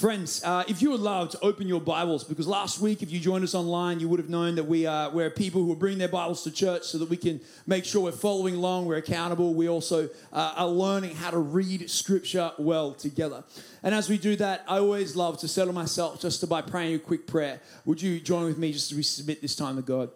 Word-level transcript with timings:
Friends, 0.00 0.42
uh, 0.44 0.64
if 0.66 0.80
you 0.80 0.92
would 0.92 1.00
love 1.00 1.28
to 1.28 1.38
open 1.40 1.68
your 1.68 1.78
Bibles, 1.78 2.24
because 2.24 2.48
last 2.48 2.80
week, 2.80 3.02
if 3.02 3.10
you 3.10 3.20
joined 3.20 3.44
us 3.44 3.54
online, 3.54 4.00
you 4.00 4.08
would 4.08 4.18
have 4.18 4.30
known 4.30 4.54
that 4.54 4.64
we 4.64 4.86
are 4.86 5.10
we're 5.10 5.28
people 5.28 5.62
who 5.62 5.76
bringing 5.76 5.98
their 5.98 6.08
Bibles 6.08 6.42
to 6.44 6.50
church 6.50 6.84
so 6.84 6.96
that 6.96 7.10
we 7.10 7.18
can 7.18 7.38
make 7.66 7.84
sure 7.84 8.04
we're 8.04 8.12
following 8.12 8.54
along, 8.54 8.86
we're 8.86 8.96
accountable. 8.96 9.52
We 9.52 9.68
also 9.68 10.08
uh, 10.32 10.54
are 10.56 10.68
learning 10.68 11.16
how 11.16 11.30
to 11.32 11.36
read 11.36 11.90
Scripture 11.90 12.50
well 12.56 12.94
together. 12.94 13.44
And 13.82 13.94
as 13.94 14.08
we 14.08 14.16
do 14.16 14.36
that, 14.36 14.64
I 14.66 14.78
always 14.78 15.16
love 15.16 15.38
to 15.40 15.48
settle 15.48 15.74
myself 15.74 16.18
just 16.18 16.48
by 16.48 16.62
praying 16.62 16.94
a 16.94 16.98
quick 16.98 17.26
prayer. 17.26 17.60
Would 17.84 18.00
you 18.00 18.20
join 18.20 18.46
with 18.46 18.56
me 18.56 18.72
just 18.72 18.88
to 18.88 18.94
resubmit 18.94 19.42
this 19.42 19.54
time 19.54 19.76
to 19.76 19.82
God? 19.82 20.08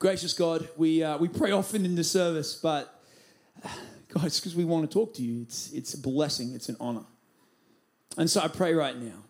Gracious 0.00 0.32
God, 0.32 0.68
we, 0.76 1.04
uh, 1.04 1.18
we 1.18 1.28
pray 1.28 1.52
often 1.52 1.84
in 1.84 1.94
the 1.94 2.02
service, 2.02 2.56
but 2.56 3.00
God, 3.62 4.24
it's 4.24 4.40
because 4.40 4.56
we 4.56 4.64
want 4.64 4.90
to 4.90 4.92
talk 4.92 5.14
to 5.14 5.22
you. 5.22 5.42
It's, 5.42 5.70
it's 5.70 5.94
a 5.94 5.98
blessing, 5.98 6.52
it's 6.52 6.68
an 6.68 6.76
honor. 6.80 7.04
And 8.16 8.30
so 8.30 8.40
I 8.40 8.48
pray 8.48 8.74
right 8.74 8.96
now 8.96 9.24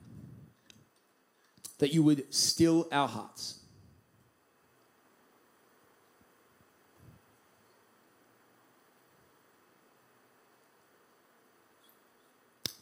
that 1.78 1.92
you 1.92 2.02
would 2.02 2.32
still 2.32 2.88
our 2.92 3.08
hearts. 3.08 3.58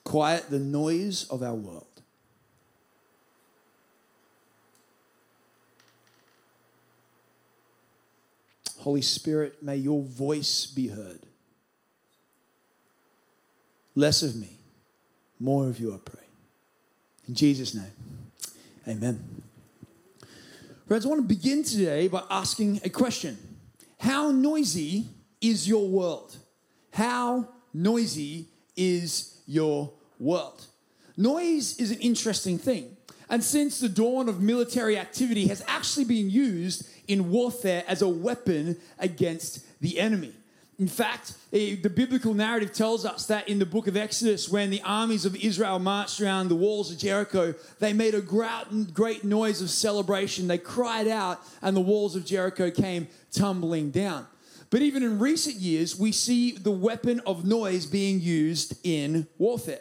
Quiet 0.05 0.51
the 0.51 0.59
noise 0.59 1.25
of 1.31 1.43
our 1.43 1.55
world. 1.55 1.87
Holy 8.79 9.03
Spirit, 9.03 9.63
may 9.63 9.77
your 9.77 10.03
voice 10.03 10.67
be 10.67 10.89
heard. 10.89 11.21
Less 13.95 14.23
of 14.23 14.35
me 14.35 14.60
more 15.41 15.67
of 15.67 15.81
you, 15.81 15.95
I 15.95 15.99
pray. 15.99 16.23
In 17.27 17.35
Jesus' 17.35 17.75
name, 17.75 17.93
amen. 18.87 19.43
Friends, 20.87 21.07
I 21.07 21.09
want 21.09 21.21
to 21.23 21.27
begin 21.27 21.65
today 21.65 22.09
by 22.09 22.23
asking 22.31 22.81
a 22.85 22.91
question 22.91 23.39
How 23.99 24.31
noisy 24.31 25.07
is 25.41 25.67
your 25.67 25.89
world? 25.89 26.37
How 26.93 27.49
noisy 27.73 28.49
is 28.77 29.41
your 29.47 29.93
world? 30.19 30.67
Noise 31.17 31.79
is 31.79 31.91
an 31.91 32.01
interesting 32.01 32.59
thing. 32.59 32.97
And 33.29 33.45
since 33.45 33.79
the 33.79 33.89
dawn 33.89 34.29
of 34.29 34.41
military 34.41 34.99
activity 34.99 35.47
has 35.47 35.63
actually 35.69 36.05
been 36.05 36.29
used 36.29 36.89
in 37.07 37.31
warfare 37.31 37.85
as 37.87 38.03
a 38.03 38.09
weapon 38.09 38.77
against 38.99 39.65
the 39.81 40.01
enemy. 40.01 40.35
In 40.81 40.89
fact, 40.89 41.35
the 41.51 41.77
biblical 41.95 42.33
narrative 42.33 42.73
tells 42.73 43.05
us 43.05 43.27
that 43.27 43.51
in 43.51 43.59
the 43.59 43.67
book 43.67 43.87
of 43.87 43.99
Exodus, 43.99 44.49
when 44.49 44.71
the 44.71 44.81
armies 44.83 45.27
of 45.27 45.37
Israel 45.37 45.79
marched 45.79 46.23
around 46.23 46.49
the 46.49 46.55
walls 46.55 46.91
of 46.91 46.97
Jericho, 46.97 47.55
they 47.81 47.93
made 47.93 48.15
a 48.15 48.23
great 48.23 49.23
noise 49.23 49.61
of 49.61 49.69
celebration. 49.69 50.49
They 50.49 50.57
cried 50.57 51.07
out, 51.07 51.39
and 51.61 51.77
the 51.77 51.83
walls 51.83 52.17
of 52.17 52.25
Jericho 52.25 52.71
came 52.71 53.09
tumbling 53.31 53.91
down. 53.91 54.27
But 54.71 54.81
even 54.81 55.03
in 55.03 55.19
recent 55.19 55.57
years, 55.57 55.99
we 55.99 56.13
see 56.13 56.53
the 56.53 56.71
weapon 56.71 57.21
of 57.27 57.45
noise 57.45 57.85
being 57.85 58.19
used 58.19 58.75
in 58.83 59.27
warfare. 59.37 59.81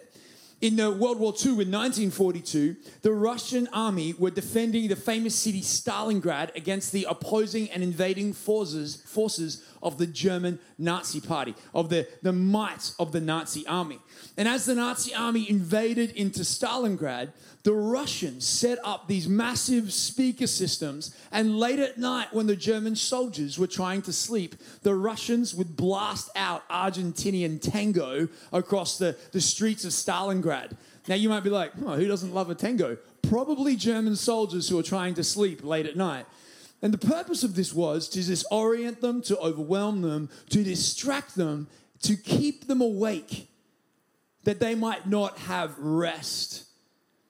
In 0.61 0.75
the 0.75 0.91
World 0.91 1.19
War 1.19 1.31
II 1.33 1.51
in 1.51 1.71
1942, 1.71 2.75
the 3.03 3.13
Russian 3.13 3.69
army 3.71 4.13
were 4.19 4.29
defending 4.29 4.89
the 4.89 4.97
famous 4.97 5.33
city 5.33 5.61
Stalingrad 5.61 6.53
against 6.53 6.91
the 6.91 7.07
opposing 7.09 7.69
and 7.71 7.81
invading 7.81 8.33
forces, 8.33 9.01
forces 9.05 9.63
of 9.81 9.97
the 9.97 10.07
German 10.07 10.59
Nazi 10.77 11.21
Party, 11.21 11.55
of 11.73 11.89
the, 11.89 12.07
the 12.21 12.33
might 12.33 12.93
of 12.99 13.11
the 13.11 13.21
Nazi 13.21 13.65
army. 13.67 13.99
And 14.37 14.47
as 14.47 14.65
the 14.65 14.75
Nazi 14.75 15.13
army 15.13 15.49
invaded 15.49 16.11
into 16.11 16.41
Stalingrad, 16.41 17.29
the 17.63 17.73
Russians 17.73 18.47
set 18.47 18.79
up 18.85 19.07
these 19.07 19.27
massive 19.27 19.91
speaker 19.91 20.47
systems, 20.47 21.13
and 21.31 21.59
late 21.59 21.79
at 21.79 21.97
night, 21.97 22.33
when 22.33 22.47
the 22.47 22.55
German 22.55 22.95
soldiers 22.95 23.59
were 23.59 23.67
trying 23.67 24.01
to 24.03 24.13
sleep, 24.13 24.55
the 24.81 24.95
Russians 24.95 25.53
would 25.53 25.75
blast 25.75 26.29
out 26.35 26.67
Argentinian 26.69 27.61
tango 27.61 28.29
across 28.53 28.97
the, 28.97 29.17
the 29.33 29.41
streets 29.41 29.83
of 29.83 29.91
Stalingrad. 29.91 30.77
Now, 31.07 31.15
you 31.15 31.27
might 31.27 31.43
be 31.43 31.49
like, 31.49 31.71
oh, 31.85 31.95
who 31.95 32.07
doesn't 32.07 32.33
love 32.33 32.49
a 32.49 32.55
tango? 32.55 32.97
Probably 33.23 33.75
German 33.75 34.15
soldiers 34.15 34.69
who 34.69 34.79
are 34.79 34.83
trying 34.83 35.15
to 35.15 35.23
sleep 35.23 35.63
late 35.63 35.85
at 35.85 35.95
night. 35.97 36.25
And 36.81 36.93
the 36.93 37.07
purpose 37.07 37.43
of 37.43 37.55
this 37.55 37.73
was 37.73 38.07
to 38.09 38.19
disorient 38.19 39.01
them, 39.01 39.21
to 39.23 39.37
overwhelm 39.39 40.01
them, 40.01 40.29
to 40.49 40.63
distract 40.63 41.35
them, 41.35 41.67
to 42.03 42.15
keep 42.15 42.67
them 42.67 42.81
awake, 42.81 43.49
that 44.45 44.59
they 44.59 44.75
might 44.75 45.07
not 45.07 45.37
have 45.39 45.77
rest. 45.77 46.65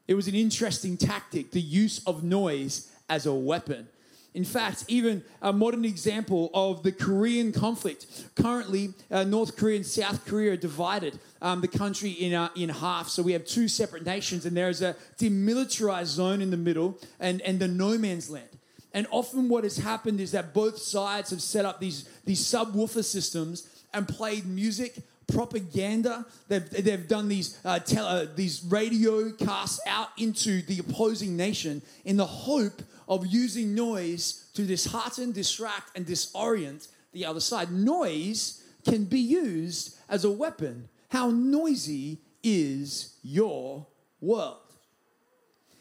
It 0.07 0.13
was 0.13 0.27
an 0.27 0.35
interesting 0.35 0.97
tactic, 0.97 1.51
the 1.51 1.61
use 1.61 2.03
of 2.05 2.23
noise 2.23 2.91
as 3.09 3.25
a 3.25 3.33
weapon. 3.33 3.87
In 4.35 4.45
fact, 4.45 4.85
even 4.87 5.23
a 5.41 5.51
modern 5.51 5.85
example 5.85 6.51
of 6.53 6.83
the 6.83 6.91
Korean 6.91 7.51
conflict. 7.51 8.05
Currently, 8.35 8.93
uh, 9.09 9.23
North 9.23 9.57
Korea 9.57 9.77
and 9.77 9.85
South 9.85 10.25
Korea 10.25 10.53
are 10.53 10.57
divided 10.57 11.19
um, 11.41 11.61
the 11.61 11.67
country 11.67 12.11
in, 12.11 12.35
uh, 12.35 12.49
in 12.55 12.69
half. 12.69 13.09
So 13.09 13.23
we 13.23 13.33
have 13.33 13.45
two 13.45 13.67
separate 13.67 14.05
nations, 14.05 14.45
and 14.45 14.55
there 14.55 14.69
is 14.69 14.83
a 14.83 14.95
demilitarized 15.17 16.05
zone 16.05 16.41
in 16.41 16.51
the 16.51 16.57
middle 16.57 16.99
and, 17.19 17.41
and 17.41 17.59
the 17.59 17.67
no 17.67 17.97
man's 17.97 18.29
land. 18.29 18.58
And 18.93 19.07
often, 19.11 19.49
what 19.49 19.63
has 19.63 19.77
happened 19.77 20.19
is 20.19 20.31
that 20.31 20.53
both 20.53 20.77
sides 20.79 21.29
have 21.29 21.41
set 21.41 21.65
up 21.65 21.79
these, 21.79 22.09
these 22.25 22.41
subwoofer 22.41 23.03
systems 23.03 23.67
and 23.93 24.07
played 24.07 24.45
music 24.45 24.97
propaganda. 25.31 26.25
They've, 26.47 26.69
they've 26.69 27.07
done 27.07 27.27
these, 27.27 27.59
uh, 27.63 27.79
uh, 27.97 28.25
these 28.35 28.63
radio 28.63 29.31
casts 29.31 29.79
out 29.85 30.09
into 30.17 30.61
the 30.63 30.79
opposing 30.79 31.37
nation 31.37 31.81
in 32.05 32.17
the 32.17 32.25
hope 32.25 32.81
of 33.07 33.25
using 33.25 33.75
noise 33.75 34.49
to 34.53 34.63
dishearten, 34.63 35.31
distract, 35.31 35.95
and 35.95 36.05
disorient 36.05 36.87
the 37.11 37.25
other 37.25 37.39
side. 37.39 37.71
Noise 37.71 38.63
can 38.85 39.05
be 39.05 39.19
used 39.19 39.97
as 40.09 40.23
a 40.23 40.31
weapon. 40.31 40.89
How 41.09 41.29
noisy 41.29 42.19
is 42.43 43.15
your 43.23 43.87
world? 44.21 44.68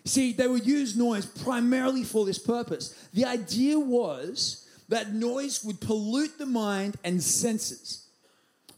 See, 0.08 0.32
they 0.32 0.48
would 0.48 0.66
use 0.66 0.96
noise 0.96 1.26
primarily 1.26 2.02
for 2.02 2.24
this 2.24 2.38
purpose. 2.38 2.94
The 3.12 3.26
idea 3.26 3.78
was 3.78 4.66
that 4.88 5.12
noise 5.12 5.62
would 5.62 5.82
pollute 5.82 6.38
the 6.38 6.46
mind 6.46 6.96
and 7.04 7.22
senses 7.22 8.06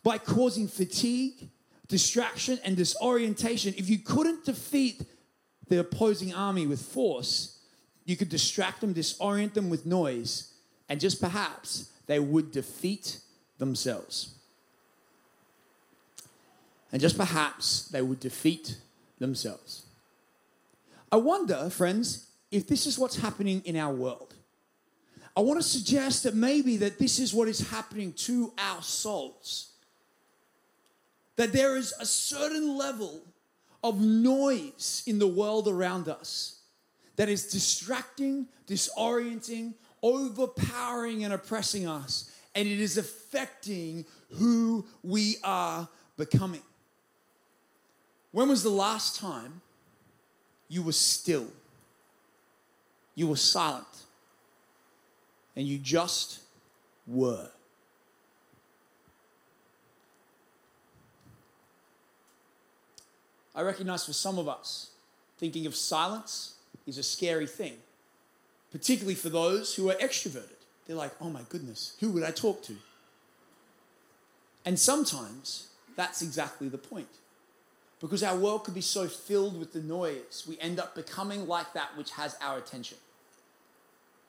by 0.02 0.18
causing 0.18 0.66
fatigue, 0.66 1.48
distraction, 1.86 2.58
and 2.64 2.76
disorientation. 2.76 3.74
If 3.76 3.88
you 3.88 3.98
couldn't 3.98 4.44
defeat 4.44 5.04
the 5.68 5.78
opposing 5.78 6.34
army 6.34 6.66
with 6.66 6.82
force, 6.82 7.60
you 8.04 8.16
could 8.16 8.28
distract 8.28 8.80
them, 8.80 8.92
disorient 8.92 9.54
them 9.54 9.70
with 9.70 9.86
noise, 9.86 10.52
and 10.88 10.98
just 10.98 11.20
perhaps 11.20 11.92
they 12.08 12.18
would 12.18 12.50
defeat 12.50 13.18
themselves. 13.58 14.34
And 16.90 17.00
just 17.00 17.16
perhaps 17.16 17.86
they 17.86 18.02
would 18.02 18.18
defeat 18.18 18.78
themselves. 19.20 19.84
I 21.12 21.16
wonder, 21.16 21.70
friends, 21.70 22.30
if 22.50 22.66
this 22.66 22.86
is 22.86 22.98
what's 22.98 23.16
happening 23.16 23.62
in 23.64 23.76
our 23.76 23.92
world. 23.92 24.34
I 25.36 25.40
want 25.40 25.60
to 25.60 25.66
suggest 25.66 26.24
that 26.24 26.34
maybe 26.34 26.76
that 26.78 26.98
this 26.98 27.18
is 27.18 27.32
what 27.32 27.48
is 27.48 27.70
happening 27.70 28.12
to 28.14 28.52
our 28.58 28.82
souls 28.82 29.70
that 31.40 31.54
there 31.54 31.74
is 31.74 31.94
a 31.98 32.04
certain 32.04 32.76
level 32.76 33.22
of 33.82 33.98
noise 33.98 35.02
in 35.06 35.18
the 35.18 35.26
world 35.26 35.66
around 35.68 36.06
us 36.06 36.60
that 37.16 37.30
is 37.30 37.46
distracting, 37.46 38.46
disorienting, 38.66 39.72
overpowering, 40.02 41.24
and 41.24 41.32
oppressing 41.32 41.88
us. 41.88 42.30
And 42.54 42.68
it 42.68 42.78
is 42.78 42.98
affecting 42.98 44.04
who 44.32 44.84
we 45.02 45.36
are 45.42 45.88
becoming. 46.18 46.60
When 48.32 48.50
was 48.50 48.62
the 48.62 48.68
last 48.68 49.18
time 49.18 49.62
you 50.70 50.82
were 50.82 50.92
still? 50.92 51.48
You 53.14 53.26
were 53.26 53.36
silent. 53.36 53.84
And 55.56 55.66
you 55.66 55.76
just 55.76 56.38
were. 57.06 57.48
I 63.54 63.62
recognize 63.62 64.06
for 64.06 64.12
some 64.12 64.38
of 64.38 64.48
us, 64.48 64.90
thinking 65.38 65.66
of 65.66 65.74
silence 65.74 66.54
is 66.86 66.96
a 66.96 67.02
scary 67.02 67.48
thing, 67.48 67.74
particularly 68.70 69.16
for 69.16 69.28
those 69.28 69.74
who 69.74 69.90
are 69.90 69.94
extroverted. 69.94 70.56
They're 70.86 70.96
like, 70.96 71.12
oh 71.20 71.28
my 71.28 71.42
goodness, 71.48 71.96
who 71.98 72.10
would 72.12 72.22
I 72.22 72.30
talk 72.30 72.62
to? 72.64 72.76
And 74.64 74.78
sometimes 74.78 75.66
that's 75.96 76.22
exactly 76.22 76.68
the 76.68 76.78
point. 76.78 77.08
Because 78.00 78.22
our 78.22 78.36
world 78.36 78.64
could 78.64 78.74
be 78.74 78.80
so 78.80 79.06
filled 79.06 79.58
with 79.58 79.72
the 79.72 79.82
noise, 79.82 80.44
we 80.48 80.58
end 80.58 80.80
up 80.80 80.94
becoming 80.94 81.46
like 81.46 81.74
that 81.74 81.96
which 81.96 82.12
has 82.12 82.36
our 82.40 82.56
attention. 82.56 82.96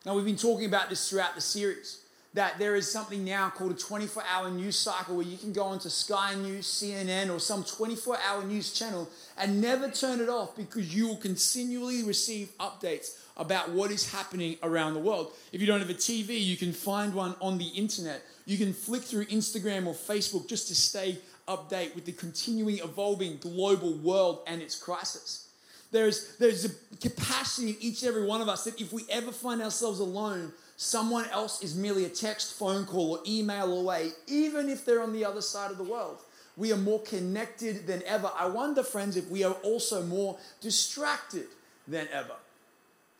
Now, 0.06 0.16
we've 0.16 0.26
been 0.26 0.36
talking 0.36 0.66
about 0.66 0.90
this 0.90 1.10
throughout 1.10 1.36
the 1.36 1.42
series 1.42 2.02
that 2.34 2.58
there 2.60 2.76
is 2.76 2.90
something 2.90 3.26
now 3.26 3.50
called 3.50 3.72
a 3.72 3.76
24 3.76 4.24
hour 4.24 4.50
news 4.50 4.78
cycle 4.78 5.18
where 5.18 5.26
you 5.26 5.38
can 5.38 5.52
go 5.52 5.64
onto 5.64 5.90
Sky 5.90 6.34
News, 6.36 6.66
CNN, 6.66 7.34
or 7.34 7.40
some 7.40 7.64
24 7.64 8.18
hour 8.26 8.44
news 8.44 8.72
channel 8.72 9.10
and 9.38 9.62
never 9.62 9.90
turn 9.90 10.22
it 10.22 10.30
off 10.30 10.56
because 10.56 10.96
you 10.96 11.08
will 11.08 11.18
continually 11.18 12.04
receive 12.04 12.50
updates 12.58 13.18
about 13.36 13.72
what 13.72 13.92
is 13.92 14.12
happening 14.14 14.58
around 14.64 14.94
the 14.94 15.00
world. 15.00 15.34
If 15.52 15.60
you 15.60 15.68
don't 15.68 15.80
have 15.80 15.90
a 15.90 15.96
TV, 15.96 16.42
you 16.42 16.56
can 16.56 16.72
find 16.72 17.14
one 17.14 17.36
on 17.42 17.58
the 17.58 17.68
internet. 17.68 18.22
You 18.46 18.58
can 18.58 18.72
flick 18.72 19.02
through 19.02 19.26
Instagram 19.26 19.86
or 19.86 19.94
Facebook 19.94 20.48
just 20.48 20.68
to 20.70 20.76
stay 20.76 21.18
update 21.48 21.96
with 21.96 22.06
the 22.06 22.12
continuing 22.12 22.80
evolving 22.80 23.38
global 23.38 23.94
world 23.94 24.44
and 24.48 24.62
its 24.62 24.76
crisis. 24.78 25.50
There's, 25.92 26.38
there's 26.38 26.66
a 26.66 26.70
capacity 27.02 27.72
in 27.72 27.78
each 27.82 28.02
and 28.04 28.10
every 28.10 28.26
one 28.26 28.42
of 28.42 28.48
us 28.48 28.64
that 28.64 28.80
if 28.80 28.94
we 28.94 29.04
ever 29.10 29.32
find 29.32 29.62
ourselves 29.62 30.00
alone, 30.00 30.54
someone 30.78 31.26
else 31.30 31.62
is 31.62 31.76
merely 31.76 32.06
a 32.06 32.10
text, 32.10 32.58
phone 32.58 32.86
call, 32.86 33.18
or 33.18 33.20
email 33.28 33.78
away, 33.80 34.12
even 34.28 34.70
if 34.70 34.86
they're 34.86 35.02
on 35.02 35.12
the 35.12 35.26
other 35.26 35.42
side 35.42 35.70
of 35.70 35.78
the 35.78 35.84
world. 35.84 36.20
We 36.56 36.72
are 36.72 36.78
more 36.78 37.02
connected 37.02 37.88
than 37.88 38.04
ever. 38.06 38.32
I 38.38 38.48
wonder, 38.48 38.84
friends, 38.84 39.18
if 39.18 39.30
we 39.30 39.44
are 39.44 39.54
also 39.64 40.04
more 40.04 40.38
distracted 40.62 41.48
than 41.88 42.08
ever. 42.12 42.36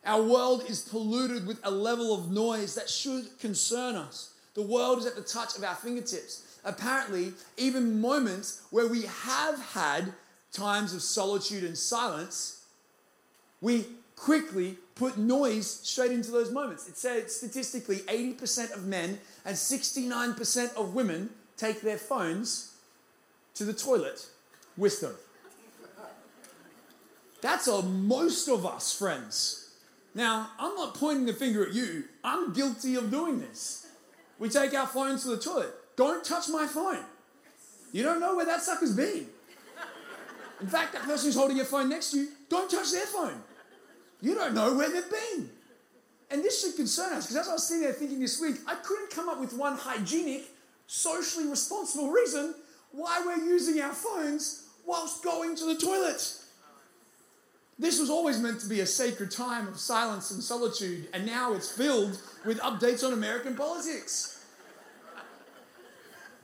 Our 0.06 0.22
world 0.24 0.64
is 0.68 0.82
polluted 0.82 1.46
with 1.46 1.60
a 1.64 1.72
level 1.72 2.14
of 2.16 2.32
noise 2.32 2.76
that 2.76 2.90
should 2.90 3.38
concern 3.40 3.96
us. 3.96 4.34
The 4.54 4.62
world 4.62 5.00
is 5.00 5.06
at 5.06 5.16
the 5.16 5.22
touch 5.22 5.58
of 5.58 5.64
our 5.64 5.76
fingertips. 5.76 6.51
Apparently, 6.64 7.34
even 7.58 8.00
moments 8.00 8.62
where 8.70 8.88
we 8.88 9.04
have 9.04 9.60
had 9.74 10.14
times 10.54 10.94
of 10.94 11.02
solitude 11.02 11.64
and 11.64 11.78
silence, 11.78 12.66
we 13.62 13.86
quickly 14.16 14.78
put 14.96 15.18
noise 15.18 15.68
straight 15.68 16.12
into 16.12 16.30
those 16.30 16.52
moments. 16.52 16.88
It 16.88 16.98
said 16.98 17.32
statistically 17.32 17.98
80% 18.00 18.74
of 18.74 18.86
men 18.86 19.20
and 19.46 19.56
69% 19.56 20.76
of 20.76 20.94
women 20.94 21.32
take 21.58 21.82
their 21.82 21.98
phones 21.98 22.76
to 23.56 23.64
the 23.64 23.74
toilet 23.74 24.28
with 24.78 25.02
them. 25.02 25.16
That's 27.42 27.68
a 27.68 27.82
most 27.82 28.48
of 28.48 28.66
us, 28.66 28.96
friends. 28.96 29.74
Now, 30.14 30.50
I'm 30.60 30.76
not 30.76 30.94
pointing 30.94 31.26
the 31.26 31.34
finger 31.34 31.66
at 31.66 31.74
you. 31.74 32.04
I'm 32.24 32.54
guilty 32.54 32.96
of 32.96 33.10
doing 33.10 33.40
this. 33.40 33.88
We 34.38 34.50
take 34.50 34.74
our 34.76 34.86
phones 34.86 35.24
to 35.24 35.30
the 35.30 35.38
toilet. 35.38 35.74
Don't 35.96 36.24
touch 36.24 36.50
my 36.50 36.68
phone. 36.68 37.00
You 37.92 38.04
don't 38.04 38.20
know 38.20 38.36
where 38.36 38.46
that 38.46 38.62
sucker's 38.62 38.96
been. 38.96 39.28
In 40.62 40.68
fact, 40.68 40.94
that 40.94 41.04
person 41.04 41.28
who's 41.28 41.36
holding 41.36 41.58
your 41.58 41.66
phone 41.66 41.90
next 41.90 42.12
to 42.12 42.18
you, 42.20 42.28
don't 42.50 42.70
touch 42.70 42.92
their 42.92 43.06
phone. 43.06 43.42
You 44.22 44.36
don't 44.36 44.54
know 44.54 44.76
where 44.76 44.90
they've 44.90 45.10
been. 45.10 45.50
And 46.30 46.44
this 46.44 46.62
should 46.62 46.76
concern 46.76 47.14
us 47.14 47.28
because 47.28 47.36
as 47.36 47.50
I 47.50 47.54
was 47.54 47.68
sitting 47.68 47.84
there 47.84 47.94
thinking 47.94 48.20
this 48.20 48.40
week, 48.40 48.58
I 48.68 48.76
couldn't 48.76 49.10
come 49.10 49.28
up 49.28 49.40
with 49.40 49.54
one 49.54 49.76
hygienic, 49.76 50.44
socially 50.88 51.48
responsible 51.48 52.10
reason 52.10 52.56
why 52.92 53.22
we're 53.26 53.44
using 53.44 53.82
our 53.82 53.94
phones 53.94 54.68
whilst 54.86 55.24
going 55.24 55.56
to 55.58 55.66
the 55.66 55.76
toilet. 55.76 56.38
This 57.80 58.00
was 58.00 58.10
always 58.10 58.40
meant 58.40 58.60
to 58.62 58.70
be 58.70 58.82
a 58.82 58.86
sacred 58.86 59.32
time 59.32 59.68
of 59.68 59.80
silence 59.80 60.32
and 60.32 60.44
solitude, 60.44 61.08
and 61.14 61.26
now 61.26 61.54
it's 61.54 61.72
filled 61.72 62.22
with 62.46 62.60
updates 62.60 63.04
on 63.04 63.14
American 63.14 63.56
politics. 63.56 64.41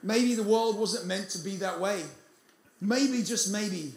Maybe 0.03 0.35
the 0.35 0.44
world 0.44 0.77
wasn't 0.77 1.05
meant 1.05 1.29
to 1.31 1.39
be 1.39 1.57
that 1.57 1.79
way. 1.79 2.03
Maybe, 2.79 3.23
just 3.23 3.51
maybe, 3.51 3.94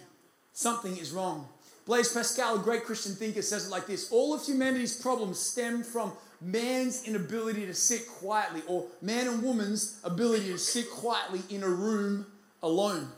something 0.53 0.97
is 0.97 1.13
wrong. 1.13 1.47
Blaise 1.87 2.13
Pascal, 2.13 2.57
a 2.57 2.59
great 2.59 2.85
Christian 2.85 3.15
thinker, 3.15 3.43
says 3.43 3.67
it 3.67 3.71
like 3.71 3.87
this 3.87 4.11
All 4.13 4.33
of 4.35 4.45
humanity's 4.45 5.01
problems 5.01 5.39
stem 5.39 5.83
from 5.83 6.13
man's 6.41 7.05
inability 7.05 7.67
to 7.67 7.75
sit 7.75 8.09
quietly, 8.09 8.63
or 8.67 8.87
man 9.03 9.29
and 9.29 9.43
woman's 9.43 9.99
ability 10.05 10.53
to 10.53 10.59
sit 10.59 10.91
quietly 10.91 11.41
in 11.55 11.63
a 11.63 11.69
room 11.69 12.27
alone. 12.63 13.09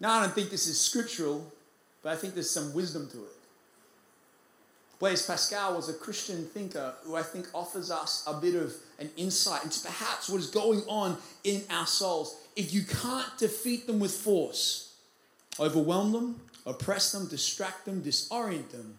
Now, 0.00 0.14
I 0.14 0.22
don't 0.22 0.34
think 0.34 0.50
this 0.50 0.66
is 0.66 0.80
scriptural, 0.80 1.52
but 2.02 2.12
I 2.12 2.16
think 2.16 2.34
there's 2.34 2.50
some 2.50 2.74
wisdom 2.74 3.08
to 3.10 3.18
it. 3.18 3.33
Blaise 5.04 5.26
Pascal 5.26 5.76
was 5.76 5.90
a 5.90 5.92
Christian 5.92 6.46
thinker 6.46 6.94
who 7.04 7.14
I 7.14 7.20
think 7.20 7.46
offers 7.52 7.90
us 7.90 8.24
a 8.26 8.32
bit 8.32 8.54
of 8.54 8.74
an 8.98 9.10
insight 9.18 9.62
into 9.62 9.82
perhaps 9.82 10.30
what 10.30 10.40
is 10.40 10.46
going 10.46 10.80
on 10.88 11.18
in 11.44 11.62
our 11.68 11.86
souls. 11.86 12.34
If 12.56 12.72
you 12.72 12.84
can't 12.84 13.28
defeat 13.36 13.86
them 13.86 14.00
with 14.00 14.12
force, 14.12 14.94
overwhelm 15.60 16.12
them, 16.12 16.40
oppress 16.64 17.12
them, 17.12 17.28
distract 17.28 17.84
them, 17.84 18.00
disorient 18.00 18.70
them 18.70 18.96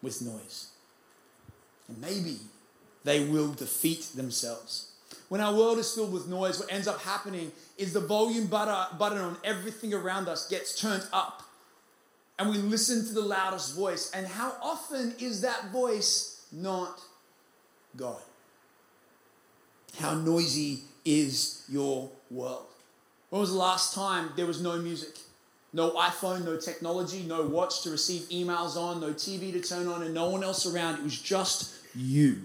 with 0.00 0.22
noise. 0.22 0.70
And 1.86 2.00
maybe 2.00 2.38
they 3.04 3.26
will 3.26 3.52
defeat 3.52 4.04
themselves. 4.14 4.92
When 5.28 5.42
our 5.42 5.54
world 5.54 5.76
is 5.76 5.92
filled 5.92 6.14
with 6.14 6.28
noise, 6.28 6.58
what 6.58 6.72
ends 6.72 6.88
up 6.88 7.02
happening 7.02 7.52
is 7.76 7.92
the 7.92 8.00
volume 8.00 8.46
button 8.46 9.18
on 9.18 9.36
everything 9.44 9.92
around 9.92 10.28
us 10.28 10.48
gets 10.48 10.80
turned 10.80 11.06
up 11.12 11.42
and 12.38 12.50
we 12.50 12.58
listen 12.58 13.06
to 13.06 13.14
the 13.14 13.22
loudest 13.22 13.74
voice. 13.74 14.10
And 14.10 14.26
how 14.26 14.54
often 14.62 15.14
is 15.18 15.40
that 15.40 15.70
voice 15.70 16.46
not 16.52 17.00
God? 17.96 18.20
How 19.98 20.14
noisy 20.14 20.80
is 21.04 21.64
your 21.68 22.10
world? 22.30 22.66
When 23.30 23.40
was 23.40 23.52
the 23.52 23.58
last 23.58 23.94
time 23.94 24.30
there 24.36 24.46
was 24.46 24.60
no 24.60 24.76
music? 24.76 25.16
No 25.72 25.90
iPhone, 25.92 26.44
no 26.44 26.56
technology, 26.56 27.24
no 27.26 27.46
watch 27.46 27.82
to 27.82 27.90
receive 27.90 28.22
emails 28.22 28.76
on, 28.76 29.00
no 29.00 29.12
TV 29.12 29.52
to 29.52 29.60
turn 29.60 29.88
on, 29.88 30.02
and 30.02 30.14
no 30.14 30.30
one 30.30 30.42
else 30.42 30.66
around. 30.66 30.96
It 30.96 31.02
was 31.02 31.20
just 31.20 31.74
you. 31.94 32.42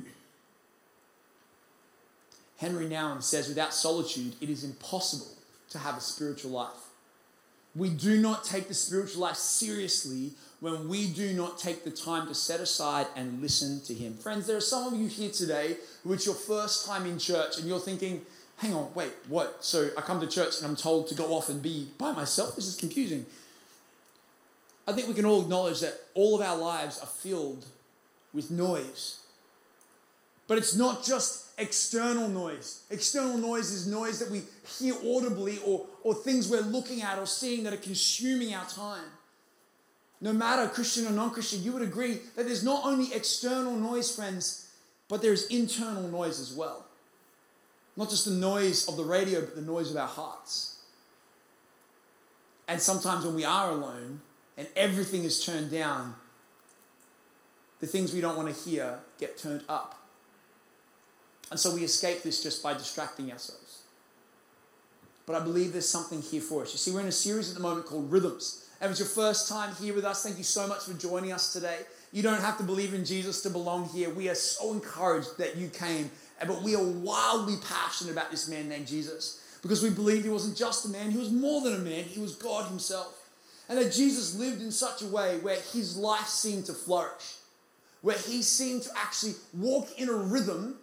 Henri 2.57 2.87
Nouwen 2.87 3.23
says, 3.23 3.47
without 3.47 3.73
solitude, 3.73 4.35
it 4.41 4.49
is 4.49 4.63
impossible 4.63 5.33
to 5.69 5.79
have 5.79 5.97
a 5.97 6.01
spiritual 6.01 6.51
life. 6.51 6.90
We 7.75 7.89
do 7.89 8.19
not 8.19 8.43
take 8.43 8.67
the 8.67 8.73
spiritual 8.73 9.21
life 9.21 9.37
seriously 9.37 10.31
when 10.59 10.89
we 10.89 11.07
do 11.07 11.33
not 11.33 11.57
take 11.57 11.83
the 11.83 11.91
time 11.91 12.27
to 12.27 12.35
set 12.35 12.59
aside 12.59 13.07
and 13.15 13.41
listen 13.41 13.81
to 13.85 13.93
Him. 13.93 14.15
Friends, 14.15 14.45
there 14.45 14.57
are 14.57 14.61
some 14.61 14.93
of 14.93 14.99
you 14.99 15.07
here 15.07 15.31
today 15.31 15.77
who 16.03 16.13
it's 16.13 16.25
your 16.25 16.35
first 16.35 16.85
time 16.85 17.05
in 17.05 17.17
church 17.17 17.57
and 17.57 17.67
you're 17.67 17.79
thinking, 17.79 18.21
hang 18.57 18.73
on, 18.73 18.91
wait, 18.93 19.11
what? 19.27 19.63
So 19.63 19.89
I 19.97 20.01
come 20.01 20.19
to 20.19 20.27
church 20.27 20.57
and 20.57 20.67
I'm 20.67 20.75
told 20.75 21.07
to 21.07 21.15
go 21.15 21.33
off 21.33 21.49
and 21.49 21.61
be 21.61 21.87
by 21.97 22.11
myself? 22.11 22.55
This 22.55 22.67
is 22.67 22.75
confusing. 22.75 23.25
I 24.87 24.91
think 24.91 25.07
we 25.07 25.13
can 25.13 25.25
all 25.25 25.41
acknowledge 25.41 25.79
that 25.79 25.93
all 26.13 26.35
of 26.35 26.41
our 26.41 26.57
lives 26.57 26.99
are 26.99 27.07
filled 27.07 27.65
with 28.33 28.51
noise. 28.51 29.20
But 30.51 30.57
it's 30.57 30.75
not 30.75 31.01
just 31.01 31.57
external 31.57 32.27
noise. 32.27 32.83
External 32.89 33.37
noise 33.37 33.71
is 33.71 33.87
noise 33.87 34.19
that 34.19 34.29
we 34.29 34.41
hear 34.77 34.95
audibly 34.95 35.59
or, 35.65 35.85
or 36.03 36.13
things 36.13 36.49
we're 36.49 36.59
looking 36.59 37.01
at 37.01 37.17
or 37.17 37.25
seeing 37.25 37.63
that 37.63 37.71
are 37.71 37.77
consuming 37.77 38.53
our 38.53 38.65
time. 38.65 39.05
No 40.19 40.33
matter 40.33 40.67
Christian 40.67 41.07
or 41.07 41.11
non 41.11 41.31
Christian, 41.31 41.63
you 41.63 41.71
would 41.71 41.81
agree 41.81 42.19
that 42.35 42.47
there's 42.47 42.65
not 42.65 42.83
only 42.83 43.13
external 43.13 43.77
noise, 43.77 44.13
friends, 44.13 44.69
but 45.07 45.21
there's 45.21 45.47
internal 45.47 46.09
noise 46.09 46.41
as 46.41 46.51
well. 46.51 46.85
Not 47.95 48.09
just 48.09 48.25
the 48.25 48.31
noise 48.31 48.89
of 48.89 48.97
the 48.97 49.05
radio, 49.05 49.39
but 49.39 49.55
the 49.55 49.61
noise 49.61 49.89
of 49.89 49.95
our 49.95 50.05
hearts. 50.05 50.81
And 52.67 52.81
sometimes 52.81 53.23
when 53.23 53.35
we 53.35 53.45
are 53.45 53.71
alone 53.71 54.19
and 54.57 54.67
everything 54.75 55.23
is 55.23 55.45
turned 55.45 55.71
down, 55.71 56.15
the 57.79 57.87
things 57.87 58.13
we 58.13 58.19
don't 58.19 58.35
want 58.35 58.53
to 58.53 58.69
hear 58.69 58.99
get 59.17 59.37
turned 59.37 59.63
up. 59.69 59.99
And 61.51 61.59
so 61.59 61.75
we 61.75 61.83
escape 61.83 62.23
this 62.23 62.41
just 62.41 62.63
by 62.63 62.73
distracting 62.73 63.31
ourselves. 63.31 63.83
But 65.25 65.35
I 65.35 65.43
believe 65.43 65.73
there's 65.73 65.87
something 65.87 66.21
here 66.21 66.41
for 66.41 66.63
us. 66.63 66.71
You 66.71 66.77
see, 66.77 66.91
we're 66.91 67.01
in 67.01 67.07
a 67.07 67.11
series 67.11 67.49
at 67.49 67.55
the 67.55 67.61
moment 67.61 67.85
called 67.85 68.11
Rhythms. 68.11 68.65
If 68.81 68.89
it's 68.89 68.99
your 68.99 69.07
first 69.07 69.47
time 69.47 69.75
here 69.75 69.93
with 69.93 70.05
us, 70.05 70.23
thank 70.23 70.37
you 70.37 70.43
so 70.43 70.65
much 70.65 70.85
for 70.85 70.93
joining 70.93 71.31
us 71.31 71.53
today. 71.53 71.79
You 72.11 72.23
don't 72.23 72.41
have 72.41 72.57
to 72.57 72.63
believe 72.63 72.93
in 72.93 73.05
Jesus 73.05 73.41
to 73.43 73.49
belong 73.49 73.87
here. 73.89 74.09
We 74.09 74.29
are 74.29 74.35
so 74.35 74.73
encouraged 74.73 75.37
that 75.37 75.55
you 75.55 75.67
came, 75.67 76.09
but 76.47 76.63
we 76.63 76.75
are 76.75 76.83
wildly 76.83 77.57
passionate 77.63 78.11
about 78.11 78.31
this 78.31 78.47
man 78.49 78.67
named 78.67 78.87
Jesus 78.87 79.41
because 79.61 79.83
we 79.83 79.91
believe 79.91 80.23
he 80.23 80.29
wasn't 80.29 80.57
just 80.57 80.85
a 80.85 80.89
man, 80.89 81.11
he 81.11 81.19
was 81.19 81.31
more 81.31 81.61
than 81.61 81.75
a 81.75 81.79
man, 81.79 82.03
he 82.03 82.19
was 82.19 82.35
God 82.35 82.67
himself. 82.67 83.29
And 83.69 83.77
that 83.77 83.93
Jesus 83.93 84.35
lived 84.35 84.61
in 84.61 84.71
such 84.71 85.01
a 85.01 85.07
way 85.07 85.37
where 85.39 85.59
his 85.73 85.95
life 85.95 86.27
seemed 86.27 86.65
to 86.65 86.73
flourish, 86.73 87.35
where 88.01 88.17
he 88.17 88.41
seemed 88.41 88.81
to 88.83 88.89
actually 88.97 89.35
walk 89.53 89.87
in 89.99 90.09
a 90.09 90.13
rhythm 90.13 90.77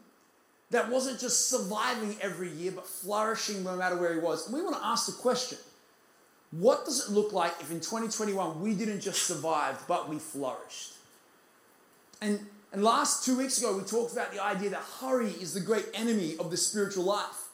that 0.71 0.91
wasn't 0.91 1.19
just 1.19 1.49
surviving 1.49 2.17
every 2.21 2.51
year, 2.51 2.73
but 2.73 2.87
flourishing 2.87 3.65
no 3.65 3.77
matter 3.77 3.97
where 3.97 4.13
he 4.13 4.21
was. 4.21 4.47
And 4.47 4.55
we 4.55 4.63
want 4.63 4.77
to 4.77 4.87
ask 4.87 5.07
the 5.07 5.13
question 5.13 5.59
what 6.51 6.87
does 6.87 7.09
it 7.09 7.13
look 7.13 7.33
like 7.33 7.53
if 7.61 7.71
in 7.71 7.79
2021 7.79 8.61
we 8.61 8.75
didn't 8.75 9.01
just 9.01 9.25
survive, 9.25 9.83
but 9.87 10.09
we 10.09 10.19
flourished? 10.19 10.95
And, 12.23 12.41
and 12.73 12.83
last 12.83 13.25
two 13.25 13.37
weeks 13.37 13.59
ago, 13.59 13.77
we 13.77 13.85
talked 13.85 14.13
about 14.13 14.33
the 14.33 14.43
idea 14.43 14.71
that 14.71 14.83
hurry 15.01 15.29
is 15.29 15.53
the 15.55 15.61
great 15.61 15.87
enemy 15.95 16.37
of 16.39 16.51
the 16.51 16.57
spiritual 16.57 17.05
life. 17.05 17.49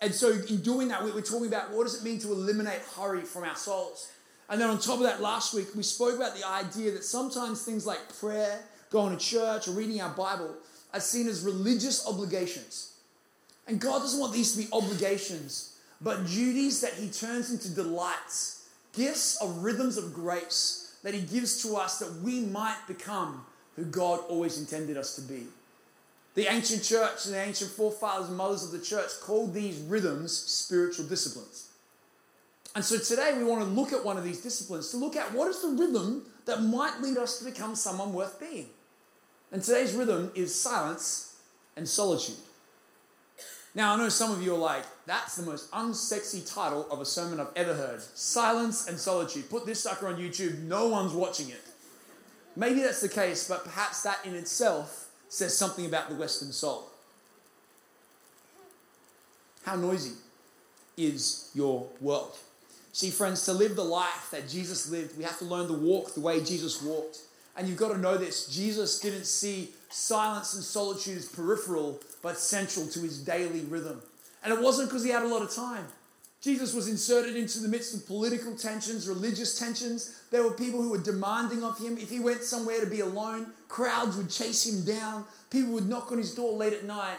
And 0.00 0.14
so, 0.14 0.30
in 0.30 0.62
doing 0.62 0.88
that, 0.88 1.04
we 1.04 1.10
were 1.10 1.20
talking 1.20 1.48
about 1.48 1.72
what 1.72 1.84
does 1.84 2.00
it 2.00 2.04
mean 2.04 2.18
to 2.20 2.28
eliminate 2.28 2.80
hurry 2.96 3.20
from 3.22 3.44
our 3.44 3.56
souls. 3.56 4.10
And 4.48 4.60
then 4.60 4.70
on 4.70 4.78
top 4.78 4.96
of 4.96 5.02
that, 5.02 5.20
last 5.20 5.52
week, 5.52 5.68
we 5.76 5.82
spoke 5.82 6.16
about 6.16 6.34
the 6.34 6.46
idea 6.46 6.92
that 6.92 7.04
sometimes 7.04 7.62
things 7.64 7.86
like 7.86 7.98
prayer, 8.18 8.60
going 8.90 9.16
to 9.16 9.22
church, 9.22 9.68
or 9.68 9.72
reading 9.72 10.00
our 10.00 10.14
Bible 10.14 10.54
are 10.92 11.00
seen 11.00 11.28
as 11.28 11.42
religious 11.42 12.06
obligations. 12.06 12.94
And 13.66 13.80
God 13.80 14.00
doesn't 14.00 14.20
want 14.20 14.32
these 14.32 14.52
to 14.52 14.58
be 14.58 14.68
obligations, 14.72 15.78
but 16.00 16.26
duties 16.26 16.80
that 16.80 16.94
He 16.94 17.08
turns 17.08 17.52
into 17.52 17.70
delights, 17.70 18.68
gifts 18.92 19.36
of 19.36 19.62
rhythms 19.62 19.96
of 19.96 20.12
grace 20.12 20.96
that 21.02 21.14
He 21.14 21.20
gives 21.20 21.62
to 21.62 21.76
us 21.76 21.98
that 21.98 22.12
we 22.22 22.40
might 22.40 22.78
become 22.86 23.44
who 23.76 23.84
God 23.84 24.20
always 24.28 24.58
intended 24.58 24.96
us 24.96 25.14
to 25.16 25.22
be. 25.22 25.46
The 26.34 26.52
ancient 26.52 26.82
church 26.82 27.26
and 27.26 27.34
the 27.34 27.42
ancient 27.42 27.70
forefathers 27.70 28.28
and 28.28 28.36
mothers 28.36 28.64
of 28.64 28.70
the 28.70 28.84
church 28.84 29.10
called 29.20 29.52
these 29.52 29.78
rhythms 29.78 30.32
spiritual 30.32 31.06
disciplines. 31.06 31.68
And 32.74 32.84
so 32.84 32.98
today 32.98 33.34
we 33.36 33.44
want 33.44 33.62
to 33.62 33.68
look 33.68 33.92
at 33.92 34.04
one 34.04 34.16
of 34.16 34.22
these 34.22 34.40
disciplines 34.40 34.90
to 34.90 34.96
look 34.96 35.16
at 35.16 35.32
what 35.32 35.48
is 35.48 35.60
the 35.60 35.68
rhythm 35.68 36.24
that 36.44 36.62
might 36.62 37.00
lead 37.00 37.16
us 37.16 37.38
to 37.38 37.44
become 37.44 37.74
someone 37.74 38.12
worth 38.12 38.38
being. 38.38 38.68
And 39.52 39.62
today's 39.62 39.94
rhythm 39.94 40.30
is 40.34 40.54
silence 40.54 41.36
and 41.76 41.88
solitude. 41.88 42.36
Now, 43.74 43.94
I 43.94 43.96
know 43.96 44.08
some 44.08 44.32
of 44.32 44.42
you 44.42 44.54
are 44.54 44.58
like, 44.58 44.84
that's 45.06 45.36
the 45.36 45.44
most 45.44 45.70
unsexy 45.70 46.52
title 46.52 46.86
of 46.90 47.00
a 47.00 47.04
sermon 47.04 47.38
I've 47.38 47.52
ever 47.54 47.74
heard. 47.74 48.02
Silence 48.02 48.88
and 48.88 48.98
solitude. 48.98 49.48
Put 49.48 49.64
this 49.64 49.80
sucker 49.80 50.08
on 50.08 50.16
YouTube, 50.16 50.62
no 50.62 50.88
one's 50.88 51.12
watching 51.12 51.50
it. 51.50 51.62
Maybe 52.56 52.80
that's 52.80 53.00
the 53.00 53.08
case, 53.08 53.48
but 53.48 53.64
perhaps 53.64 54.02
that 54.02 54.18
in 54.24 54.34
itself 54.34 55.08
says 55.28 55.56
something 55.56 55.86
about 55.86 56.08
the 56.08 56.16
Western 56.16 56.50
soul. 56.50 56.88
How 59.64 59.76
noisy 59.76 60.14
is 60.96 61.50
your 61.54 61.86
world? 62.00 62.36
See, 62.92 63.10
friends, 63.10 63.44
to 63.44 63.52
live 63.52 63.76
the 63.76 63.84
life 63.84 64.28
that 64.32 64.48
Jesus 64.48 64.90
lived, 64.90 65.16
we 65.16 65.22
have 65.22 65.38
to 65.38 65.44
learn 65.44 65.68
to 65.68 65.74
walk 65.74 66.14
the 66.14 66.20
way 66.20 66.42
Jesus 66.42 66.82
walked. 66.82 67.18
And 67.56 67.68
you've 67.68 67.78
got 67.78 67.92
to 67.92 67.98
know 67.98 68.16
this 68.16 68.46
Jesus 68.46 69.00
didn't 69.00 69.26
see 69.26 69.70
silence 69.90 70.54
and 70.54 70.62
solitude 70.62 71.18
as 71.18 71.26
peripheral, 71.26 72.00
but 72.22 72.38
central 72.38 72.86
to 72.86 73.00
his 73.00 73.18
daily 73.18 73.60
rhythm. 73.60 74.00
And 74.42 74.52
it 74.52 74.60
wasn't 74.60 74.88
because 74.88 75.04
he 75.04 75.10
had 75.10 75.22
a 75.22 75.28
lot 75.28 75.42
of 75.42 75.54
time. 75.54 75.86
Jesus 76.40 76.72
was 76.72 76.88
inserted 76.88 77.36
into 77.36 77.58
the 77.58 77.68
midst 77.68 77.94
of 77.94 78.06
political 78.06 78.56
tensions, 78.56 79.06
religious 79.06 79.58
tensions. 79.58 80.22
There 80.30 80.42
were 80.42 80.52
people 80.52 80.80
who 80.80 80.90
were 80.90 80.98
demanding 80.98 81.62
of 81.62 81.78
him. 81.78 81.98
If 81.98 82.08
he 82.08 82.18
went 82.18 82.42
somewhere 82.42 82.80
to 82.80 82.86
be 82.86 83.00
alone, 83.00 83.48
crowds 83.68 84.16
would 84.16 84.30
chase 84.30 84.66
him 84.66 84.84
down. 84.84 85.26
People 85.50 85.72
would 85.72 85.88
knock 85.88 86.10
on 86.10 86.18
his 86.18 86.34
door 86.34 86.52
late 86.52 86.72
at 86.72 86.84
night. 86.84 87.18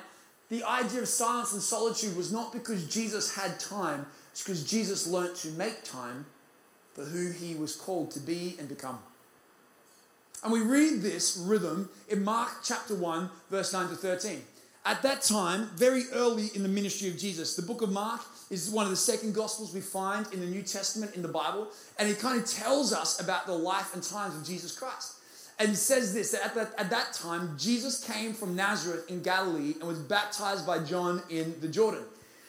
The 0.49 0.63
idea 0.63 1.01
of 1.01 1.07
silence 1.07 1.53
and 1.53 1.61
solitude 1.61 2.17
was 2.17 2.31
not 2.31 2.51
because 2.51 2.87
Jesus 2.87 3.35
had 3.35 3.59
time, 3.59 4.05
it's 4.31 4.43
because 4.43 4.63
Jesus 4.63 5.07
learnt 5.07 5.35
to 5.37 5.49
make 5.51 5.83
time 5.83 6.25
for 6.93 7.05
who 7.05 7.31
he 7.31 7.55
was 7.55 7.75
called 7.75 8.11
to 8.11 8.19
be 8.19 8.55
and 8.59 8.67
become. 8.67 8.99
And 10.43 10.51
we 10.51 10.61
read 10.61 11.01
this 11.01 11.37
rhythm 11.37 11.89
in 12.09 12.23
Mark 12.23 12.49
chapter 12.63 12.95
1, 12.95 13.29
verse 13.51 13.73
9 13.73 13.89
to 13.89 13.95
13. 13.95 14.41
At 14.83 15.03
that 15.03 15.21
time, 15.21 15.69
very 15.75 16.05
early 16.13 16.49
in 16.55 16.63
the 16.63 16.69
ministry 16.69 17.07
of 17.09 17.17
Jesus, 17.17 17.55
the 17.55 17.61
book 17.61 17.83
of 17.83 17.91
Mark 17.91 18.21
is 18.49 18.71
one 18.71 18.85
of 18.85 18.89
the 18.89 18.97
second 18.97 19.35
gospels 19.35 19.71
we 19.71 19.81
find 19.81 20.25
in 20.33 20.39
the 20.39 20.47
New 20.47 20.63
Testament 20.63 21.15
in 21.15 21.21
the 21.21 21.27
Bible, 21.27 21.67
and 21.99 22.09
it 22.09 22.19
kind 22.19 22.41
of 22.41 22.49
tells 22.49 22.91
us 22.91 23.21
about 23.21 23.45
the 23.45 23.53
life 23.53 23.93
and 23.93 24.01
times 24.01 24.35
of 24.35 24.43
Jesus 24.43 24.77
Christ. 24.77 25.17
And 25.59 25.77
says 25.77 26.11
this 26.11 26.31
that 26.31 26.43
at, 26.43 26.55
that 26.55 26.73
at 26.79 26.89
that 26.89 27.13
time, 27.13 27.55
Jesus 27.55 28.03
came 28.03 28.33
from 28.33 28.55
Nazareth 28.55 29.11
in 29.11 29.21
Galilee 29.21 29.75
and 29.79 29.83
was 29.83 29.99
baptized 29.99 30.65
by 30.65 30.79
John 30.79 31.21
in 31.29 31.53
the 31.61 31.67
Jordan. 31.67 32.03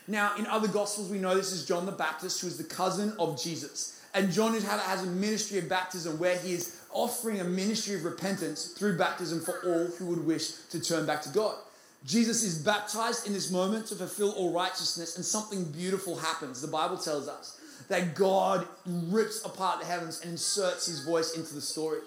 Now, 0.08 0.34
in 0.36 0.46
other 0.46 0.68
Gospels, 0.68 1.10
we 1.10 1.18
know 1.18 1.34
this 1.34 1.52
is 1.52 1.66
John 1.66 1.84
the 1.84 1.92
Baptist, 1.92 2.40
who 2.40 2.46
is 2.46 2.56
the 2.56 2.64
cousin 2.64 3.12
of 3.18 3.40
Jesus. 3.40 4.00
And 4.14 4.32
John 4.32 4.54
has 4.54 5.02
a 5.02 5.06
ministry 5.06 5.58
of 5.58 5.68
baptism 5.68 6.18
where 6.18 6.36
he 6.38 6.54
is 6.54 6.81
offering 6.92 7.40
a 7.40 7.44
ministry 7.44 7.94
of 7.94 8.04
repentance 8.04 8.66
through 8.66 8.98
baptism 8.98 9.40
for 9.40 9.60
all 9.64 9.86
who 9.98 10.06
would 10.06 10.26
wish 10.26 10.52
to 10.70 10.80
turn 10.80 11.06
back 11.06 11.22
to 11.22 11.28
God. 11.28 11.56
Jesus 12.04 12.42
is 12.42 12.58
baptized 12.58 13.26
in 13.26 13.32
this 13.32 13.50
moment 13.50 13.86
to 13.86 13.94
fulfill 13.94 14.32
all 14.32 14.52
righteousness, 14.52 15.16
and 15.16 15.24
something 15.24 15.64
beautiful 15.64 16.16
happens. 16.16 16.60
The 16.60 16.68
Bible 16.68 16.96
tells 16.96 17.28
us 17.28 17.60
that 17.88 18.14
God 18.14 18.66
rips 18.86 19.44
apart 19.44 19.80
the 19.80 19.86
heavens 19.86 20.20
and 20.20 20.32
inserts 20.32 20.86
his 20.86 21.04
voice 21.04 21.36
into 21.36 21.54
the 21.54 21.60
story. 21.60 22.00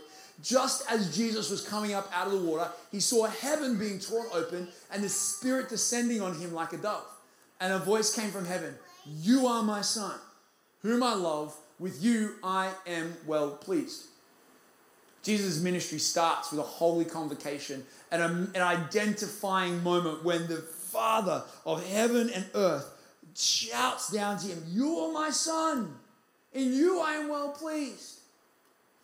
Just 0.43 0.89
as 0.91 1.15
Jesus 1.15 1.49
was 1.49 1.65
coming 1.65 1.93
up 1.93 2.09
out 2.13 2.27
of 2.27 2.33
the 2.33 2.39
water, 2.39 2.69
he 2.91 2.99
saw 2.99 3.25
heaven 3.25 3.77
being 3.79 3.99
torn 3.99 4.27
open 4.33 4.67
and 4.91 5.01
the 5.03 5.09
Spirit 5.09 5.69
descending 5.69 6.21
on 6.21 6.37
him 6.37 6.53
like 6.53 6.73
a 6.73 6.77
dove. 6.77 7.05
And 7.61 7.71
a 7.71 7.79
voice 7.79 8.13
came 8.13 8.31
from 8.31 8.45
heaven 8.45 8.75
You 9.05 9.47
are 9.47 9.63
my 9.63 9.81
Son, 9.81 10.15
whom 10.81 11.03
I 11.03 11.13
love. 11.13 11.55
With 11.77 12.01
you 12.01 12.35
I 12.43 12.71
am 12.87 13.15
well 13.25 13.51
pleased. 13.51 14.07
Jesus' 15.25 15.59
ministry 15.59 15.97
starts 15.97 16.51
with 16.51 16.59
a 16.59 16.63
holy 16.63 17.03
convocation 17.03 17.83
and 18.11 18.21
an 18.55 18.61
identifying 18.61 19.81
moment 19.83 20.23
when 20.23 20.45
the 20.47 20.57
Father 20.57 21.43
of 21.65 21.85
heaven 21.89 22.29
and 22.29 22.45
earth 22.53 22.91
shouts 23.35 24.11
down 24.11 24.37
to 24.37 24.47
him, 24.47 24.63
You 24.67 24.99
are 24.99 25.11
my 25.11 25.31
Son, 25.31 25.95
in 26.53 26.71
you 26.73 27.01
I 27.01 27.13
am 27.13 27.27
well 27.27 27.49
pleased. 27.49 28.19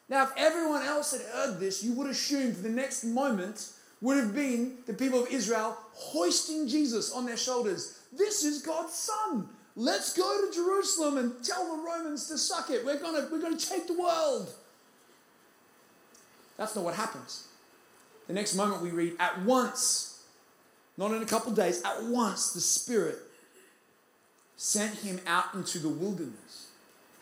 Now, 0.09 0.23
if 0.23 0.29
everyone 0.37 0.83
else 0.83 1.11
had 1.11 1.21
heard 1.21 1.59
this, 1.59 1.83
you 1.83 1.93
would 1.93 2.07
assume 2.07 2.61
the 2.61 2.69
next 2.69 3.03
moment 3.03 3.69
would 3.99 4.17
have 4.17 4.35
been 4.35 4.77
the 4.85 4.93
people 4.93 5.23
of 5.23 5.31
Israel 5.31 5.75
hoisting 5.93 6.67
Jesus 6.67 7.11
on 7.11 7.25
their 7.25 7.37
shoulders. 7.37 7.99
This 8.13 8.43
is 8.43 8.61
God's 8.61 8.93
Son. 8.93 9.49
Let's 9.75 10.15
go 10.15 10.45
to 10.45 10.53
Jerusalem 10.53 11.17
and 11.17 11.43
tell 11.43 11.65
the 11.65 11.83
Romans 11.83 12.27
to 12.27 12.37
suck 12.37 12.69
it. 12.69 12.85
We're 12.85 12.99
going 12.99 13.15
to 13.15 13.31
we're 13.31 13.41
going 13.41 13.57
to 13.57 13.69
take 13.69 13.87
the 13.87 13.99
world. 13.99 14.53
That's 16.57 16.75
not 16.75 16.85
what 16.85 16.95
happens. 16.95 17.47
The 18.27 18.33
next 18.33 18.55
moment 18.55 18.81
we 18.81 18.91
read, 18.91 19.13
at 19.19 19.41
once, 19.41 20.23
not 20.97 21.11
in 21.11 21.21
a 21.21 21.25
couple 21.25 21.51
days, 21.51 21.81
at 21.83 22.03
once 22.03 22.53
the 22.53 22.61
Spirit 22.61 23.17
sent 24.57 24.99
him 24.99 25.19
out 25.25 25.53
into 25.53 25.79
the 25.79 25.89
wilderness. 25.89 26.67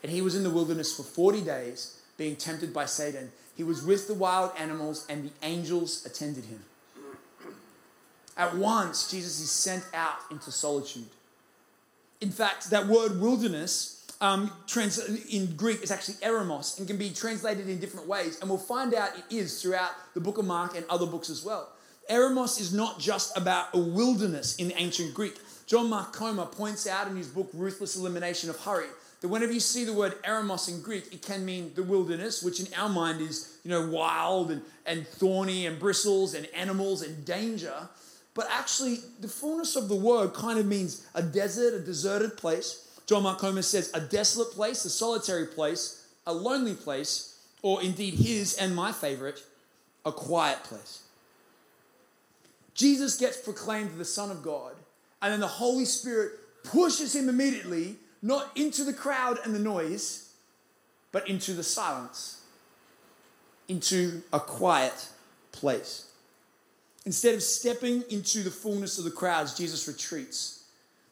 And 0.04 0.12
he 0.12 0.22
was 0.22 0.36
in 0.36 0.44
the 0.44 0.50
wilderness 0.50 0.96
for 0.96 1.04
40 1.04 1.42
days, 1.42 2.00
being 2.18 2.36
tempted 2.36 2.74
by 2.74 2.86
Satan. 2.86 3.32
He 3.56 3.64
was 3.64 3.84
with 3.84 4.08
the 4.08 4.14
wild 4.14 4.52
animals, 4.58 5.06
and 5.10 5.26
the 5.26 5.32
angels 5.42 6.06
attended 6.06 6.46
him. 6.46 6.64
At 8.38 8.56
once, 8.56 9.12
Jesus 9.12 9.42
is 9.42 9.52
sent 9.52 9.84
out 9.94 10.20
into 10.32 10.52
solitude. 10.52 11.10
In 12.22 12.32
fact, 12.32 12.70
that 12.70 12.88
word 12.88 13.20
wilderness 13.20 13.99
um, 14.22 14.52
trans- 14.68 15.00
in 15.26 15.56
Greek 15.56 15.82
is 15.82 15.92
actually 15.92 16.16
eremos 16.16 16.78
and 16.78 16.88
can 16.88 16.98
be 16.98 17.10
translated 17.10 17.70
in 17.70 17.80
different 17.80 18.08
ways. 18.08 18.40
And 18.40 18.50
we'll 18.50 18.60
find 18.60 18.94
out 18.94 19.12
it 19.18 19.24
is 19.34 19.62
throughout 19.62 19.92
the 20.14 20.20
book 20.20 20.38
of 20.38 20.46
Mark 20.46 20.76
and 20.76 20.86
other 20.90 21.06
books 21.06 21.30
as 21.30 21.44
well. 21.44 21.70
Eremos 22.10 22.60
is 22.60 22.74
not 22.74 23.00
just 23.00 23.38
about 23.38 23.68
a 23.74 23.80
wilderness 23.80 24.56
in 24.56 24.74
ancient 24.76 25.14
Greek. 25.14 25.38
John 25.68 25.90
Mark 25.90 26.12
Comer 26.12 26.46
points 26.46 26.88
out 26.88 27.08
in 27.08 27.16
his 27.16 27.28
book 27.28 27.50
Ruthless 27.54 27.96
Elimination 27.96 28.50
of 28.50 28.60
Hurry 28.60 28.88
that 29.22 29.28
whenever 29.28 29.52
you 29.52 29.60
see 29.60 29.84
the 29.84 29.94
word 29.94 30.22
eremos 30.24 30.68
in 30.70 30.82
Greek, 30.82 31.14
it 31.14 31.22
can 31.22 31.46
mean 31.46 31.72
the 31.76 31.84
wilderness, 31.84 32.42
which 32.42 32.60
in 32.60 32.68
our 32.76 32.90
mind 32.90 33.22
is, 33.22 33.58
you 33.64 33.70
know, 33.70 33.88
wild 33.88 34.50
and, 34.50 34.62
and 34.86 35.08
thorny 35.08 35.66
and 35.66 35.78
bristles 35.78 36.34
and 36.34 36.48
animals 36.56 37.02
and 37.02 37.26
danger. 37.26 37.90
But 38.34 38.48
actually, 38.50 39.00
the 39.20 39.28
fullness 39.28 39.76
of 39.76 39.90
the 39.90 39.96
word 39.96 40.34
kind 40.34 40.58
of 40.58 40.66
means 40.66 41.06
a 41.14 41.22
desert, 41.22 41.74
a 41.74 41.80
deserted 41.80 42.38
place 42.38 42.89
John 43.10 43.24
Mark 43.24 43.40
Comer 43.40 43.64
says, 43.64 43.90
a 43.96 44.00
desolate 44.00 44.52
place, 44.52 44.86
a 44.86 44.90
solitary 44.92 45.48
place, 45.48 46.06
a 46.28 46.32
lonely 46.32 46.76
place, 46.76 47.40
or 47.64 47.82
indeed 47.82 48.14
his 48.14 48.54
and 48.54 48.76
my 48.76 48.92
favorite, 48.92 49.42
a 50.06 50.12
quiet 50.12 50.64
place. 50.64 51.02
Jesus 52.76 53.18
gets 53.18 53.38
proclaimed 53.38 53.98
the 53.98 54.06
Son 54.06 54.30
of 54.30 54.44
God, 54.44 54.74
and 55.24 55.34
then 55.34 55.40
the 55.40 55.48
Holy 55.48 55.86
Spirit 55.86 56.34
pushes 56.64 57.16
him 57.16 57.30
immediately, 57.30 57.96
not 58.22 58.56
into 58.56 58.84
the 58.84 58.94
crowd 58.94 59.40
and 59.44 59.56
the 59.56 59.60
noise, 59.60 60.32
but 61.12 61.28
into 61.28 61.54
the 61.54 61.64
silence, 61.64 62.44
into 63.68 64.22
a 64.32 64.40
quiet 64.40 65.08
place. 65.52 66.12
Instead 67.08 67.34
of 67.34 67.42
stepping 67.42 68.04
into 68.12 68.44
the 68.44 68.52
fullness 68.52 69.00
of 69.00 69.04
the 69.04 69.10
crowds, 69.10 69.58
Jesus 69.58 69.88
retreats 69.88 70.59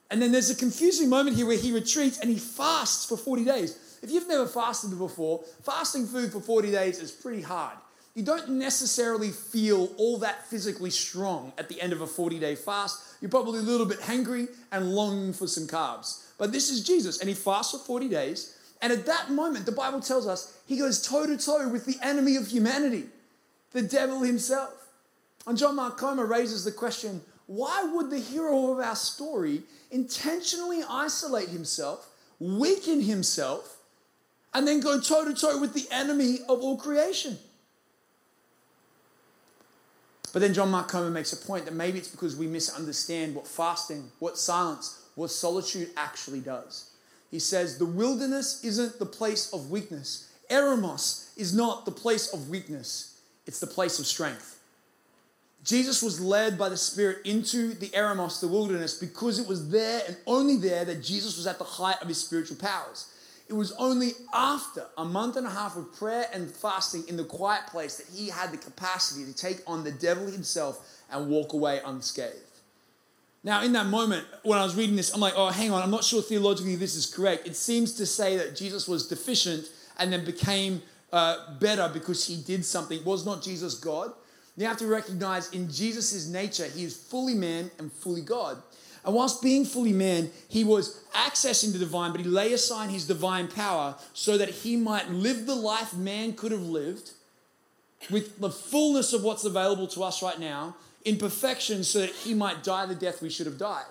and 0.10 0.22
then 0.22 0.32
there's 0.32 0.50
a 0.50 0.56
confusing 0.56 1.10
moment 1.10 1.36
here 1.36 1.46
where 1.46 1.58
he 1.58 1.72
retreats 1.72 2.20
and 2.20 2.30
he 2.30 2.38
fasts 2.38 3.06
for 3.06 3.18
40 3.18 3.44
days. 3.44 4.00
If 4.02 4.12
you've 4.12 4.28
never 4.28 4.46
fasted 4.46 4.98
before, 4.98 5.44
fasting 5.64 6.06
food 6.06 6.32
for 6.32 6.40
40 6.40 6.72
days 6.72 7.00
is 7.00 7.12
pretty 7.12 7.42
hard. 7.42 7.78
You 8.14 8.24
don't 8.24 8.50
necessarily 8.50 9.30
feel 9.30 9.90
all 9.98 10.18
that 10.20 10.48
physically 10.48 10.90
strong 10.90 11.54
at 11.58 11.70
the 11.70 11.80
end 11.80 11.94
of 11.94 12.02
a 12.02 12.08
40 12.08 12.40
day 12.40 12.56
fast. 12.56 13.00
You're 13.22 13.30
probably 13.30 13.60
a 13.60 13.64
little 13.64 13.86
bit 13.86 14.02
hungry 14.02 14.48
and 14.72 14.94
longing 14.94 15.34
for 15.34 15.46
some 15.46 15.68
carbs. 15.68 16.24
But 16.38 16.52
this 16.52 16.70
is 16.70 16.84
Jesus, 16.84 17.20
and 17.20 17.30
he 17.30 17.36
fasts 17.36 17.74
for 17.74 17.80
40 17.80 18.10
days. 18.10 18.58
And 18.82 18.94
at 18.94 19.06
that 19.08 19.30
moment, 19.30 19.66
the 19.66 19.72
Bible 19.72 20.00
tells 20.00 20.26
us 20.28 20.58
he 20.68 20.78
goes 20.78 21.02
toe 21.02 21.26
to 21.28 21.38
toe 21.38 21.68
with 21.70 21.86
the 21.86 21.98
enemy 22.02 22.38
of 22.38 22.48
humanity, 22.48 23.06
the 23.72 23.82
devil 23.82 24.22
himself. 24.22 24.74
And 25.46 25.58
John 25.58 25.76
Mark 25.76 25.98
Comer 25.98 26.26
raises 26.26 26.64
the 26.64 26.72
question 26.72 27.22
why 27.48 27.84
would 27.84 28.10
the 28.10 28.20
hero 28.20 28.74
of 28.74 28.80
our 28.80 28.96
story 28.96 29.64
intentionally 29.90 30.84
isolate 30.88 31.50
himself, 31.50 32.10
weaken 32.40 33.02
himself, 33.02 33.78
and 34.54 34.68
then 34.68 34.82
go 34.82 35.00
toe 35.00 35.26
to 35.26 35.34
toe 35.34 35.60
with 35.60 35.74
the 35.74 35.88
enemy 35.92 36.40
of 36.50 36.62
all 36.62 36.78
creation? 36.78 37.38
But 40.34 40.42
then 40.42 40.54
John 40.54 40.70
Mark 40.70 40.90
Comer 40.90 41.10
makes 41.10 41.32
a 41.32 41.38
point 41.38 41.66
that 41.66 41.74
maybe 41.74 41.98
it's 41.98 42.10
because 42.10 42.36
we 42.36 42.48
misunderstand 42.48 43.34
what 43.34 43.48
fasting, 43.48 44.12
what 44.20 44.38
silence, 44.38 45.02
what 45.16 45.32
solitude 45.32 45.90
actually 45.96 46.42
does. 46.42 46.92
He 47.32 47.40
says, 47.40 47.78
The 47.78 47.86
wilderness 47.86 48.64
isn't 48.64 49.00
the 49.00 49.06
place 49.06 49.52
of 49.54 49.72
weakness. 49.72 50.32
Eremos 50.52 51.32
is 51.38 51.56
not 51.56 51.86
the 51.86 51.92
place 51.92 52.34
of 52.34 52.50
weakness, 52.50 53.20
it's 53.46 53.60
the 53.60 53.68
place 53.68 54.00
of 54.00 54.06
strength. 54.06 54.57
Jesus 55.68 56.02
was 56.02 56.22
led 56.22 56.58
by 56.58 56.70
the 56.70 56.78
Spirit 56.78 57.26
into 57.26 57.74
the 57.74 57.90
Eremos, 57.90 58.40
the 58.40 58.48
wilderness, 58.48 58.94
because 58.94 59.38
it 59.38 59.46
was 59.46 59.70
there 59.70 60.02
and 60.08 60.16
only 60.26 60.56
there 60.56 60.86
that 60.86 61.04
Jesus 61.04 61.36
was 61.36 61.46
at 61.46 61.58
the 61.58 61.66
height 61.66 62.02
of 62.02 62.08
his 62.08 62.24
spiritual 62.24 62.56
powers. 62.56 63.12
It 63.50 63.54
was 63.54 63.74
only 63.74 64.12
after 64.34 64.86
a 64.98 65.04
month 65.04 65.36
and 65.36 65.46
a 65.46 65.50
half 65.50 65.76
of 65.76 65.94
prayer 65.94 66.28
and 66.34 66.50
fasting 66.50 67.04
in 67.10 67.18
the 67.18 67.26
quiet 67.26 67.68
place 67.68 67.98
that 67.98 68.08
he 68.16 68.30
had 68.30 68.54
the 68.54 68.58
capacity 68.58 69.26
to 69.26 69.36
take 69.36 69.58
on 69.68 69.84
the 69.84 69.92
devil 69.92 70.28
himself 70.28 70.88
and 71.12 71.30
walk 71.30 71.52
away 71.52 71.82
unscathed. 71.86 72.36
Now, 73.44 73.62
in 73.62 73.74
that 73.74 73.88
moment, 73.88 74.26
when 74.44 74.60
I 74.60 74.64
was 74.64 74.76
reading 74.76 74.96
this, 74.96 75.14
I'm 75.14 75.20
like, 75.20 75.34
oh, 75.36 75.50
hang 75.50 75.72
on, 75.72 75.84
I'm 75.84 75.92
not 75.92 76.06
sure 76.06 76.22
theologically 76.22 76.78
this 76.78 76.96
is 76.96 77.06
correct. 77.06 77.46
It 77.46 77.58
seems 77.58 77.94
to 77.96 78.06
say 78.06 78.38
that 78.38 78.56
Jesus 78.56 78.88
was 78.88 79.06
deficient 79.06 79.66
and 80.00 80.14
then 80.14 80.24
became 80.24 80.82
uh, 81.12 81.56
better 81.60 81.90
because 81.94 82.26
he 82.26 82.38
did 82.38 82.64
something. 82.64 83.04
Was 83.04 83.26
not 83.26 83.44
Jesus 83.44 83.76
God? 83.76 84.14
You 84.58 84.66
have 84.66 84.78
to 84.78 84.88
recognize 84.88 85.52
in 85.54 85.72
Jesus' 85.72 86.28
nature, 86.28 86.66
he 86.66 86.84
is 86.84 86.98
fully 86.98 87.36
man 87.36 87.70
and 87.78 87.92
fully 87.92 88.22
God. 88.22 88.58
And 89.06 89.16
whilst 89.16 89.42
being 89.42 89.64
fully 89.64 89.94
man, 89.94 90.32
he 90.50 90.64
was 90.64 91.00
accessing 91.14 91.72
the 91.72 91.80
divine, 91.80 92.12
but 92.12 92.20
he 92.20 92.28
lay 92.28 92.52
aside 92.52 92.90
his 92.90 93.08
divine 93.08 93.48
power 93.48 93.96
so 94.14 94.38
that 94.38 94.50
he 94.50 94.76
might 94.76 95.10
live 95.10 95.46
the 95.46 95.56
life 95.56 95.94
man 95.94 96.34
could 96.34 96.52
have 96.52 96.64
lived 96.64 97.12
with 98.10 98.40
the 98.40 98.50
fullness 98.50 99.14
of 99.14 99.24
what's 99.24 99.46
available 99.46 99.88
to 99.88 100.04
us 100.04 100.22
right 100.22 100.40
now 100.40 100.76
in 101.06 101.18
perfection 101.18 101.84
so 101.84 102.00
that 102.00 102.10
he 102.10 102.34
might 102.34 102.64
die 102.64 102.86
the 102.86 102.96
death 102.96 103.22
we 103.22 103.30
should 103.30 103.46
have 103.46 103.58
died. 103.58 103.86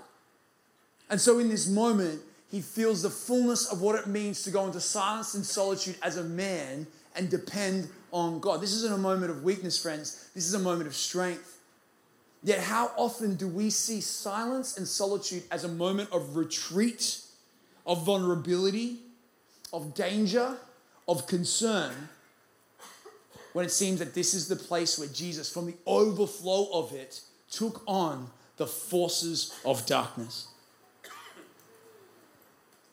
And 1.09 1.21
so 1.21 1.39
in 1.39 1.49
this 1.49 1.69
moment, 1.69 2.21
he 2.51 2.61
feels 2.61 3.03
the 3.03 3.11
fullness 3.11 3.67
of 3.67 3.81
what 3.81 3.97
it 3.97 4.07
means 4.07 4.43
to 4.43 4.51
go 4.51 4.67
into 4.67 4.81
silence 4.81 5.35
and 5.35 5.47
solitude 5.47 5.97
as 6.03 6.17
a 6.17 6.25
man 6.25 6.87
and 7.17 7.31
depend 7.31 7.89
on 8.13 8.41
God. 8.41 8.61
This 8.61 8.73
isn't 8.73 8.93
a 8.93 8.99
moment 8.99 9.31
of 9.31 9.43
weakness, 9.43 9.81
friends. 9.81 10.31
This 10.35 10.47
is 10.47 10.55
a 10.55 10.59
moment 10.59 10.87
of 10.87 10.95
strength. 10.95 11.61
Yet, 12.43 12.61
how 12.61 12.93
often 12.97 13.35
do 13.35 13.49
we 13.49 13.71
see 13.71 14.01
silence 14.01 14.77
and 14.77 14.87
solitude 14.87 15.43
as 15.51 15.65
a 15.65 15.69
moment 15.69 16.13
of 16.13 16.37
retreat, 16.37 17.21
of 17.87 18.05
vulnerability, 18.05 18.99
of 19.73 19.95
danger, 19.95 20.57
of 21.09 21.27
concern, 21.27 21.93
when 23.53 23.65
it 23.65 23.73
seems 23.73 23.99
that 23.99 24.15
this 24.15 24.35
is 24.35 24.49
the 24.49 24.57
place 24.57 24.99
where 24.99 25.09
Jesus, 25.09 25.51
from 25.51 25.67
the 25.67 25.75
overflow 25.87 26.69
of 26.73 26.93
it, 26.93 27.21
took 27.51 27.83
on 27.87 28.31
the 28.59 28.67
forces 28.67 29.59
of 29.65 29.85
darkness? 29.87 30.49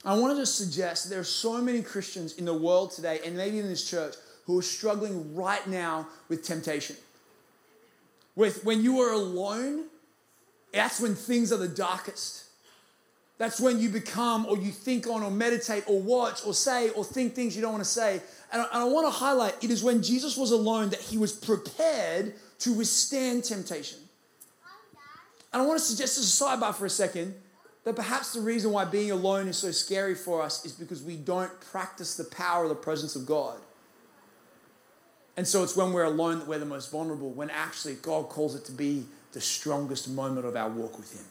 I 0.05 0.15
want 0.15 0.33
to 0.36 0.41
just 0.41 0.57
suggest 0.57 1.10
there 1.10 1.19
are 1.19 1.24
so 1.24 1.62
many 1.62 1.81
Christians 1.81 2.33
in 2.33 2.45
the 2.45 2.53
world 2.53 2.91
today, 2.91 3.19
and 3.25 3.38
maybe 3.38 3.60
in 3.60 3.67
this 3.67 3.89
church, 3.89 4.15
who 4.45 4.60
are 4.60 4.63
struggling 4.63 5.36
right 5.36 5.65
now 5.67 6.07
with 6.27 6.43
temptation. 6.43 6.98
With 8.36 8.65
when 8.65 8.83
you 8.83 9.00
are 9.00 9.13
alone, 9.13 9.86
that's 10.74 11.00
when 11.00 11.15
things 11.15 11.53
are 11.53 11.57
the 11.57 11.67
darkest. 11.67 12.43
That's 13.38 13.60
when 13.60 13.79
you 13.79 13.89
become, 13.89 14.45
or 14.45 14.57
you 14.57 14.72
think 14.72 15.07
on, 15.07 15.24
or 15.24 15.31
meditate, 15.31 15.83
or 15.88 16.01
watch, 16.01 16.45
or 16.45 16.53
say, 16.53 16.89
or 16.89 17.05
think 17.05 17.33
things 17.33 17.55
you 17.55 17.62
don't 17.62 17.72
want 17.72 17.83
to 17.83 17.89
say. 17.89 18.22
And 18.51 18.62
I, 18.62 18.65
and 18.65 18.81
I 18.81 18.83
want 18.83 19.07
to 19.07 19.12
highlight 19.12 19.63
it 19.63 19.72
is 19.72 19.83
when 19.83 20.03
Jesus 20.03 20.38
was 20.38 20.51
alone 20.51 20.89
that 20.89 21.00
he 21.00 21.17
was 21.17 21.31
prepared 21.31 22.33
to 22.60 22.74
withstand 22.74 23.43
temptation. 23.43 24.00
And 25.51 25.62
I 25.62 25.65
want 25.65 25.79
to 25.79 25.86
suggest 25.86 26.17
as 26.17 26.25
a 26.25 26.43
sidebar 26.43 26.74
for 26.74 26.86
a 26.86 26.89
second 26.89 27.36
that 27.84 27.96
perhaps 27.96 28.34
the 28.34 28.42
reason 28.42 28.72
why 28.72 28.86
being 28.86 29.12
alone 29.12 29.48
is 29.48 29.58
so 29.58 29.72
scary 29.72 30.16
for 30.16 30.42
us 30.42 30.66
is 30.66 30.72
because 30.72 31.04
we 31.04 31.16
don't 31.16 31.52
practice 31.60 32.16
the 32.16 32.24
power 32.24 32.63
of 32.63 32.70
the 32.70 32.75
presence 32.75 33.16
of 33.16 33.25
God. 33.25 33.60
And 35.36 35.48
so 35.48 35.63
it's 35.63 35.75
when 35.75 35.92
we're 35.92 36.04
alone 36.04 36.40
that 36.40 36.48
we're 36.48 36.60
the 36.60 36.66
most 36.66 36.92
vulnerable, 36.92 37.32
when 37.32 37.50
actually 37.50 37.96
God 37.96 38.30
calls 38.30 38.56
it 38.56 38.66
to 38.66 38.72
be 38.72 39.06
the 39.31 39.42
strongest 39.42 40.07
moment 40.10 40.46
of 40.46 40.55
our 40.55 40.70
walk 40.70 40.98
with 40.98 41.12
Him. 41.14 41.25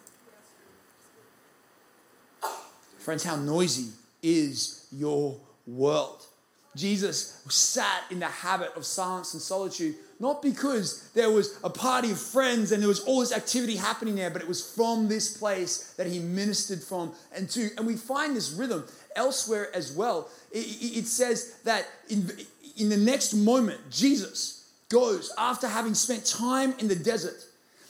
Friends, 2.98 3.24
how 3.24 3.36
noisy 3.36 3.90
is 4.22 4.86
your 4.92 5.38
world? 5.66 6.26
Jesus 6.74 7.42
sat 7.48 8.04
in 8.10 8.18
the 8.18 8.26
habit 8.26 8.72
of 8.76 8.84
silence 8.86 9.34
and 9.34 9.42
solitude, 9.42 9.94
not 10.22 10.40
because 10.40 11.10
there 11.14 11.32
was 11.32 11.58
a 11.64 11.68
party 11.68 12.12
of 12.12 12.18
friends 12.18 12.70
and 12.70 12.80
there 12.80 12.88
was 12.88 13.00
all 13.00 13.20
this 13.20 13.32
activity 13.32 13.74
happening 13.74 14.14
there, 14.14 14.30
but 14.30 14.40
it 14.40 14.46
was 14.46 14.64
from 14.64 15.08
this 15.08 15.36
place 15.36 15.94
that 15.98 16.06
he 16.06 16.20
ministered 16.20 16.80
from 16.80 17.12
and 17.36 17.50
to. 17.50 17.70
And 17.76 17.84
we 17.84 17.96
find 17.96 18.36
this 18.36 18.52
rhythm 18.52 18.84
elsewhere 19.16 19.74
as 19.74 19.92
well. 19.92 20.28
It, 20.52 20.60
it 20.98 21.06
says 21.08 21.58
that 21.64 21.88
in, 22.08 22.30
in 22.76 22.88
the 22.88 22.96
next 22.96 23.34
moment, 23.34 23.80
Jesus 23.90 24.70
goes, 24.88 25.32
after 25.36 25.66
having 25.66 25.94
spent 25.94 26.24
time 26.24 26.72
in 26.78 26.86
the 26.86 26.94
desert, 26.94 27.44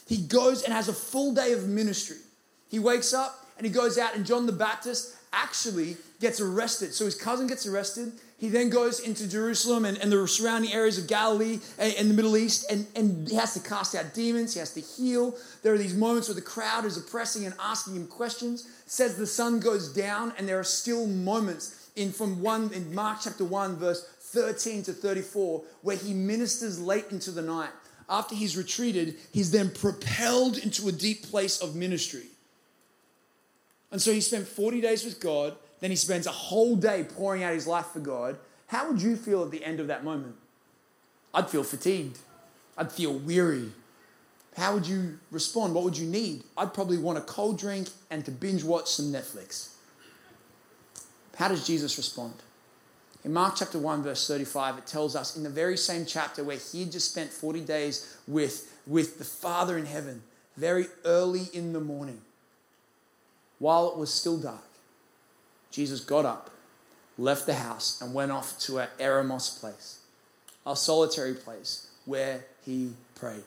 he 0.07 0.17
goes 0.17 0.63
and 0.63 0.73
has 0.73 0.89
a 0.89 0.95
full 0.95 1.35
day 1.35 1.53
of 1.53 1.69
ministry. 1.69 2.17
He 2.71 2.79
wakes 2.79 3.13
up 3.13 3.47
and 3.59 3.67
he 3.67 3.73
goes 3.73 3.99
out, 3.99 4.17
and 4.17 4.25
John 4.25 4.47
the 4.47 4.53
Baptist 4.53 5.17
actually 5.35 5.99
gets 6.19 6.41
arrested. 6.41 6.95
So 6.95 7.05
his 7.05 7.15
cousin 7.15 7.47
gets 7.47 7.67
arrested. 7.67 8.13
He 8.43 8.49
then 8.49 8.71
goes 8.71 8.99
into 8.99 9.29
Jerusalem 9.29 9.85
and, 9.85 9.97
and 9.99 10.11
the 10.11 10.27
surrounding 10.27 10.73
areas 10.73 10.99
of 10.99 11.07
Galilee 11.07 11.61
and, 11.79 11.95
and, 11.95 12.11
the 12.11 12.15
Middle 12.15 12.37
East, 12.37 12.67
and, 12.69 12.89
and 12.97 13.29
he 13.29 13.37
has 13.37 13.55
to 13.55 13.61
cast 13.61 13.95
out 13.95 14.15
demons, 14.15 14.55
he 14.55 14.59
has 14.59 14.75
to 14.75 14.81
heal. 14.81 15.37
There 15.63 15.73
are 15.73 15.79
these 15.79 15.95
moments 15.95 16.27
where 16.27 16.35
the 16.35 16.41
crowd 16.41 16.85
is 16.85 16.97
oppressing 16.97 17.45
and 17.45 17.55
asking 17.61 17.95
him 17.95 18.09
questions. 18.09 18.63
It 18.65 18.91
says 18.91 19.17
the 19.17 19.29
sun 19.29 19.61
goes 19.61 19.93
down, 19.93 20.33
and 20.37 20.49
there 20.49 20.59
are 20.59 20.65
still 20.65 21.07
moments 21.07 21.89
in 21.95 22.11
from 22.11 22.43
one 22.43 22.73
in 22.73 22.93
Mark 22.93 23.19
chapter 23.23 23.45
1, 23.45 23.77
verse 23.77 24.05
13 24.19 24.83
to 24.83 24.93
34, 24.93 25.63
where 25.83 25.97
he 25.97 26.13
ministers 26.13 26.81
late 26.81 27.13
into 27.13 27.31
the 27.31 27.43
night. 27.43 27.71
After 28.09 28.35
he's 28.35 28.57
retreated, 28.57 29.15
he's 29.33 29.53
then 29.53 29.71
propelled 29.71 30.59
into 30.59 30.89
a 30.89 30.93
deep 30.93 31.31
place 31.31 31.61
of 31.61 31.77
ministry. 31.77 32.27
And 33.93 34.03
so 34.03 34.11
he 34.11 34.21
spent 34.21 34.49
40 34.49 34.81
days 34.81 35.05
with 35.05 35.21
God, 35.21 35.55
then 35.83 35.91
he 35.91 35.97
spends 35.97 36.29
a 36.29 36.33
whole 36.33 36.77
day 36.77 37.05
pouring 37.05 37.43
out 37.43 37.53
his 37.53 37.67
life 37.67 37.87
for 37.87 37.99
God. 37.99 38.39
How 38.69 38.89
would 38.89 39.03
you 39.03 39.17
feel 39.17 39.43
at 39.43 39.51
the 39.51 39.65
end 39.65 39.81
of 39.81 39.89
that 39.89 40.05
moment? 40.05 40.37
I'd 41.35 41.51
feel 41.51 41.65
fatigued. 41.65 42.19
I'd 42.79 42.93
feel 42.93 43.13
weary. 43.13 43.73
How 44.57 44.75
would 44.75 44.87
you 44.87 45.19
respond? 45.33 45.75
What 45.75 45.83
would 45.83 45.99
you 45.99 46.07
need? 46.07 46.45
I'd 46.57 46.73
probably 46.73 46.99
want 46.99 47.19
a 47.19 47.23
cold 47.23 47.59
drink 47.59 47.89
and 48.11 48.25
to 48.25 48.31
binge 48.31 48.63
watch 48.63 48.93
some 48.93 49.07
Netflix. 49.07 49.71
How 51.35 51.49
does 51.49 51.67
Jesus 51.67 51.97
respond? 51.97 52.35
In 53.25 53.33
Mark 53.33 53.57
chapter 53.57 53.79
1, 53.81 54.05
verse 54.05 54.29
35, 54.29 54.79
it 54.79 54.87
tells 54.87 55.17
us 55.17 55.37
in 55.37 55.43
the 55.43 55.51
very 55.51 55.77
same 55.77 56.07
chapter 56.07 56.45
where 56.45 56.59
he 56.59 56.85
just 56.85 57.11
spent 57.11 57.31
40 57.31 57.61
days 57.63 58.17
with, 58.29 58.73
with 58.87 59.19
the 59.19 59.25
Father 59.25 59.77
in 59.77 59.87
heaven, 59.87 60.23
very 60.57 60.87
early 61.05 61.49
in 61.53 61.73
the 61.73 61.81
morning, 61.81 62.21
while 63.59 63.91
it 63.91 63.99
was 63.99 64.15
still 64.15 64.39
dark, 64.39 64.72
Jesus 65.73 66.01
got 66.01 66.25
up, 66.25 66.51
left 67.19 67.47
the 67.47 67.55
house, 67.55 68.01
and 68.01 68.15
went 68.15 68.31
off 68.31 68.59
to 68.61 68.79
our 68.79 68.89
Eremos 69.01 69.59
place, 69.59 69.99
our 70.65 70.77
solitary 70.77 71.35
place 71.35 71.89
where 72.05 72.45
he 72.65 72.93
prayed. 73.17 73.43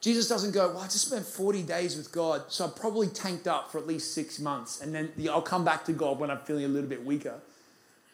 Jesus 0.00 0.28
doesn't 0.28 0.50
go, 0.52 0.68
Well, 0.68 0.80
I 0.80 0.84
just 0.84 1.06
spent 1.06 1.24
40 1.24 1.62
days 1.62 1.96
with 1.96 2.12
God, 2.12 2.42
so 2.48 2.66
I'm 2.66 2.72
probably 2.72 3.06
tanked 3.08 3.48
up 3.48 3.72
for 3.72 3.78
at 3.78 3.86
least 3.86 4.14
six 4.14 4.38
months, 4.38 4.80
and 4.80 4.94
then 4.94 5.12
I'll 5.30 5.42
come 5.42 5.64
back 5.64 5.84
to 5.86 5.92
God 5.92 6.18
when 6.18 6.30
I'm 6.30 6.40
feeling 6.40 6.64
a 6.64 6.68
little 6.68 6.88
bit 6.88 7.04
weaker. 7.04 7.40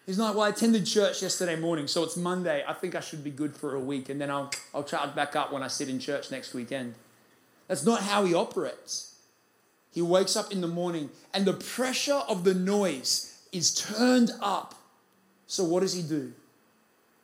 He's 0.06 0.18
like, 0.18 0.34
well, 0.34 0.44
I 0.44 0.50
attended 0.50 0.86
church 0.86 1.20
yesterday 1.20 1.56
morning, 1.56 1.86
so 1.86 2.02
it's 2.02 2.16
Monday. 2.16 2.64
I 2.66 2.72
think 2.72 2.94
I 2.94 3.00
should 3.00 3.22
be 3.22 3.30
good 3.30 3.54
for 3.54 3.74
a 3.74 3.80
week, 3.80 4.08
and 4.08 4.18
then 4.18 4.30
I'll, 4.30 4.50
I'll 4.74 4.84
charge 4.84 5.14
back 5.14 5.36
up 5.36 5.52
when 5.52 5.62
I 5.62 5.68
sit 5.68 5.90
in 5.90 5.98
church 5.98 6.30
next 6.30 6.54
weekend. 6.54 6.94
That's 7.66 7.84
not 7.84 8.02
how 8.02 8.24
he 8.24 8.32
operates. 8.32 9.14
He 9.92 10.02
wakes 10.02 10.36
up 10.36 10.52
in 10.52 10.60
the 10.60 10.68
morning, 10.68 11.10
and 11.32 11.44
the 11.44 11.54
pressure 11.54 12.22
of 12.28 12.44
the 12.44 12.54
noise 12.54 13.40
is 13.52 13.74
turned 13.74 14.30
up. 14.40 14.74
So, 15.46 15.64
what 15.64 15.80
does 15.80 15.94
he 15.94 16.02
do? 16.02 16.32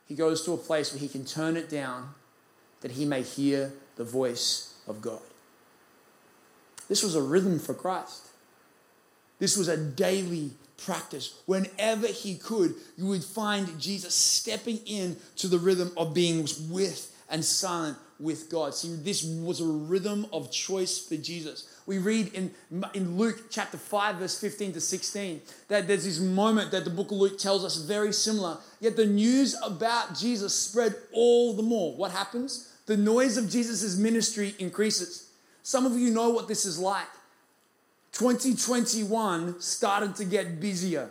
He 0.07 0.15
goes 0.15 0.43
to 0.45 0.53
a 0.53 0.57
place 0.57 0.91
where 0.91 0.99
he 0.99 1.07
can 1.07 1.25
turn 1.25 1.57
it 1.57 1.69
down 1.69 2.09
that 2.81 2.91
he 2.91 3.05
may 3.05 3.21
hear 3.21 3.73
the 3.95 4.03
voice 4.03 4.75
of 4.87 5.01
God. 5.01 5.21
This 6.87 7.03
was 7.03 7.15
a 7.15 7.21
rhythm 7.21 7.59
for 7.59 7.73
Christ. 7.73 8.27
This 9.39 9.57
was 9.57 9.67
a 9.67 9.77
daily 9.77 10.51
practice. 10.77 11.41
Whenever 11.45 12.07
he 12.07 12.35
could, 12.35 12.75
you 12.97 13.07
would 13.07 13.23
find 13.23 13.79
Jesus 13.79 14.13
stepping 14.13 14.77
in 14.85 15.17
to 15.37 15.47
the 15.47 15.57
rhythm 15.57 15.91
of 15.97 16.13
being 16.13 16.47
with 16.69 17.11
and 17.29 17.43
silent 17.43 17.97
with 18.19 18.49
God. 18.49 18.75
See, 18.75 18.95
this 18.95 19.23
was 19.23 19.61
a 19.61 19.65
rhythm 19.65 20.27
of 20.31 20.51
choice 20.51 20.99
for 20.99 21.17
Jesus. 21.17 21.67
We 21.85 21.99
read 21.99 22.33
in, 22.33 22.51
in 22.93 23.17
Luke 23.17 23.43
chapter 23.51 23.77
5, 23.77 24.15
verse 24.15 24.39
15 24.39 24.73
to 24.73 24.81
16, 24.81 25.41
that 25.67 25.87
there's 25.87 26.05
this 26.05 26.19
moment 26.19 26.71
that 26.71 26.83
the 26.83 26.89
book 26.89 27.11
of 27.11 27.17
Luke 27.17 27.37
tells 27.37 27.63
us 27.63 27.77
very 27.77 28.11
similar. 28.11 28.57
Yet 28.79 28.95
the 28.95 29.05
news 29.05 29.55
about 29.63 30.15
Jesus 30.15 30.53
spread 30.53 30.95
all 31.13 31.53
the 31.53 31.63
more. 31.63 31.93
What 31.95 32.11
happens? 32.11 32.71
the 32.85 32.97
noise 32.97 33.37
of 33.37 33.49
Jesus' 33.49 33.97
ministry 33.97 34.55
increases. 34.59 35.31
Some 35.63 35.85
of 35.85 35.97
you 35.97 36.11
know 36.11 36.29
what 36.29 36.47
this 36.47 36.65
is 36.65 36.77
like. 36.77 37.07
2021 38.11 39.59
started 39.59 40.15
to 40.15 40.25
get 40.25 40.59
busier. 40.59 41.09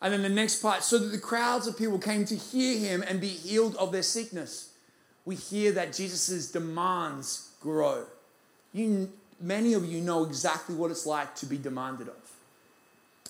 And 0.00 0.12
then 0.12 0.22
the 0.22 0.28
next 0.28 0.62
part, 0.62 0.84
so 0.84 0.98
that 0.98 1.08
the 1.08 1.18
crowds 1.18 1.66
of 1.66 1.76
people 1.76 1.98
came 1.98 2.24
to 2.26 2.36
hear 2.36 2.78
him 2.78 3.02
and 3.02 3.20
be 3.20 3.28
healed 3.28 3.74
of 3.76 3.90
their 3.90 4.02
sickness. 4.02 4.74
We 5.24 5.34
hear 5.34 5.72
that 5.72 5.92
Jesus' 5.92 6.52
demands 6.52 7.50
grow. 7.60 8.04
You, 8.78 9.12
many 9.40 9.74
of 9.74 9.84
you 9.84 10.00
know 10.00 10.24
exactly 10.24 10.74
what 10.74 10.90
it's 10.90 11.04
like 11.04 11.34
to 11.36 11.46
be 11.46 11.58
demanded 11.58 12.08
of. 12.08 12.14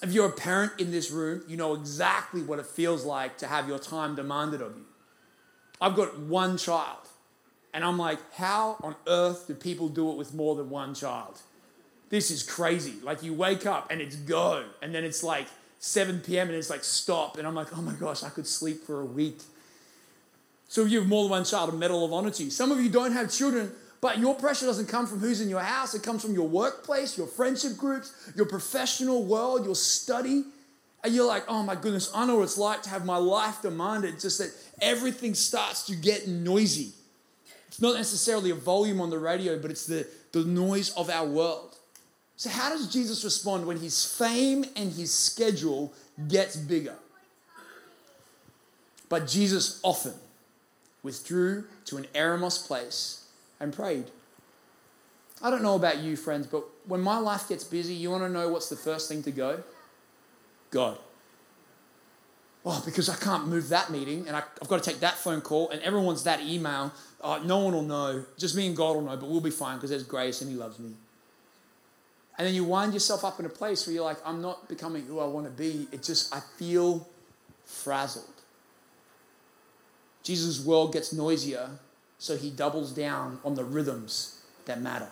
If 0.02 0.12
you're 0.12 0.28
a 0.28 0.32
parent 0.32 0.72
in 0.78 0.90
this 0.90 1.10
room, 1.10 1.42
you 1.48 1.56
know 1.56 1.74
exactly 1.74 2.42
what 2.42 2.58
it 2.58 2.66
feels 2.66 3.04
like 3.04 3.38
to 3.38 3.46
have 3.46 3.66
your 3.66 3.78
time 3.78 4.14
demanded 4.14 4.60
of 4.60 4.76
you. 4.76 4.84
I've 5.80 5.96
got 5.96 6.18
one 6.18 6.58
child, 6.58 7.08
and 7.72 7.84
I'm 7.84 7.98
like, 7.98 8.18
how 8.34 8.76
on 8.82 8.94
earth 9.06 9.46
do 9.46 9.54
people 9.54 9.88
do 9.88 10.10
it 10.10 10.16
with 10.16 10.34
more 10.34 10.54
than 10.54 10.70
one 10.70 10.94
child? 10.94 11.40
This 12.10 12.30
is 12.30 12.42
crazy. 12.42 12.94
Like, 13.02 13.22
you 13.22 13.32
wake 13.34 13.66
up 13.66 13.90
and 13.90 14.00
it's 14.00 14.16
go, 14.16 14.64
and 14.82 14.94
then 14.94 15.04
it's 15.04 15.22
like 15.22 15.46
7 15.78 16.20
p.m. 16.20 16.48
and 16.48 16.56
it's 16.56 16.70
like 16.70 16.84
stop, 16.84 17.38
and 17.38 17.46
I'm 17.46 17.54
like, 17.54 17.76
oh 17.76 17.82
my 17.82 17.94
gosh, 17.94 18.22
I 18.22 18.28
could 18.28 18.46
sleep 18.46 18.84
for 18.84 19.00
a 19.00 19.04
week. 19.04 19.38
So 20.68 20.84
if 20.84 20.92
you 20.92 20.98
have 21.00 21.08
more 21.08 21.24
than 21.24 21.30
one 21.30 21.44
child, 21.44 21.70
a 21.70 21.72
medal 21.72 22.04
of 22.04 22.12
honor 22.12 22.30
to 22.30 22.44
you. 22.44 22.50
Some 22.50 22.70
of 22.70 22.80
you 22.80 22.90
don't 22.90 23.12
have 23.12 23.32
children, 23.32 23.72
but 24.00 24.18
your 24.18 24.34
pressure 24.34 24.66
doesn't 24.66 24.86
come 24.86 25.06
from 25.06 25.18
who's 25.18 25.40
in 25.40 25.48
your 25.48 25.60
house, 25.60 25.94
it 25.94 26.02
comes 26.02 26.22
from 26.22 26.34
your 26.34 26.48
workplace, 26.48 27.18
your 27.18 27.26
friendship 27.26 27.76
groups, 27.76 28.12
your 28.36 28.46
professional 28.46 29.24
world, 29.24 29.64
your 29.64 29.74
study. 29.74 30.44
And 31.02 31.14
you're 31.14 31.26
like, 31.26 31.44
oh 31.48 31.62
my 31.62 31.74
goodness, 31.74 32.10
I 32.14 32.26
know 32.26 32.36
what 32.36 32.42
it's 32.44 32.58
like 32.58 32.82
to 32.82 32.90
have 32.90 33.04
my 33.04 33.16
life 33.16 33.62
demanded, 33.62 34.20
just 34.20 34.38
that 34.38 34.52
everything 34.80 35.34
starts 35.34 35.86
to 35.86 35.96
get 35.96 36.28
noisy. 36.28 36.92
It's 37.68 37.80
not 37.80 37.94
necessarily 37.94 38.50
a 38.50 38.54
volume 38.54 39.00
on 39.00 39.10
the 39.10 39.18
radio, 39.18 39.58
but 39.58 39.70
it's 39.70 39.86
the, 39.86 40.06
the 40.32 40.44
noise 40.44 40.90
of 40.90 41.10
our 41.10 41.26
world. 41.26 41.76
So, 42.36 42.50
how 42.50 42.70
does 42.70 42.92
Jesus 42.92 43.24
respond 43.24 43.66
when 43.66 43.78
his 43.78 44.04
fame 44.04 44.64
and 44.76 44.92
his 44.92 45.12
schedule 45.12 45.92
gets 46.28 46.56
bigger? 46.56 46.94
But 49.08 49.26
Jesus 49.26 49.80
often 49.82 50.14
withdrew 51.02 51.64
to 51.86 51.96
an 51.96 52.04
eremos 52.14 52.66
place 52.66 53.27
and 53.60 53.72
prayed. 53.72 54.10
I 55.42 55.50
don't 55.50 55.62
know 55.62 55.76
about 55.76 55.98
you, 55.98 56.16
friends, 56.16 56.46
but 56.46 56.64
when 56.86 57.00
my 57.00 57.18
life 57.18 57.48
gets 57.48 57.64
busy, 57.64 57.94
you 57.94 58.10
want 58.10 58.24
to 58.24 58.28
know 58.28 58.48
what's 58.48 58.68
the 58.68 58.76
first 58.76 59.08
thing 59.08 59.22
to 59.22 59.30
go? 59.30 59.62
God. 60.70 60.98
Oh, 62.64 62.82
because 62.84 63.08
I 63.08 63.14
can't 63.16 63.46
move 63.46 63.68
that 63.68 63.90
meeting 63.90 64.26
and 64.26 64.36
I, 64.36 64.40
have 64.40 64.68
got 64.68 64.82
to 64.82 64.90
take 64.90 65.00
that 65.00 65.14
phone 65.14 65.40
call 65.40 65.70
and 65.70 65.80
everyone's 65.82 66.24
that 66.24 66.40
email. 66.40 66.92
Uh, 67.20 67.40
no 67.44 67.58
one 67.58 67.72
will 67.72 67.82
know. 67.82 68.24
Just 68.36 68.56
me 68.56 68.66
and 68.66 68.76
God 68.76 68.96
will 68.96 69.02
know, 69.02 69.16
but 69.16 69.28
we'll 69.28 69.40
be 69.40 69.50
fine 69.50 69.76
because 69.76 69.90
there's 69.90 70.02
grace 70.02 70.40
and 70.42 70.50
He 70.50 70.56
loves 70.56 70.78
me. 70.78 70.92
And 72.36 72.46
then 72.46 72.54
you 72.54 72.64
wind 72.64 72.94
yourself 72.94 73.24
up 73.24 73.40
in 73.40 73.46
a 73.46 73.48
place 73.48 73.86
where 73.86 73.94
you're 73.94 74.04
like, 74.04 74.18
I'm 74.24 74.42
not 74.42 74.68
becoming 74.68 75.04
who 75.06 75.18
I 75.18 75.26
want 75.26 75.46
to 75.46 75.52
be. 75.52 75.88
It 75.92 76.02
just, 76.02 76.34
I 76.34 76.40
feel 76.56 77.08
frazzled. 77.64 78.26
Jesus' 80.22 80.64
world 80.64 80.92
gets 80.92 81.12
noisier 81.12 81.70
so 82.18 82.36
he 82.36 82.50
doubles 82.50 82.92
down 82.92 83.38
on 83.44 83.54
the 83.54 83.64
rhythms 83.64 84.42
that 84.66 84.80
matter. 84.80 85.08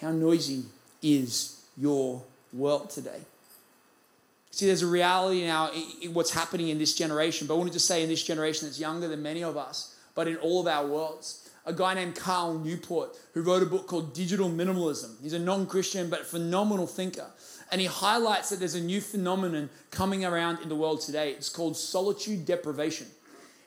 How 0.00 0.10
noisy 0.10 0.64
is 1.02 1.64
your 1.76 2.22
world 2.52 2.90
today? 2.90 3.20
See, 4.50 4.66
there's 4.66 4.82
a 4.82 4.86
reality 4.86 5.44
now 5.44 5.70
in 6.02 6.12
what's 6.12 6.32
happening 6.32 6.68
in 6.68 6.78
this 6.78 6.94
generation, 6.94 7.46
but 7.46 7.54
I 7.54 7.56
want 7.58 7.68
to 7.70 7.72
just 7.72 7.86
say 7.86 8.02
in 8.02 8.08
this 8.08 8.22
generation 8.22 8.66
that's 8.66 8.80
younger 8.80 9.08
than 9.08 9.22
many 9.22 9.44
of 9.44 9.56
us, 9.56 9.96
but 10.14 10.28
in 10.28 10.36
all 10.36 10.60
of 10.60 10.66
our 10.66 10.86
worlds. 10.86 11.38
A 11.64 11.72
guy 11.72 11.94
named 11.94 12.16
Cal 12.16 12.54
Newport 12.54 13.16
who 13.34 13.42
wrote 13.42 13.62
a 13.62 13.66
book 13.66 13.86
called 13.86 14.12
Digital 14.12 14.50
Minimalism. 14.50 15.22
He's 15.22 15.32
a 15.32 15.38
non 15.38 15.66
Christian 15.66 16.10
but 16.10 16.26
phenomenal 16.26 16.88
thinker. 16.88 17.26
And 17.70 17.80
he 17.80 17.86
highlights 17.86 18.50
that 18.50 18.58
there's 18.58 18.74
a 18.74 18.80
new 18.80 19.00
phenomenon 19.00 19.70
coming 19.90 20.24
around 20.24 20.58
in 20.60 20.68
the 20.68 20.74
world 20.74 21.00
today. 21.00 21.30
It's 21.30 21.48
called 21.48 21.76
solitude 21.76 22.44
deprivation 22.44 23.06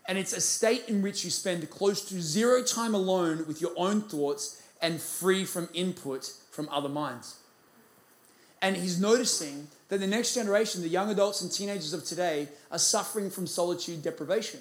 and 0.07 0.17
it's 0.17 0.33
a 0.33 0.41
state 0.41 0.85
in 0.87 1.01
which 1.01 1.23
you 1.23 1.31
spend 1.31 1.69
close 1.69 2.03
to 2.09 2.21
zero 2.21 2.63
time 2.63 2.93
alone 2.93 3.45
with 3.47 3.61
your 3.61 3.71
own 3.75 4.01
thoughts 4.01 4.61
and 4.81 5.01
free 5.01 5.45
from 5.45 5.69
input 5.73 6.31
from 6.51 6.69
other 6.69 6.89
minds. 6.89 7.37
And 8.61 8.75
he's 8.75 8.99
noticing 8.99 9.67
that 9.89 9.99
the 9.99 10.07
next 10.07 10.33
generation, 10.33 10.81
the 10.81 10.89
young 10.89 11.09
adults 11.11 11.41
and 11.41 11.51
teenagers 11.51 11.93
of 11.93 12.03
today, 12.03 12.47
are 12.71 12.79
suffering 12.79 13.29
from 13.29 13.47
solitude 13.47 14.01
deprivation. 14.01 14.59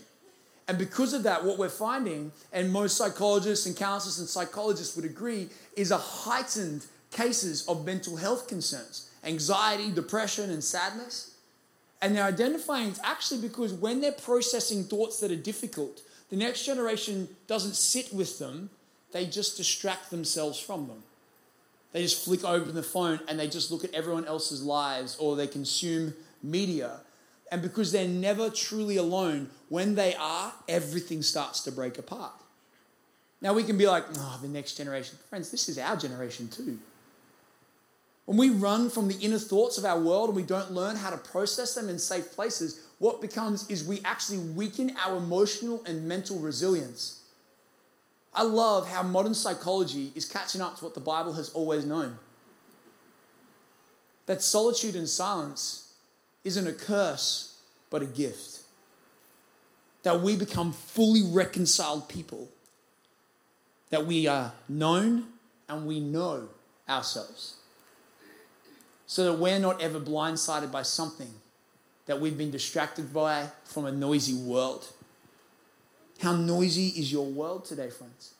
And 0.66 0.78
because 0.78 1.12
of 1.12 1.22
that, 1.24 1.44
what 1.44 1.58
we're 1.58 1.68
finding, 1.68 2.32
and 2.52 2.72
most 2.72 2.96
psychologists 2.96 3.66
and 3.66 3.76
counselors 3.76 4.18
and 4.18 4.28
psychologists 4.28 4.96
would 4.96 5.04
agree, 5.04 5.48
is 5.76 5.90
a 5.90 5.98
heightened 5.98 6.86
cases 7.10 7.66
of 7.68 7.84
mental 7.84 8.16
health 8.16 8.48
concerns, 8.48 9.10
anxiety, 9.24 9.90
depression, 9.90 10.50
and 10.50 10.64
sadness. 10.64 11.33
And 12.02 12.14
they're 12.14 12.24
identifying 12.24 12.88
it's 12.90 13.00
actually 13.02 13.40
because 13.40 13.72
when 13.72 14.00
they're 14.00 14.12
processing 14.12 14.84
thoughts 14.84 15.20
that 15.20 15.30
are 15.30 15.36
difficult, 15.36 16.02
the 16.30 16.36
next 16.36 16.64
generation 16.64 17.28
doesn't 17.46 17.76
sit 17.76 18.12
with 18.12 18.38
them, 18.38 18.70
they 19.12 19.26
just 19.26 19.56
distract 19.56 20.10
themselves 20.10 20.58
from 20.58 20.88
them. 20.88 21.02
They 21.92 22.02
just 22.02 22.24
flick 22.24 22.44
open 22.44 22.74
the 22.74 22.82
phone 22.82 23.20
and 23.28 23.38
they 23.38 23.46
just 23.46 23.70
look 23.70 23.84
at 23.84 23.94
everyone 23.94 24.24
else's 24.26 24.62
lives 24.62 25.16
or 25.18 25.36
they 25.36 25.46
consume 25.46 26.12
media. 26.42 27.00
And 27.52 27.62
because 27.62 27.92
they're 27.92 28.08
never 28.08 28.50
truly 28.50 28.96
alone, 28.96 29.48
when 29.68 29.94
they 29.94 30.16
are, 30.16 30.52
everything 30.68 31.22
starts 31.22 31.60
to 31.62 31.72
break 31.72 31.98
apart. 31.98 32.32
Now 33.40 33.52
we 33.52 33.62
can 33.62 33.78
be 33.78 33.86
like, 33.86 34.04
oh, 34.16 34.38
the 34.42 34.48
next 34.48 34.74
generation. 34.74 35.18
Friends, 35.28 35.50
this 35.50 35.68
is 35.68 35.78
our 35.78 35.96
generation 35.96 36.48
too. 36.48 36.78
When 38.26 38.38
we 38.38 38.50
run 38.50 38.88
from 38.88 39.08
the 39.08 39.18
inner 39.18 39.38
thoughts 39.38 39.76
of 39.76 39.84
our 39.84 40.00
world 40.00 40.30
and 40.30 40.36
we 40.36 40.44
don't 40.44 40.72
learn 40.72 40.96
how 40.96 41.10
to 41.10 41.18
process 41.18 41.74
them 41.74 41.88
in 41.88 41.98
safe 41.98 42.32
places, 42.32 42.86
what 42.98 43.20
becomes 43.20 43.68
is 43.68 43.84
we 43.84 44.00
actually 44.04 44.38
weaken 44.38 44.96
our 45.04 45.18
emotional 45.18 45.82
and 45.84 46.08
mental 46.08 46.38
resilience. 46.38 47.20
I 48.32 48.42
love 48.42 48.88
how 48.88 49.02
modern 49.02 49.34
psychology 49.34 50.10
is 50.14 50.24
catching 50.24 50.62
up 50.62 50.78
to 50.78 50.84
what 50.84 50.94
the 50.94 51.00
Bible 51.00 51.34
has 51.34 51.50
always 51.50 51.84
known. 51.84 52.18
That 54.26 54.40
solitude 54.40 54.96
and 54.96 55.08
silence 55.08 55.92
isn't 56.44 56.66
a 56.66 56.72
curse, 56.72 57.58
but 57.90 58.00
a 58.00 58.06
gift. 58.06 58.60
That 60.02 60.22
we 60.22 60.34
become 60.36 60.72
fully 60.72 61.22
reconciled 61.22 62.08
people. 62.08 62.48
That 63.90 64.06
we 64.06 64.26
are 64.26 64.52
known 64.66 65.26
and 65.68 65.86
we 65.86 66.00
know 66.00 66.48
ourselves 66.88 67.56
so 69.14 69.22
that 69.22 69.38
we're 69.38 69.60
not 69.60 69.80
ever 69.80 70.00
blindsided 70.00 70.72
by 70.72 70.82
something 70.82 71.30
that 72.06 72.20
we've 72.20 72.36
been 72.36 72.50
distracted 72.50 73.14
by 73.14 73.46
from 73.64 73.84
a 73.84 73.92
noisy 73.92 74.34
world. 74.34 74.88
How 76.20 76.34
noisy 76.34 76.88
is 76.88 77.12
your 77.12 77.24
world 77.24 77.64
today, 77.64 77.90
friends? 77.90 78.34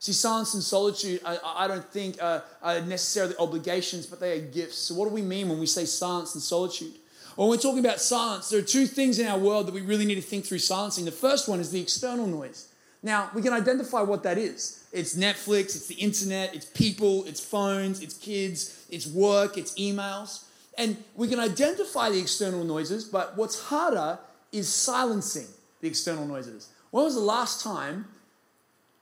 See, 0.00 0.12
silence 0.12 0.54
and 0.54 0.62
solitude, 0.64 1.20
I, 1.24 1.38
I 1.44 1.68
don't 1.68 1.84
think 1.84 2.20
are, 2.20 2.42
are 2.64 2.80
necessarily 2.80 3.36
obligations, 3.38 4.04
but 4.06 4.18
they 4.18 4.36
are 4.36 4.40
gifts. 4.40 4.78
So, 4.78 4.96
what 4.96 5.08
do 5.08 5.14
we 5.14 5.22
mean 5.22 5.48
when 5.48 5.60
we 5.60 5.66
say 5.66 5.84
silence 5.84 6.34
and 6.34 6.42
solitude? 6.42 6.94
When 7.36 7.48
we're 7.48 7.56
talking 7.56 7.78
about 7.78 8.00
silence, 8.00 8.50
there 8.50 8.58
are 8.58 8.62
two 8.62 8.88
things 8.88 9.20
in 9.20 9.28
our 9.28 9.38
world 9.38 9.68
that 9.68 9.72
we 9.72 9.82
really 9.82 10.04
need 10.04 10.16
to 10.16 10.20
think 10.20 10.44
through 10.46 10.58
silencing. 10.58 11.04
The 11.04 11.12
first 11.12 11.48
one 11.48 11.60
is 11.60 11.70
the 11.70 11.80
external 11.80 12.26
noise. 12.26 12.71
Now, 13.02 13.30
we 13.34 13.42
can 13.42 13.52
identify 13.52 14.00
what 14.02 14.22
that 14.22 14.38
is. 14.38 14.84
It's 14.92 15.16
Netflix, 15.16 15.74
it's 15.74 15.86
the 15.86 15.96
internet, 15.96 16.54
it's 16.54 16.66
people, 16.66 17.24
it's 17.24 17.40
phones, 17.40 18.00
it's 18.00 18.14
kids, 18.14 18.86
it's 18.90 19.06
work, 19.06 19.58
it's 19.58 19.74
emails. 19.74 20.44
And 20.78 21.02
we 21.16 21.28
can 21.28 21.40
identify 21.40 22.10
the 22.10 22.20
external 22.20 22.64
noises, 22.64 23.04
but 23.04 23.36
what's 23.36 23.60
harder 23.64 24.18
is 24.52 24.72
silencing 24.72 25.46
the 25.80 25.88
external 25.88 26.26
noises. 26.26 26.68
When 26.90 27.04
was 27.04 27.14
the 27.14 27.20
last 27.20 27.62
time 27.62 28.06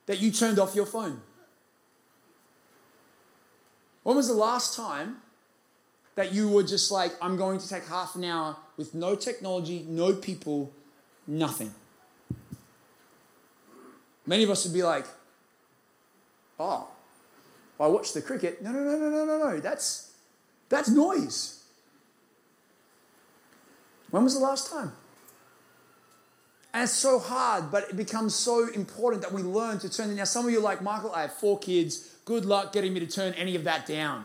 that 0.06 0.18
you 0.18 0.30
turned 0.30 0.58
off 0.58 0.74
your 0.74 0.86
phone? 0.86 1.20
When 4.02 4.16
was 4.16 4.28
the 4.28 4.34
last 4.34 4.76
time 4.76 5.18
that 6.14 6.32
you 6.32 6.48
were 6.48 6.62
just 6.62 6.90
like, 6.90 7.12
I'm 7.20 7.36
going 7.36 7.58
to 7.58 7.68
take 7.68 7.86
half 7.86 8.14
an 8.14 8.24
hour 8.24 8.56
with 8.76 8.94
no 8.94 9.14
technology, 9.14 9.84
no 9.86 10.14
people, 10.14 10.72
nothing? 11.26 11.74
Many 14.26 14.44
of 14.44 14.50
us 14.50 14.64
would 14.64 14.74
be 14.74 14.82
like, 14.82 15.06
oh, 16.58 16.88
I 17.78 17.86
watch 17.86 18.12
the 18.12 18.20
cricket. 18.20 18.62
No, 18.62 18.70
no, 18.70 18.80
no, 18.80 18.96
no, 18.96 19.08
no, 19.08 19.24
no, 19.24 19.50
no. 19.50 19.60
That's, 19.60 20.12
that's 20.68 20.88
noise. 20.88 21.64
When 24.10 24.24
was 24.24 24.34
the 24.34 24.40
last 24.40 24.70
time? 24.70 24.92
And 26.72 26.84
it's 26.84 26.92
so 26.92 27.18
hard, 27.18 27.72
but 27.72 27.90
it 27.90 27.96
becomes 27.96 28.34
so 28.34 28.68
important 28.68 29.22
that 29.22 29.32
we 29.32 29.42
learn 29.42 29.78
to 29.80 29.88
turn 29.88 30.10
it. 30.10 30.14
Now, 30.14 30.24
some 30.24 30.46
of 30.46 30.52
you 30.52 30.58
are 30.58 30.62
like, 30.62 30.82
Michael, 30.82 31.12
I 31.12 31.22
have 31.22 31.32
four 31.32 31.58
kids. 31.58 32.14
Good 32.24 32.44
luck 32.44 32.72
getting 32.72 32.92
me 32.92 33.00
to 33.00 33.06
turn 33.06 33.32
any 33.34 33.56
of 33.56 33.64
that 33.64 33.86
down. 33.86 34.24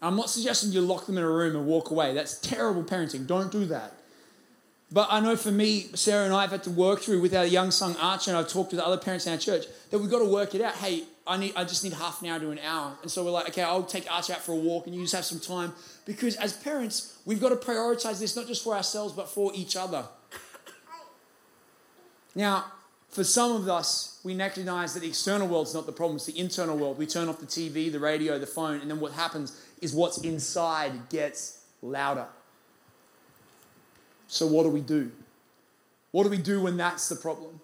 I'm 0.00 0.16
not 0.16 0.28
suggesting 0.28 0.72
you 0.72 0.80
lock 0.80 1.06
them 1.06 1.16
in 1.16 1.22
a 1.22 1.30
room 1.30 1.54
and 1.54 1.66
walk 1.66 1.90
away. 1.90 2.14
That's 2.14 2.40
terrible 2.40 2.82
parenting. 2.82 3.28
Don't 3.28 3.52
do 3.52 3.66
that. 3.66 3.92
But 4.92 5.08
I 5.10 5.20
know 5.20 5.36
for 5.36 5.50
me, 5.50 5.86
Sarah 5.94 6.26
and 6.26 6.34
I 6.34 6.42
have 6.42 6.50
had 6.50 6.64
to 6.64 6.70
work 6.70 7.00
through 7.00 7.22
with 7.22 7.34
our 7.34 7.46
young 7.46 7.70
son 7.70 7.96
Archer, 7.98 8.30
and 8.30 8.38
I've 8.38 8.48
talked 8.48 8.72
with 8.72 8.80
other 8.80 8.98
parents 8.98 9.26
in 9.26 9.32
our 9.32 9.38
church 9.38 9.64
that 9.90 9.98
we've 9.98 10.10
got 10.10 10.18
to 10.18 10.26
work 10.26 10.54
it 10.54 10.60
out. 10.60 10.74
Hey, 10.74 11.04
I 11.26 11.38
need, 11.38 11.54
I 11.56 11.64
just 11.64 11.82
need 11.82 11.94
half 11.94 12.20
an 12.20 12.28
hour 12.28 12.38
to 12.38 12.50
an 12.50 12.58
hour, 12.58 12.98
and 13.00 13.10
so 13.10 13.24
we're 13.24 13.30
like, 13.30 13.48
okay, 13.48 13.62
I'll 13.62 13.84
take 13.84 14.10
Archer 14.12 14.34
out 14.34 14.40
for 14.40 14.52
a 14.52 14.56
walk, 14.56 14.86
and 14.86 14.94
you 14.94 15.00
just 15.00 15.14
have 15.14 15.24
some 15.24 15.40
time 15.40 15.72
because 16.04 16.36
as 16.36 16.52
parents, 16.52 17.16
we've 17.24 17.40
got 17.40 17.48
to 17.48 17.56
prioritize 17.56 18.20
this 18.20 18.36
not 18.36 18.46
just 18.46 18.62
for 18.62 18.74
ourselves 18.74 19.14
but 19.14 19.28
for 19.28 19.50
each 19.54 19.76
other. 19.76 20.04
Now, 22.34 22.66
for 23.08 23.24
some 23.24 23.52
of 23.52 23.68
us, 23.68 24.20
we 24.24 24.34
recognize 24.34 24.94
that 24.94 25.00
the 25.00 25.08
external 25.08 25.46
world's 25.46 25.74
not 25.74 25.86
the 25.86 25.92
problem, 25.92 26.16
it's 26.16 26.26
the 26.26 26.38
internal 26.38 26.76
world. 26.76 26.98
We 26.98 27.06
turn 27.06 27.28
off 27.28 27.40
the 27.40 27.46
TV, 27.46 27.90
the 27.90 28.00
radio, 28.00 28.38
the 28.38 28.46
phone, 28.46 28.80
and 28.80 28.90
then 28.90 29.00
what 29.00 29.12
happens 29.12 29.58
is 29.80 29.94
what's 29.94 30.18
inside 30.18 31.08
gets 31.08 31.64
louder. 31.80 32.26
So, 34.32 34.46
what 34.46 34.62
do 34.62 34.70
we 34.70 34.80
do? 34.80 35.12
What 36.10 36.24
do 36.24 36.30
we 36.30 36.38
do 36.38 36.62
when 36.62 36.78
that's 36.78 37.06
the 37.10 37.16
problem? 37.16 37.60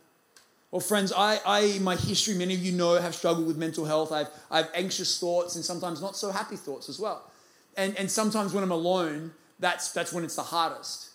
Well, 0.71 0.81
friends, 0.81 1.15
I, 1.17 1.41
I, 1.47 1.79
my 1.79 1.97
history, 1.97 2.35
many 2.35 2.53
of 2.53 2.63
you 2.63 2.73
know, 2.73 3.01
have 3.01 3.15
struggled 3.15 3.47
with 3.47 3.57
mental 3.57 3.87
health. 3.87 4.13
I've, 4.13 4.29
I 4.51 4.59
have 4.59 4.71
anxious 4.75 5.19
thoughts 5.19 5.57
and 5.57 5.65
sometimes 5.65 6.03
not 6.03 6.15
so 6.15 6.31
happy 6.31 6.57
thoughts 6.57 6.91
as 6.91 7.01
well. 7.01 7.23
And, 7.79 7.97
and 7.97 8.11
sometimes 8.11 8.53
when 8.53 8.63
I'm 8.63 8.71
alone, 8.71 9.33
that's, 9.59 9.93
that's 9.93 10.13
when 10.13 10.25
it's 10.25 10.37
the 10.37 10.43
hardest. 10.43 11.09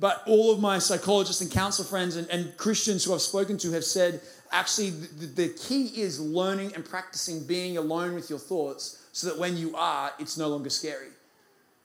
But 0.00 0.22
all 0.26 0.50
of 0.50 0.58
my 0.58 0.78
psychologists 0.78 1.42
and 1.42 1.50
counselor 1.50 1.86
friends 1.86 2.16
and, 2.16 2.26
and 2.30 2.56
Christians 2.56 3.04
who 3.04 3.12
I've 3.12 3.20
spoken 3.20 3.58
to 3.58 3.72
have 3.72 3.84
said 3.84 4.22
actually 4.52 4.88
the, 4.88 5.26
the 5.26 5.48
key 5.50 6.00
is 6.00 6.18
learning 6.18 6.72
and 6.74 6.82
practicing 6.82 7.44
being 7.44 7.76
alone 7.76 8.14
with 8.14 8.30
your 8.30 8.38
thoughts 8.38 9.04
so 9.12 9.26
that 9.26 9.38
when 9.38 9.58
you 9.58 9.76
are, 9.76 10.12
it's 10.18 10.38
no 10.38 10.48
longer 10.48 10.70
scary 10.70 11.08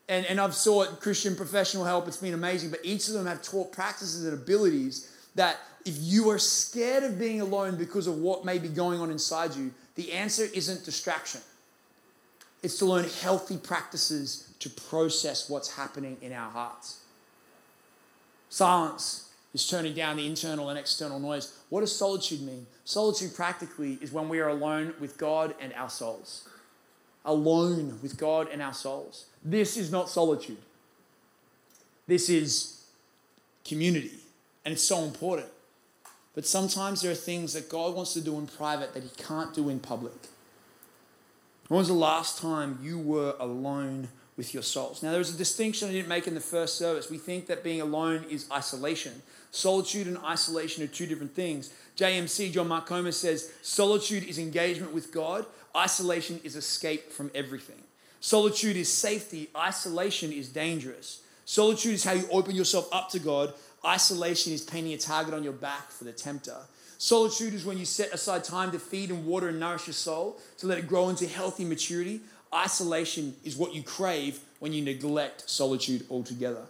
and, 0.10 0.26
and 0.26 0.42
I've 0.42 0.56
sought 0.56 1.00
Christian 1.00 1.36
professional 1.36 1.86
help. 1.86 2.08
It's 2.08 2.18
been 2.18 2.34
amazing. 2.34 2.72
But 2.72 2.80
each 2.84 3.08
of 3.08 3.14
them 3.14 3.28
have 3.28 3.44
taught 3.44 3.72
practices 3.72 4.26
and 4.26 4.34
abilities 4.34 5.16
that 5.36 5.58
if 5.86 5.96
you 6.00 6.30
are 6.32 6.40
scared 6.40 7.04
of 7.04 7.20
being 7.20 7.40
alone 7.40 7.76
because 7.76 8.08
of 8.08 8.18
what 8.18 8.44
may 8.44 8.58
be 8.58 8.68
going 8.68 9.00
on 9.00 9.12
inside 9.12 9.56
you, 9.56 9.72
the 9.96 10.12
answer 10.12 10.48
isn't 10.54 10.84
distraction. 10.84 11.42
It's 12.64 12.80
to 12.80 12.86
learn 12.86 13.06
healthy 13.22 13.58
practices 13.58 14.52
to 14.60 14.70
process 14.70 15.50
what's 15.50 15.76
happening 15.76 16.18
in 16.22 16.34
our 16.34 16.50
hearts. 16.50 17.02
Silence 18.50 19.32
is 19.54 19.68
turning 19.70 19.94
down 19.94 20.18
the 20.18 20.26
internal 20.26 20.70
and 20.70 20.78
external 20.78 21.20
noise. 21.20 21.54
What 21.70 21.82
does 21.82 21.96
solitude 21.96 22.42
mean? 22.42 22.66
Solitude 22.84 23.36
practically 23.36 24.00
is 24.02 24.12
when 24.12 24.28
we 24.28 24.40
are 24.40 24.50
alone 24.50 24.94
with 25.00 25.18
God 25.18 25.54
and 25.62 25.72
our 25.74 25.90
souls 25.90 26.50
alone 27.26 28.00
with 28.02 28.18
God 28.18 28.48
and 28.52 28.62
our 28.62 28.74
souls. 28.74 29.26
This 29.44 29.78
is 29.78 29.92
not 29.92 30.10
solitude. 30.10 30.58
This 32.08 32.30
is 32.30 32.86
community. 33.64 34.20
And 34.66 34.74
it's 34.74 34.84
so 34.84 35.04
important. 35.04 35.48
But 36.36 36.46
sometimes 36.46 37.02
there 37.02 37.12
are 37.12 37.16
things 37.16 37.54
that 37.54 37.70
God 37.70 37.96
wants 37.96 38.14
to 38.14 38.22
do 38.22 38.38
in 38.38 38.48
private 38.48 38.94
that 38.94 39.04
He 39.04 39.10
can't 39.18 39.54
do 39.54 39.70
in 39.70 39.80
public. 39.80 40.14
When 41.68 41.78
was 41.78 41.88
the 41.88 41.94
last 41.94 42.42
time 42.42 42.80
you 42.82 42.98
were 42.98 43.36
alone 43.40 44.10
with 44.38 44.54
your 44.54 44.64
souls? 44.64 45.04
Now, 45.04 45.12
there's 45.12 45.34
a 45.34 45.38
distinction 45.38 45.90
I 45.90 45.92
didn't 45.92 46.08
make 46.08 46.28
in 46.28 46.34
the 46.34 46.40
first 46.40 46.78
service. 46.78 47.10
We 47.10 47.18
think 47.18 47.46
that 47.48 47.64
being 47.64 47.82
alone 47.82 48.26
is 48.30 48.50
isolation. 48.52 49.22
Solitude 49.52 50.08
and 50.08 50.18
isolation 50.20 50.84
are 50.84 50.88
two 50.88 51.06
different 51.06 51.36
things. 51.36 51.72
JMC, 51.98 52.52
John 52.52 52.70
Mark 52.70 52.86
Comer, 52.86 53.12
says 53.12 53.52
solitude 53.62 54.24
is 54.24 54.40
engagement 54.40 54.94
with 54.94 55.12
God, 55.12 55.46
Isolation 55.76 56.40
is 56.44 56.56
escape 56.56 57.12
from 57.12 57.32
everything. 57.36 57.82
Solitude 58.22 58.76
is 58.76 58.92
safety, 58.92 59.50
isolation 59.56 60.32
is 60.32 60.50
dangerous. 60.50 61.22
Solitude 61.46 61.94
is 61.94 62.04
how 62.04 62.14
you 62.14 62.28
open 62.32 62.56
yourself 62.56 62.88
up 62.92 63.10
to 63.12 63.20
God. 63.20 63.54
Isolation 63.86 64.52
is 64.52 64.62
painting 64.62 64.94
a 64.94 64.98
target 64.98 65.34
on 65.34 65.44
your 65.44 65.54
back 65.54 65.90
for 65.90 66.04
the 66.04 66.12
tempter. 66.12 66.58
Solitude 66.98 67.54
is 67.54 67.64
when 67.66 67.78
you 67.78 67.86
set 67.86 68.14
aside 68.14 68.44
time 68.44 68.72
to 68.72 68.80
feed 68.80 69.10
and 69.10 69.26
water 69.26 69.48
and 69.48 69.60
nourish 69.60 69.88
your 69.88 69.94
soul, 69.94 70.38
to 70.58 70.68
let 70.68 70.78
it 70.78 70.88
grow 70.88 71.08
into 71.08 71.26
healthy 71.26 71.64
maturity. 71.64 72.20
Isolation 72.54 73.36
is 73.46 73.56
what 73.56 73.74
you 73.74 73.84
crave 73.84 74.40
when 74.60 74.74
you 74.74 74.84
neglect 74.84 75.50
solitude 75.50 76.06
altogether. 76.10 76.64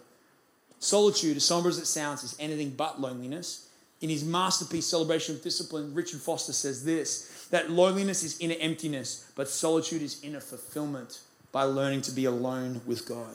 Solitude, 0.78 1.36
as 1.36 1.44
somber 1.44 1.68
as 1.68 1.78
it 1.78 1.86
sounds, 1.86 2.22
is 2.22 2.36
anything 2.38 2.70
but 2.70 3.00
loneliness. 3.00 3.68
In 4.00 4.08
his 4.08 4.24
masterpiece, 4.24 4.86
Celebration 4.86 5.34
of 5.34 5.42
Discipline, 5.42 5.92
Richard 5.94 6.20
Foster 6.20 6.52
says 6.52 6.84
this 6.84 7.39
that 7.50 7.70
loneliness 7.70 8.22
is 8.22 8.38
inner 8.40 8.56
emptiness, 8.60 9.30
but 9.34 9.48
solitude 9.48 10.02
is 10.02 10.22
inner 10.22 10.40
fulfillment 10.40 11.20
by 11.52 11.64
learning 11.64 12.02
to 12.02 12.12
be 12.12 12.24
alone 12.24 12.80
with 12.86 13.06
God. 13.08 13.34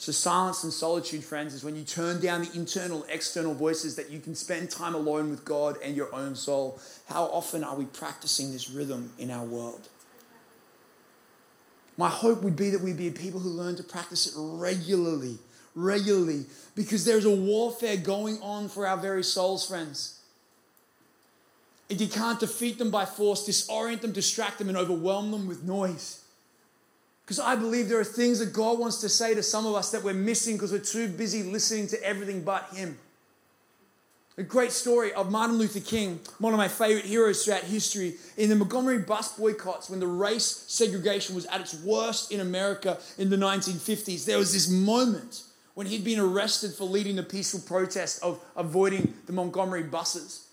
So, 0.00 0.12
silence 0.12 0.62
and 0.62 0.72
solitude, 0.72 1.24
friends, 1.24 1.54
is 1.54 1.64
when 1.64 1.74
you 1.74 1.82
turn 1.82 2.20
down 2.20 2.42
the 2.42 2.52
internal, 2.54 3.04
external 3.08 3.52
voices 3.52 3.96
that 3.96 4.10
you 4.10 4.20
can 4.20 4.36
spend 4.36 4.70
time 4.70 4.94
alone 4.94 5.28
with 5.28 5.44
God 5.44 5.76
and 5.82 5.96
your 5.96 6.14
own 6.14 6.36
soul. 6.36 6.80
How 7.08 7.24
often 7.24 7.64
are 7.64 7.74
we 7.74 7.84
practicing 7.84 8.52
this 8.52 8.70
rhythm 8.70 9.12
in 9.18 9.32
our 9.32 9.44
world? 9.44 9.88
My 11.96 12.08
hope 12.08 12.42
would 12.42 12.54
be 12.54 12.70
that 12.70 12.80
we 12.80 12.92
be 12.92 13.10
people 13.10 13.40
who 13.40 13.48
learn 13.48 13.74
to 13.74 13.82
practice 13.82 14.28
it 14.28 14.34
regularly, 14.36 15.36
regularly, 15.74 16.46
because 16.76 17.04
there's 17.04 17.24
a 17.24 17.34
warfare 17.34 17.96
going 17.96 18.40
on 18.40 18.68
for 18.68 18.86
our 18.86 18.96
very 18.96 19.24
souls, 19.24 19.66
friends. 19.66 20.17
If 21.88 22.00
you 22.00 22.08
can't 22.08 22.38
defeat 22.38 22.78
them 22.78 22.90
by 22.90 23.06
force, 23.06 23.48
disorient 23.48 24.02
them, 24.02 24.12
distract 24.12 24.58
them, 24.58 24.68
and 24.68 24.76
overwhelm 24.76 25.30
them 25.30 25.46
with 25.46 25.64
noise. 25.64 26.22
Because 27.24 27.40
I 27.40 27.56
believe 27.56 27.88
there 27.88 28.00
are 28.00 28.04
things 28.04 28.38
that 28.38 28.52
God 28.52 28.78
wants 28.78 29.02
to 29.02 29.08
say 29.08 29.34
to 29.34 29.42
some 29.42 29.66
of 29.66 29.74
us 29.74 29.90
that 29.90 30.02
we're 30.02 30.14
missing 30.14 30.56
because 30.56 30.72
we're 30.72 30.78
too 30.78 31.08
busy 31.08 31.42
listening 31.42 31.86
to 31.88 32.02
everything 32.02 32.42
but 32.42 32.68
Him. 32.74 32.98
A 34.38 34.42
great 34.42 34.70
story 34.70 35.12
of 35.14 35.32
Martin 35.32 35.58
Luther 35.58 35.80
King, 35.80 36.20
one 36.38 36.52
of 36.52 36.58
my 36.58 36.68
favorite 36.68 37.04
heroes 37.04 37.44
throughout 37.44 37.64
history, 37.64 38.14
in 38.36 38.48
the 38.48 38.54
Montgomery 38.54 38.98
bus 38.98 39.36
boycotts 39.36 39.90
when 39.90 39.98
the 39.98 40.06
race 40.06 40.64
segregation 40.68 41.34
was 41.34 41.44
at 41.46 41.60
its 41.60 41.74
worst 41.74 42.30
in 42.30 42.40
America 42.40 42.98
in 43.18 43.30
the 43.30 43.36
1950s. 43.36 44.24
There 44.24 44.38
was 44.38 44.52
this 44.52 44.70
moment 44.70 45.42
when 45.74 45.86
he'd 45.86 46.04
been 46.04 46.20
arrested 46.20 46.72
for 46.72 46.84
leading 46.84 47.16
the 47.16 47.22
peaceful 47.22 47.60
protest 47.60 48.22
of 48.22 48.40
avoiding 48.56 49.12
the 49.26 49.32
Montgomery 49.32 49.82
buses. 49.82 50.47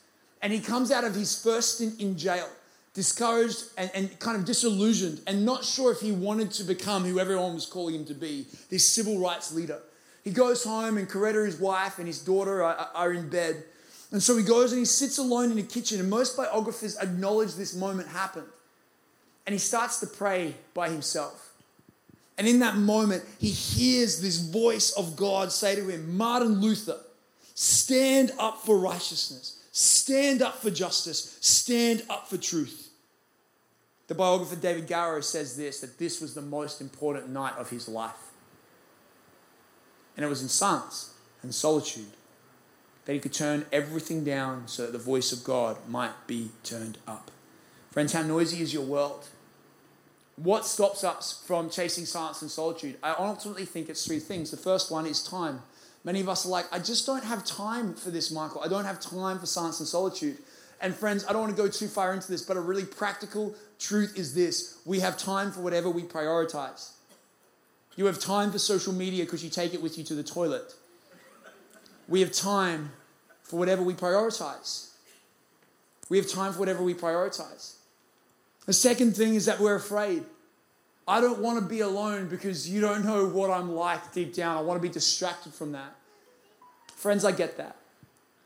And 0.46 0.54
he 0.54 0.60
comes 0.60 0.92
out 0.92 1.04
of 1.04 1.16
his 1.16 1.42
first 1.42 1.74
stint 1.74 2.00
in 2.00 2.16
jail, 2.16 2.48
discouraged 2.94 3.64
and, 3.80 3.90
and 3.96 4.20
kind 4.20 4.38
of 4.38 4.46
disillusioned, 4.46 5.20
and 5.26 5.44
not 5.44 5.66
sure 5.66 5.92
if 5.92 6.02
he 6.02 6.12
wanted 6.12 6.52
to 6.52 6.64
become 6.64 7.04
who 7.04 7.20
everyone 7.20 7.56
was 7.56 7.66
calling 7.66 7.96
him 7.96 8.06
to 8.06 8.14
be 8.14 8.46
this 8.70 8.88
civil 8.88 9.18
rights 9.18 9.52
leader. 9.52 9.80
He 10.24 10.30
goes 10.30 10.64
home, 10.64 11.00
and 11.00 11.10
Coretta, 11.10 11.44
his 11.44 11.60
wife, 11.60 11.98
and 11.98 12.06
his 12.06 12.20
daughter 12.20 12.62
are, 12.62 12.90
are 12.94 13.12
in 13.12 13.28
bed. 13.28 13.64
And 14.12 14.22
so 14.22 14.38
he 14.38 14.44
goes 14.44 14.72
and 14.72 14.78
he 14.78 14.86
sits 14.86 15.18
alone 15.18 15.50
in 15.50 15.58
the 15.58 15.64
kitchen, 15.64 16.00
and 16.00 16.12
most 16.12 16.38
biographers 16.38 16.96
acknowledge 16.98 17.56
this 17.56 17.74
moment 17.74 18.10
happened. 18.10 18.46
And 19.48 19.54
he 19.54 19.58
starts 19.58 20.00
to 20.02 20.06
pray 20.06 20.54
by 20.76 20.90
himself. 20.90 21.54
And 22.38 22.48
in 22.48 22.60
that 22.60 22.76
moment, 22.76 23.24
he 23.40 23.50
hears 23.50 24.22
this 24.22 24.38
voice 24.38 24.92
of 24.92 25.16
God 25.16 25.52
say 25.52 25.76
to 25.76 25.88
him, 25.88 26.16
Martin 26.16 26.62
Luther, 26.62 27.00
stand 27.56 28.32
up 28.38 28.62
for 28.62 28.78
righteousness. 28.78 29.55
Stand 29.78 30.42
up 30.42 30.62
for 30.62 30.72
justice. 30.72 31.38
Stand 31.42 32.04
up 32.10 32.30
for 32.30 32.38
truth. 32.38 32.92
The 34.08 34.16
biographer 34.16 34.56
David 34.56 34.88
Garrow 34.88 35.20
says 35.20 35.58
this 35.58 35.82
that 35.82 36.00
this 36.00 36.22
was 36.22 36.34
the 36.34 36.42
most 36.42 36.80
important 36.80 37.28
night 37.28 37.56
of 37.58 37.72
his 37.72 37.90
life. 37.90 38.32
And 40.16 40.26
it 40.26 40.30
was 40.30 40.42
in 40.42 40.48
silence 40.48 41.14
and 41.44 41.54
solitude 41.54 42.14
that 43.04 43.12
he 43.12 43.20
could 43.20 43.34
turn 43.34 43.66
everything 43.74 44.24
down 44.24 44.70
so 44.70 44.84
that 44.84 44.94
the 44.94 44.98
voice 44.98 45.34
of 45.34 45.44
God 45.44 45.76
might 45.90 46.26
be 46.26 46.52
turned 46.64 46.98
up. 47.06 47.30
Friends, 47.92 48.14
how 48.14 48.22
noisy 48.22 48.62
is 48.62 48.74
your 48.74 48.86
world? 48.86 49.28
What 50.38 50.66
stops 50.66 51.04
us 51.04 51.44
from 51.46 51.70
chasing 51.70 52.06
silence 52.06 52.42
and 52.42 52.50
solitude? 52.50 52.96
I 53.04 53.14
ultimately 53.20 53.66
think 53.66 53.90
it's 53.90 54.08
three 54.08 54.20
things. 54.20 54.52
The 54.52 54.58
first 54.58 54.90
one 54.90 55.06
is 55.06 55.22
time. 55.22 55.64
Many 56.06 56.22
of 56.22 56.30
us 56.30 56.46
are 56.46 56.50
like, 56.50 56.66
I 56.72 56.78
just 56.78 57.08
don't 57.08 57.24
have 57.24 57.44
time 57.44 57.96
for 57.96 58.12
this, 58.12 58.30
Michael. 58.32 58.62
I 58.64 58.68
don't 58.68 58.86
have 58.86 59.00
time 59.00 59.40
for 59.40 59.48
silence 59.48 59.80
and 59.80 59.90
solitude. 59.90 60.38
And 60.80 60.94
friends, 60.94 61.26
I 61.28 61.34
don't 61.34 61.42
want 61.42 61.58
to 61.58 61.62
go 61.62 61.68
too 61.68 61.88
far 61.88 62.14
into 62.14 62.32
this, 62.32 62.44
but 62.44 62.58
a 62.58 62.62
really 62.62 62.86
practical 62.86 63.56
truth 63.80 64.18
is 64.18 64.36
this 64.36 64.78
we 64.86 65.00
have 65.00 65.18
time 65.18 65.52
for 65.52 65.62
whatever 65.62 65.90
we 65.90 66.04
prioritize. 66.04 66.92
You 67.96 68.06
have 68.06 68.20
time 68.20 68.52
for 68.52 68.60
social 68.60 68.94
media 68.94 69.24
because 69.24 69.44
you 69.44 69.50
take 69.50 69.74
it 69.74 69.82
with 69.82 69.98
you 69.98 70.04
to 70.04 70.16
the 70.16 70.24
toilet. 70.24 70.76
We 72.08 72.20
have 72.20 72.32
time 72.32 72.92
for 73.42 73.58
whatever 73.58 73.82
we 73.82 73.96
prioritize. 73.96 74.92
We 76.10 76.18
have 76.18 76.30
time 76.30 76.54
for 76.54 76.60
whatever 76.60 76.84
we 76.84 76.94
prioritize. 76.94 77.78
The 78.68 78.74
second 78.74 79.16
thing 79.16 79.34
is 79.34 79.46
that 79.46 79.60
we're 79.60 79.76
afraid. 79.76 80.24
I 81.08 81.22
don't 81.22 81.40
want 81.40 81.60
to 81.60 81.66
be 81.66 81.82
alone 81.82 82.28
because 82.28 82.70
you 82.70 82.82
don't 82.82 83.06
know 83.06 83.28
what 83.28 83.52
I'm 83.52 83.72
like 83.72 84.12
deep 84.12 84.34
down. 84.34 84.58
I 84.58 84.62
want 84.62 84.82
to 84.82 84.88
be 84.88 84.92
distracted 84.92 85.54
from 85.54 85.72
that. 85.74 85.96
Friends, 86.96 87.24
I 87.24 87.32
get 87.32 87.58
that. 87.58 87.76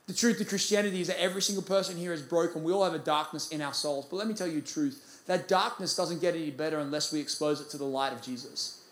The 0.08 0.13
truth 0.13 0.41
of 0.41 0.50
Christianity 0.50 1.02
is 1.02 1.08
that 1.08 1.22
every 1.22 1.41
single 1.41 1.63
person 1.63 1.95
here 1.95 2.12
is 2.12 2.22
broken. 2.22 2.63
We 2.63 2.74
all 2.74 2.84
have 2.84 2.95
a 2.95 3.00
darkness 3.00 3.50
in 3.50 3.62
our 3.62 3.74
souls. 3.74 4.08
But 4.10 4.17
let 4.17 4.28
me 4.28 4.34
tell 4.34 4.48
you 4.48 4.60
the 4.60 4.67
truth 4.67 5.24
that 5.28 5.48
darkness 5.48 5.95
doesn't 5.95 6.19
get 6.19 6.36
any 6.36 6.50
better 6.50 6.80
unless 6.80 7.13
we 7.13 7.19
expose 7.19 7.62
it 7.62 7.69
to 7.69 7.78
the 7.78 7.86
light 7.86 8.12
of 8.12 8.22
Jesus. 8.22 8.84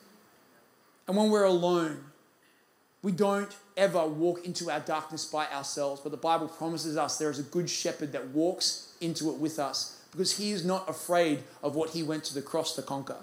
And 1.08 1.18
when 1.18 1.30
we're 1.30 1.44
alone, 1.44 2.04
we 3.02 3.12
don't 3.12 3.54
ever 3.76 4.06
walk 4.06 4.46
into 4.46 4.70
our 4.70 4.80
darkness 4.80 5.26
by 5.26 5.48
ourselves, 5.48 6.02
but 6.02 6.12
the 6.12 6.18
Bible 6.18 6.48
promises 6.48 6.98
us 6.98 7.18
there 7.18 7.30
is 7.30 7.40
a 7.40 7.44
good 7.44 7.70
shepherd 7.70 8.12
that 8.12 8.28
walks 8.30 8.94
into 9.02 9.30
it 9.30 9.38
with 9.38 9.60
us 9.60 10.00
because 10.12 10.38
he 10.38 10.52
is 10.52 10.64
not 10.64 10.90
afraid 10.90 11.44
of 11.64 11.76
what 11.76 11.92
he 11.92 12.04
went 12.04 12.24
to 12.26 12.34
the 12.34 12.42
cross 12.42 12.76
to 12.76 12.82
conquer. 12.82 13.18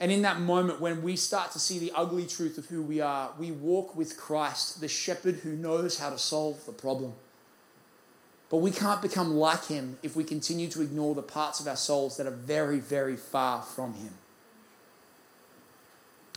And 0.00 0.10
in 0.10 0.22
that 0.22 0.40
moment, 0.40 0.80
when 0.80 1.02
we 1.02 1.16
start 1.16 1.52
to 1.52 1.58
see 1.58 1.78
the 1.78 1.92
ugly 1.94 2.26
truth 2.26 2.58
of 2.58 2.66
who 2.66 2.82
we 2.82 3.00
are, 3.00 3.30
we 3.38 3.52
walk 3.52 3.96
with 3.96 4.16
Christ, 4.16 4.80
the 4.80 4.88
shepherd 4.88 5.36
who 5.36 5.56
knows 5.56 5.98
how 5.98 6.10
to 6.10 6.18
solve 6.18 6.66
the 6.66 6.72
problem. 6.72 7.12
But 8.50 8.58
we 8.58 8.70
can't 8.70 9.00
become 9.00 9.34
like 9.34 9.66
him 9.66 9.98
if 10.02 10.16
we 10.16 10.24
continue 10.24 10.68
to 10.68 10.82
ignore 10.82 11.14
the 11.14 11.22
parts 11.22 11.60
of 11.60 11.68
our 11.68 11.76
souls 11.76 12.16
that 12.16 12.26
are 12.26 12.32
very, 12.32 12.78
very 12.78 13.16
far 13.16 13.62
from 13.62 13.94
him. 13.94 14.14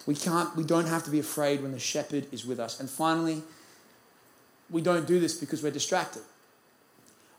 We 0.06 0.16
can't, 0.16 0.56
we 0.56 0.64
don't 0.64 0.88
have 0.88 1.04
to 1.04 1.12
be 1.12 1.20
afraid 1.20 1.62
when 1.62 1.74
the 1.74 1.80
shepherd 1.80 2.28
is 2.32 2.46
with 2.46 2.60
us. 2.60 2.80
And 2.80 2.90
finally, 2.90 3.44
we 4.70 4.82
don't 4.82 5.06
do 5.06 5.20
this 5.20 5.34
because 5.38 5.62
we're 5.62 5.72
distracted. 5.72 6.24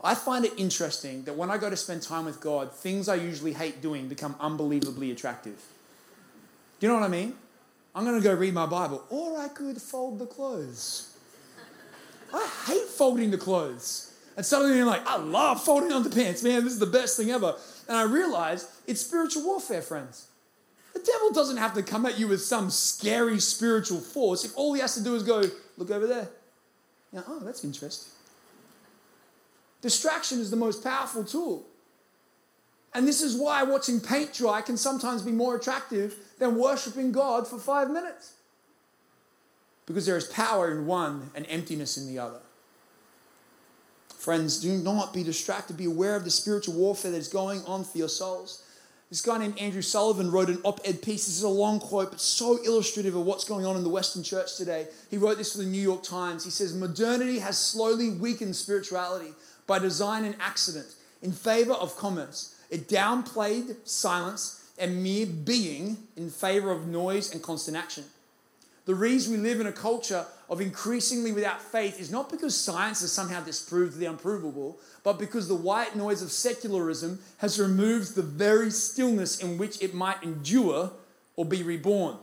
I 0.03 0.15
find 0.15 0.45
it 0.45 0.53
interesting 0.57 1.25
that 1.25 1.35
when 1.35 1.51
I 1.51 1.59
go 1.59 1.71
to 1.71 1.77
spend 1.77 2.03
time 2.03 2.27
with 2.27 2.41
God, 2.41 2.73
things 2.73 3.09
I 3.09 3.17
usually 3.17 3.55
hate 3.55 3.81
doing 3.81 4.09
become 4.09 4.37
unbelievably 4.39 5.11
attractive. 5.11 5.61
Do 6.79 6.87
you 6.87 6.93
know 6.93 6.99
what 6.99 7.05
I 7.05 7.09
mean? 7.09 7.35
I'm 7.95 8.05
going 8.05 8.17
to 8.17 8.23
go 8.23 8.35
read 8.35 8.55
my 8.55 8.67
Bible, 8.67 9.05
or 9.11 9.41
I 9.41 9.49
could 9.49 9.81
fold 9.81 10.19
the 10.19 10.27
clothes. 10.27 11.17
I 12.33 12.49
hate 12.67 12.87
folding 12.87 13.31
the 13.31 13.39
clothes. 13.39 14.15
And 14.37 14.47
suddenly 14.47 14.77
you're 14.77 14.87
like, 14.87 15.05
I 15.07 15.17
love 15.17 15.65
folding 15.65 15.91
underpants, 15.91 16.45
man. 16.45 16.63
This 16.63 16.75
is 16.75 16.79
the 16.79 16.87
best 16.87 17.17
thing 17.17 17.31
ever. 17.31 17.57
And 17.89 17.97
I 17.97 18.05
realize 18.05 18.71
it's 18.87 19.01
spiritual 19.01 19.45
warfare, 19.45 19.83
friends. 19.83 20.29
The 20.95 21.01
devil 21.01 21.33
doesn't 21.33 21.57
have 21.57 21.75
to 21.75 21.83
come 21.83 22.07
at 22.07 22.19
you 22.19 22.29
with 22.29 22.43
some 22.43 22.71
scary 22.71 23.41
spiritual 23.41 23.99
force 23.99 24.45
if 24.45 24.57
all 24.57 24.75
he 24.75 24.81
has 24.81 24.95
to 24.95 25.03
do 25.03 25.15
is 25.15 25.23
go, 25.23 25.43
look 25.77 25.91
over 25.91 26.07
there. 26.07 26.29
Oh, 27.27 27.41
that's 27.41 27.65
interesting. 27.65 28.13
Distraction 29.81 30.41
is 30.41 30.51
the 30.51 30.57
most 30.57 30.85
powerful 30.85 31.25
tool. 31.25 31.65
And 32.95 33.07
this 33.07 33.23
is 33.23 33.37
why 33.37 33.63
watching 33.63 34.01
paint 34.01 34.33
dry 34.33 34.61
can 34.61 34.77
sometimes 34.77 35.23
be 35.23 35.31
more 35.31 35.57
attractive 35.57 36.17
than 36.39 36.57
worshiping 36.57 37.13
God 37.13 37.47
for 37.47 37.59
five 37.59 37.91
minutes. 37.91 38.35
Because 39.87 40.07
there 40.07 40.17
is 40.17 40.27
power 40.27 40.71
in 40.71 40.87
one 40.87 41.31
and 41.35 41.47
emptiness 41.49 41.97
in 41.97 42.07
the 42.07 42.19
other. 42.19 42.41
Friends, 44.19 44.61
do 44.61 44.77
not 44.77 45.15
be 45.15 45.23
distracted. 45.23 45.77
Be 45.77 45.85
aware 45.85 46.17
of 46.17 46.25
the 46.25 46.31
spiritual 46.31 46.75
warfare 46.75 47.13
that 47.13 47.17
is 47.17 47.29
going 47.29 47.63
on 47.65 47.85
for 47.85 47.99
your 47.99 48.09
souls. 48.09 48.65
This 49.11 49.23
guy 49.23 49.39
named 49.39 49.59
Andrew 49.59 49.81
Sullivan 49.81 50.31
wrote 50.31 50.51
an 50.51 50.61
op 50.65 50.81
ed 50.85 51.01
piece. 51.01 51.27
This 51.27 51.37
is 51.37 51.43
a 51.43 51.49
long 51.49 51.81
quote, 51.81 52.11
but 52.11 52.21
so 52.21 52.59
illustrative 52.63 53.15
of 53.15 53.25
what's 53.25 53.45
going 53.45 53.65
on 53.65 53.77
in 53.77 53.83
the 53.83 53.89
Western 53.89 54.23
church 54.23 54.57
today. 54.57 54.89
He 55.11 55.17
wrote 55.17 55.39
this 55.39 55.53
for 55.53 55.59
the 55.59 55.65
New 55.65 55.81
York 55.81 56.03
Times. 56.03 56.45
He 56.45 56.51
says, 56.51 56.75
Modernity 56.75 57.39
has 57.39 57.57
slowly 57.57 58.11
weakened 58.11 58.55
spirituality 58.55 59.33
by 59.67 59.79
design 59.79 60.25
and 60.25 60.37
accident 60.41 60.89
in 61.23 61.33
favor 61.33 61.73
of 61.73 61.97
commerce. 61.97 62.55
It 62.71 62.89
downplayed 62.89 63.77
silence 63.85 64.73
and 64.79 65.03
mere 65.03 65.27
being 65.27 65.97
in 66.17 66.31
favor 66.31 66.71
of 66.71 66.87
noise 66.87 67.33
and 67.33 67.43
constant 67.43 67.77
action. 67.77 68.05
The 68.85 68.95
reason 68.95 69.35
we 69.35 69.39
live 69.39 69.61
in 69.61 69.67
a 69.67 69.73
culture 69.73 70.25
of 70.49 70.63
increasingly 70.63 71.31
without 71.31 71.61
faith 71.61 72.01
is 72.01 72.11
not 72.11 72.31
because 72.31 72.57
science 72.57 73.03
has 73.03 73.13
somehow 73.13 73.43
disproved 73.43 73.99
the 73.99 74.07
unprovable, 74.07 74.79
but 75.05 75.19
because 75.19 75.47
the 75.47 75.55
white 75.55 75.95
noise 75.95 76.23
of 76.23 76.33
secularism 76.33 77.19
has 77.39 77.61
removed 77.61 78.15
the 78.15 78.23
very 78.23 78.71
stillness 78.71 79.41
in 79.41 79.59
which 79.59 79.83
it 79.83 79.93
might 79.93 80.23
endure 80.23 80.91
or 81.37 81.45
be 81.45 81.63
reborn. 81.63 82.17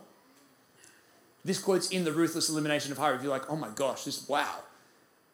This 1.43 1.59
quote's 1.59 1.91
in 1.91 2.03
the 2.03 2.11
ruthless 2.11 2.49
elimination 2.49 2.91
of. 2.91 2.97
If 2.97 3.21
you're 3.21 3.31
like, 3.31 3.49
oh 3.49 3.55
my 3.55 3.69
gosh, 3.69 4.05
this 4.05 4.27
wow. 4.27 4.61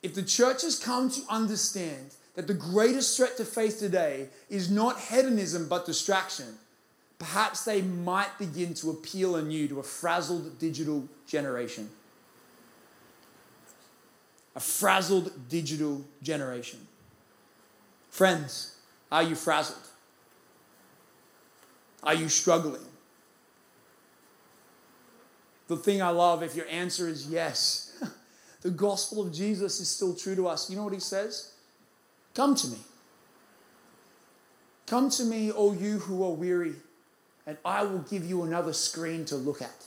If 0.03 0.13
the 0.13 0.23
church 0.23 0.63
has 0.63 0.77
come 0.77 1.09
to 1.11 1.21
understand 1.29 2.13
that 2.35 2.47
the 2.47 2.53
greatest 2.53 3.17
threat 3.17 3.37
to 3.37 3.45
faith 3.45 3.79
today 3.79 4.27
is 4.49 4.69
not 4.69 4.99
hedonism 4.99 5.67
but 5.67 5.85
distraction, 5.85 6.45
perhaps 7.19 7.65
they 7.65 7.81
might 7.81 8.37
begin 8.39 8.73
to 8.75 8.89
appeal 8.89 9.35
anew 9.35 9.67
to 9.67 9.79
a 9.79 9.83
frazzled 9.83 10.57
digital 10.59 11.07
generation. 11.27 11.89
A 14.55 14.59
frazzled 14.59 15.49
digital 15.49 16.03
generation. 16.21 16.79
Friends, 18.09 18.75
are 19.11 19.23
you 19.23 19.35
frazzled? 19.35 19.87
Are 22.03 22.15
you 22.15 22.29
struggling? 22.29 22.81
The 25.67 25.77
thing 25.77 26.01
I 26.01 26.09
love, 26.09 26.43
if 26.43 26.55
your 26.55 26.67
answer 26.67 27.07
is 27.07 27.27
yes, 27.29 28.03
the 28.61 28.71
gospel 28.71 29.21
of 29.21 29.31
Jesus 29.33 29.79
is 29.79 29.87
still 29.87 30.13
true 30.13 30.35
to 30.35 30.47
us. 30.47 30.69
You 30.69 30.75
know 30.75 30.83
what 30.83 30.93
he 30.93 30.99
says? 30.99 31.50
Come 32.33 32.55
to 32.55 32.67
me. 32.67 32.77
Come 34.87 35.09
to 35.11 35.23
me, 35.23 35.51
all 35.51 35.75
you 35.75 35.99
who 35.99 36.23
are 36.23 36.31
weary 36.31 36.75
and 37.45 37.57
I 37.65 37.83
will 37.83 37.99
give 37.99 38.25
you 38.25 38.43
another 38.43 38.73
screen 38.73 39.25
to 39.25 39.35
look 39.35 39.61
at. 39.61 39.85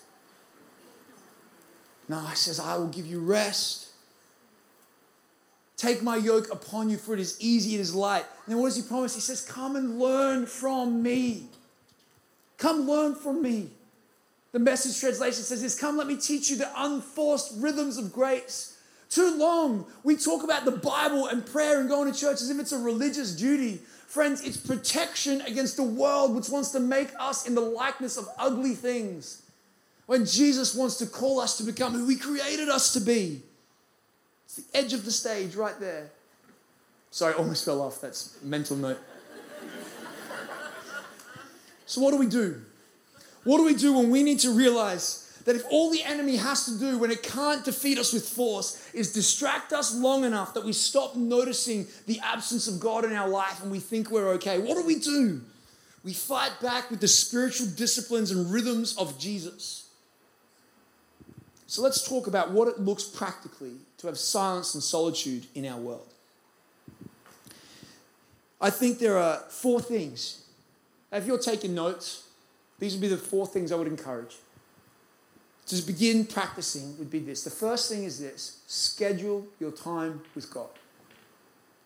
No, 2.09 2.19
he 2.27 2.37
says, 2.37 2.61
I 2.61 2.77
will 2.77 2.89
give 2.89 3.07
you 3.07 3.21
rest. 3.21 3.89
Take 5.77 6.03
my 6.03 6.17
yoke 6.17 6.53
upon 6.53 6.91
you, 6.91 6.97
for 6.97 7.15
it 7.15 7.21
is 7.21 7.37
easy, 7.41 7.77
it 7.77 7.81
is 7.81 7.95
light. 7.95 8.25
And 8.45 8.55
then 8.55 8.59
what 8.59 8.69
does 8.69 8.77
he 8.77 8.83
promise? 8.83 9.15
He 9.15 9.21
says, 9.21 9.41
Come 9.41 9.77
and 9.77 9.99
learn 9.99 10.47
from 10.47 11.03
me. 11.03 11.47
Come 12.59 12.87
learn 12.87 13.15
from 13.15 13.43
me. 13.43 13.71
The 14.53 14.59
message 14.59 15.01
translation 15.01 15.43
says 15.43 15.63
this 15.63 15.79
Come, 15.79 15.97
let 15.97 16.07
me 16.07 16.17
teach 16.17 16.51
you 16.51 16.57
the 16.57 16.71
unforced 16.77 17.55
rhythms 17.57 17.97
of 17.97 18.13
grace. 18.13 18.74
Too 19.15 19.39
long, 19.39 19.87
we 20.03 20.17
talk 20.17 20.43
about 20.43 20.65
the 20.65 20.73
Bible 20.73 21.29
and 21.29 21.47
prayer 21.47 21.79
and 21.79 21.89
going 21.89 22.13
to 22.13 22.19
church 22.19 22.43
as 22.43 22.51
if 22.51 22.59
it's 22.59 22.73
a 22.73 22.79
religious 22.81 23.31
duty. 23.31 23.77
Friends, 24.09 24.41
it's 24.41 24.57
protection 24.57 25.41
against 25.43 25.77
the 25.77 25.85
world 25.85 26.35
which 26.35 26.49
wants 26.49 26.73
to 26.73 26.81
make 26.81 27.11
us 27.21 27.47
in 27.47 27.55
the 27.55 27.61
likeness 27.61 28.17
of 28.17 28.27
ugly 28.41 28.75
things. 28.75 29.43
When 30.07 30.27
Jesus 30.27 30.75
wants 30.75 30.97
to 30.97 31.07
call 31.07 31.39
us 31.39 31.57
to 31.59 31.63
become 31.63 31.93
who 31.93 32.09
He 32.09 32.17
created 32.17 32.69
us 32.69 32.93
to 32.95 33.01
be. 33.01 33.43
It's 34.47 34.57
the 34.57 34.77
edge 34.77 34.93
of 34.93 35.05
the 35.05 35.13
stage 35.13 35.55
right 35.55 35.79
there. 35.79 36.11
Sorry, 37.13 37.35
almost 37.35 37.65
fell 37.65 37.83
off. 37.83 38.01
That's 38.01 38.37
mental 38.43 38.77
note. 38.77 38.99
so, 41.87 42.01
what 42.01 42.11
do 42.11 42.17
we 42.17 42.27
do? 42.27 42.63
What 43.45 43.59
do 43.59 43.65
we 43.65 43.77
do 43.77 43.93
when 43.93 44.11
we 44.11 44.25
need 44.25 44.41
to 44.41 44.51
realize 44.51 45.24
that 45.45 45.57
if 45.57 45.65
all 45.71 45.91
the 45.91 46.03
enemy 46.03 46.37
has 46.37 46.65
to 46.65 46.79
do 46.79 46.99
when 46.99 47.11
it 47.11 47.23
can't 47.23 47.65
defeat 47.65 47.99
us 47.99 48.13
with 48.13 48.27
force 48.27 48.91
is 48.95 49.13
distract 49.13 49.73
us 49.73 49.95
long 49.95 50.25
enough 50.25 50.55
that 50.55 50.65
we 50.65 50.73
stop 50.73 51.17
noticing 51.17 51.87
the 52.07 52.19
absence 52.21 52.67
of 52.67 52.81
God 52.81 53.05
in 53.05 53.13
our 53.13 53.29
life 53.29 53.63
and 53.63 53.71
we 53.71 53.79
think 53.79 54.11
we're 54.11 54.31
okay, 54.31 54.59
what 54.59 54.77
do 54.77 54.87
we 54.87 54.99
do? 54.99 55.43
We 56.03 56.13
fight 56.13 56.53
back 56.61 56.91
with 56.91 57.01
the 57.01 57.09
spiritual 57.09 57.67
disciplines 57.67 58.31
and 58.31 58.51
rhythms 58.51 58.97
of 58.97 59.19
Jesus. 59.19 59.89
So 61.67 61.83
let's 61.83 62.07
talk 62.07 62.27
about 62.27 62.51
what 62.51 62.69
it 62.69 62.79
looks 62.79 63.05
practically 63.05 63.73
to 63.99 64.07
have 64.07 64.19
silence 64.19 64.75
and 64.75 64.83
solitude 64.83 65.47
in 65.55 65.67
our 65.67 65.79
world. 65.79 66.13
I 68.61 68.71
think 68.71 68.99
there 68.99 69.19
are 69.19 69.39
four 69.49 69.81
things. 69.81 70.43
If 71.13 71.27
you're 71.27 71.39
taking 71.39 71.75
notes, 71.75 72.29
these 72.79 72.95
would 72.95 73.01
be 73.01 73.09
the 73.09 73.17
four 73.17 73.47
things 73.47 73.73
I 73.73 73.77
would 73.77 73.89
encourage 73.89 74.37
to 75.67 75.83
begin 75.83 76.27
practicing 76.27 76.99
would 76.99 77.11
be 77.11 77.19
this. 77.19 77.45
The 77.45 77.51
first 77.51 77.91
thing 77.91 78.05
is 78.05 78.19
this 78.21 78.59
schedule 78.67 79.47
your 79.59 79.71
time 79.71 80.23
with 80.35 80.53
God. 80.53 80.69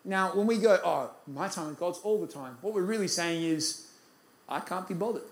Now, 0.04 0.34
when 0.34 0.46
we 0.46 0.58
go, 0.58 0.78
oh, 0.84 1.10
my 1.26 1.48
time 1.48 1.68
with 1.68 1.78
God's 1.78 1.98
all 1.98 2.20
the 2.20 2.26
time, 2.26 2.58
what 2.60 2.72
we're 2.74 2.82
really 2.82 3.08
saying 3.08 3.42
is, 3.42 3.86
I 4.48 4.60
can't 4.60 4.88
be 4.88 4.94
bothered. 4.94 5.22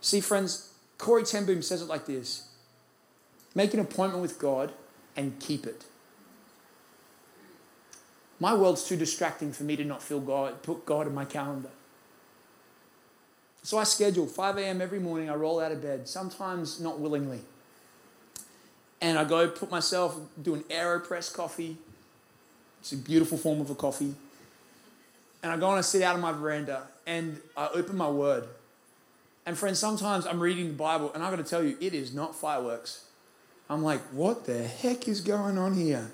See, 0.00 0.20
friends, 0.20 0.72
Corrie 0.98 1.24
ten 1.24 1.44
Boom 1.44 1.62
says 1.62 1.82
it 1.82 1.88
like 1.88 2.06
this 2.06 2.48
Make 3.54 3.74
an 3.74 3.80
appointment 3.80 4.22
with 4.22 4.38
God 4.38 4.72
and 5.16 5.38
keep 5.40 5.66
it. 5.66 5.84
My 8.38 8.54
world's 8.54 8.86
too 8.86 8.96
distracting 8.96 9.52
for 9.52 9.64
me 9.64 9.76
to 9.76 9.84
not 9.84 10.02
feel 10.02 10.20
God, 10.20 10.62
put 10.62 10.84
God 10.84 11.06
in 11.06 11.14
my 11.14 11.24
calendar. 11.24 11.70
So 13.66 13.78
I 13.78 13.82
schedule 13.82 14.28
5 14.28 14.58
a.m. 14.58 14.80
every 14.80 15.00
morning. 15.00 15.28
I 15.28 15.34
roll 15.34 15.58
out 15.58 15.72
of 15.72 15.82
bed, 15.82 16.06
sometimes 16.06 16.78
not 16.78 17.00
willingly. 17.00 17.40
And 19.00 19.18
I 19.18 19.24
go 19.24 19.48
put 19.48 19.72
myself, 19.72 20.16
do 20.40 20.54
an 20.54 20.62
AeroPress 20.70 21.34
coffee. 21.34 21.76
It's 22.78 22.92
a 22.92 22.96
beautiful 22.96 23.36
form 23.36 23.60
of 23.60 23.68
a 23.68 23.74
coffee. 23.74 24.14
And 25.42 25.50
I 25.50 25.56
go 25.56 25.68
and 25.70 25.78
I 25.78 25.80
sit 25.80 26.02
out 26.02 26.14
on 26.14 26.20
my 26.20 26.30
veranda 26.30 26.86
and 27.08 27.40
I 27.56 27.66
open 27.74 27.96
my 27.96 28.08
word. 28.08 28.46
And 29.44 29.58
friends, 29.58 29.80
sometimes 29.80 30.28
I'm 30.28 30.38
reading 30.38 30.68
the 30.68 30.74
Bible 30.74 31.10
and 31.12 31.24
I 31.24 31.30
gotta 31.30 31.42
tell 31.42 31.64
you, 31.64 31.76
it 31.80 31.92
is 31.92 32.14
not 32.14 32.36
fireworks. 32.36 33.06
I'm 33.68 33.82
like, 33.82 34.00
what 34.12 34.46
the 34.46 34.62
heck 34.62 35.08
is 35.08 35.20
going 35.20 35.58
on 35.58 35.74
here? 35.74 36.12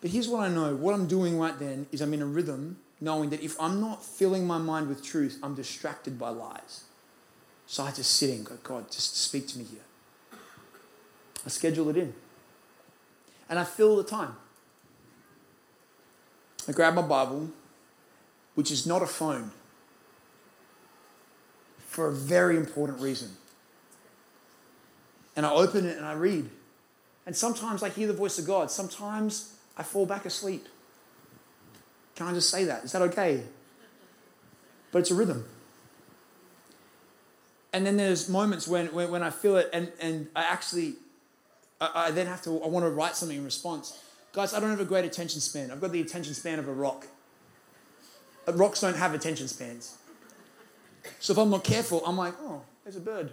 But 0.00 0.10
here's 0.10 0.26
what 0.26 0.40
I 0.40 0.48
know 0.48 0.74
what 0.74 0.92
I'm 0.92 1.06
doing 1.06 1.38
right 1.38 1.56
then 1.56 1.86
is 1.92 2.00
I'm 2.00 2.12
in 2.12 2.20
a 2.20 2.26
rhythm 2.26 2.78
knowing 3.00 3.30
that 3.30 3.42
if 3.42 3.60
I'm 3.60 3.80
not 3.80 4.04
filling 4.04 4.46
my 4.46 4.58
mind 4.58 4.88
with 4.88 5.04
truth, 5.04 5.38
I'm 5.42 5.54
distracted 5.54 6.18
by 6.18 6.30
lies. 6.30 6.84
So 7.66 7.82
I 7.82 7.90
just 7.90 8.12
sit 8.12 8.30
and 8.30 8.44
go, 8.44 8.54
God, 8.62 8.90
just 8.90 9.16
speak 9.16 9.48
to 9.48 9.58
me 9.58 9.64
here. 9.64 10.40
I 11.44 11.48
schedule 11.48 11.88
it 11.90 11.96
in. 11.96 12.14
And 13.48 13.58
I 13.58 13.64
fill 13.64 13.96
the 13.96 14.04
time. 14.04 14.36
I 16.68 16.72
grab 16.72 16.94
my 16.94 17.02
Bible, 17.02 17.50
which 18.54 18.70
is 18.70 18.86
not 18.86 19.02
a 19.02 19.06
phone, 19.06 19.52
for 21.86 22.08
a 22.08 22.12
very 22.12 22.56
important 22.56 23.00
reason. 23.00 23.30
And 25.36 25.46
I 25.46 25.52
open 25.52 25.86
it 25.86 25.96
and 25.96 26.06
I 26.06 26.14
read. 26.14 26.48
And 27.26 27.36
sometimes 27.36 27.82
I 27.82 27.88
hear 27.88 28.06
the 28.06 28.12
voice 28.12 28.38
of 28.38 28.46
God. 28.46 28.70
Sometimes 28.70 29.54
I 29.76 29.82
fall 29.82 30.06
back 30.06 30.24
asleep. 30.24 30.66
Can 32.16 32.26
I 32.26 32.32
just 32.32 32.50
say 32.50 32.64
that? 32.64 32.84
Is 32.84 32.92
that 32.92 33.02
okay? 33.02 33.42
But 34.90 35.00
it's 35.00 35.10
a 35.10 35.14
rhythm. 35.14 35.44
And 37.72 37.86
then 37.86 37.98
there's 37.98 38.28
moments 38.28 38.66
when, 38.66 38.86
when, 38.86 39.10
when 39.10 39.22
I 39.22 39.28
feel 39.28 39.56
it 39.56 39.68
and, 39.72 39.92
and 40.00 40.28
I 40.34 40.44
actually, 40.44 40.94
I, 41.78 42.06
I 42.06 42.10
then 42.10 42.26
have 42.26 42.42
to, 42.42 42.62
I 42.62 42.68
want 42.68 42.86
to 42.86 42.90
write 42.90 43.16
something 43.16 43.36
in 43.36 43.44
response. 43.44 44.02
Guys, 44.32 44.54
I 44.54 44.60
don't 44.60 44.70
have 44.70 44.80
a 44.80 44.86
great 44.86 45.04
attention 45.04 45.40
span. 45.40 45.70
I've 45.70 45.80
got 45.80 45.92
the 45.92 46.00
attention 46.00 46.32
span 46.32 46.58
of 46.58 46.68
a 46.68 46.72
rock. 46.72 47.06
Uh, 48.48 48.52
rocks 48.54 48.80
don't 48.80 48.96
have 48.96 49.12
attention 49.12 49.48
spans. 49.48 49.98
So 51.20 51.34
if 51.34 51.38
I'm 51.38 51.50
not 51.50 51.64
careful, 51.64 52.02
I'm 52.06 52.16
like, 52.16 52.34
oh, 52.40 52.62
there's 52.84 52.96
a 52.96 53.00
bird. 53.00 53.30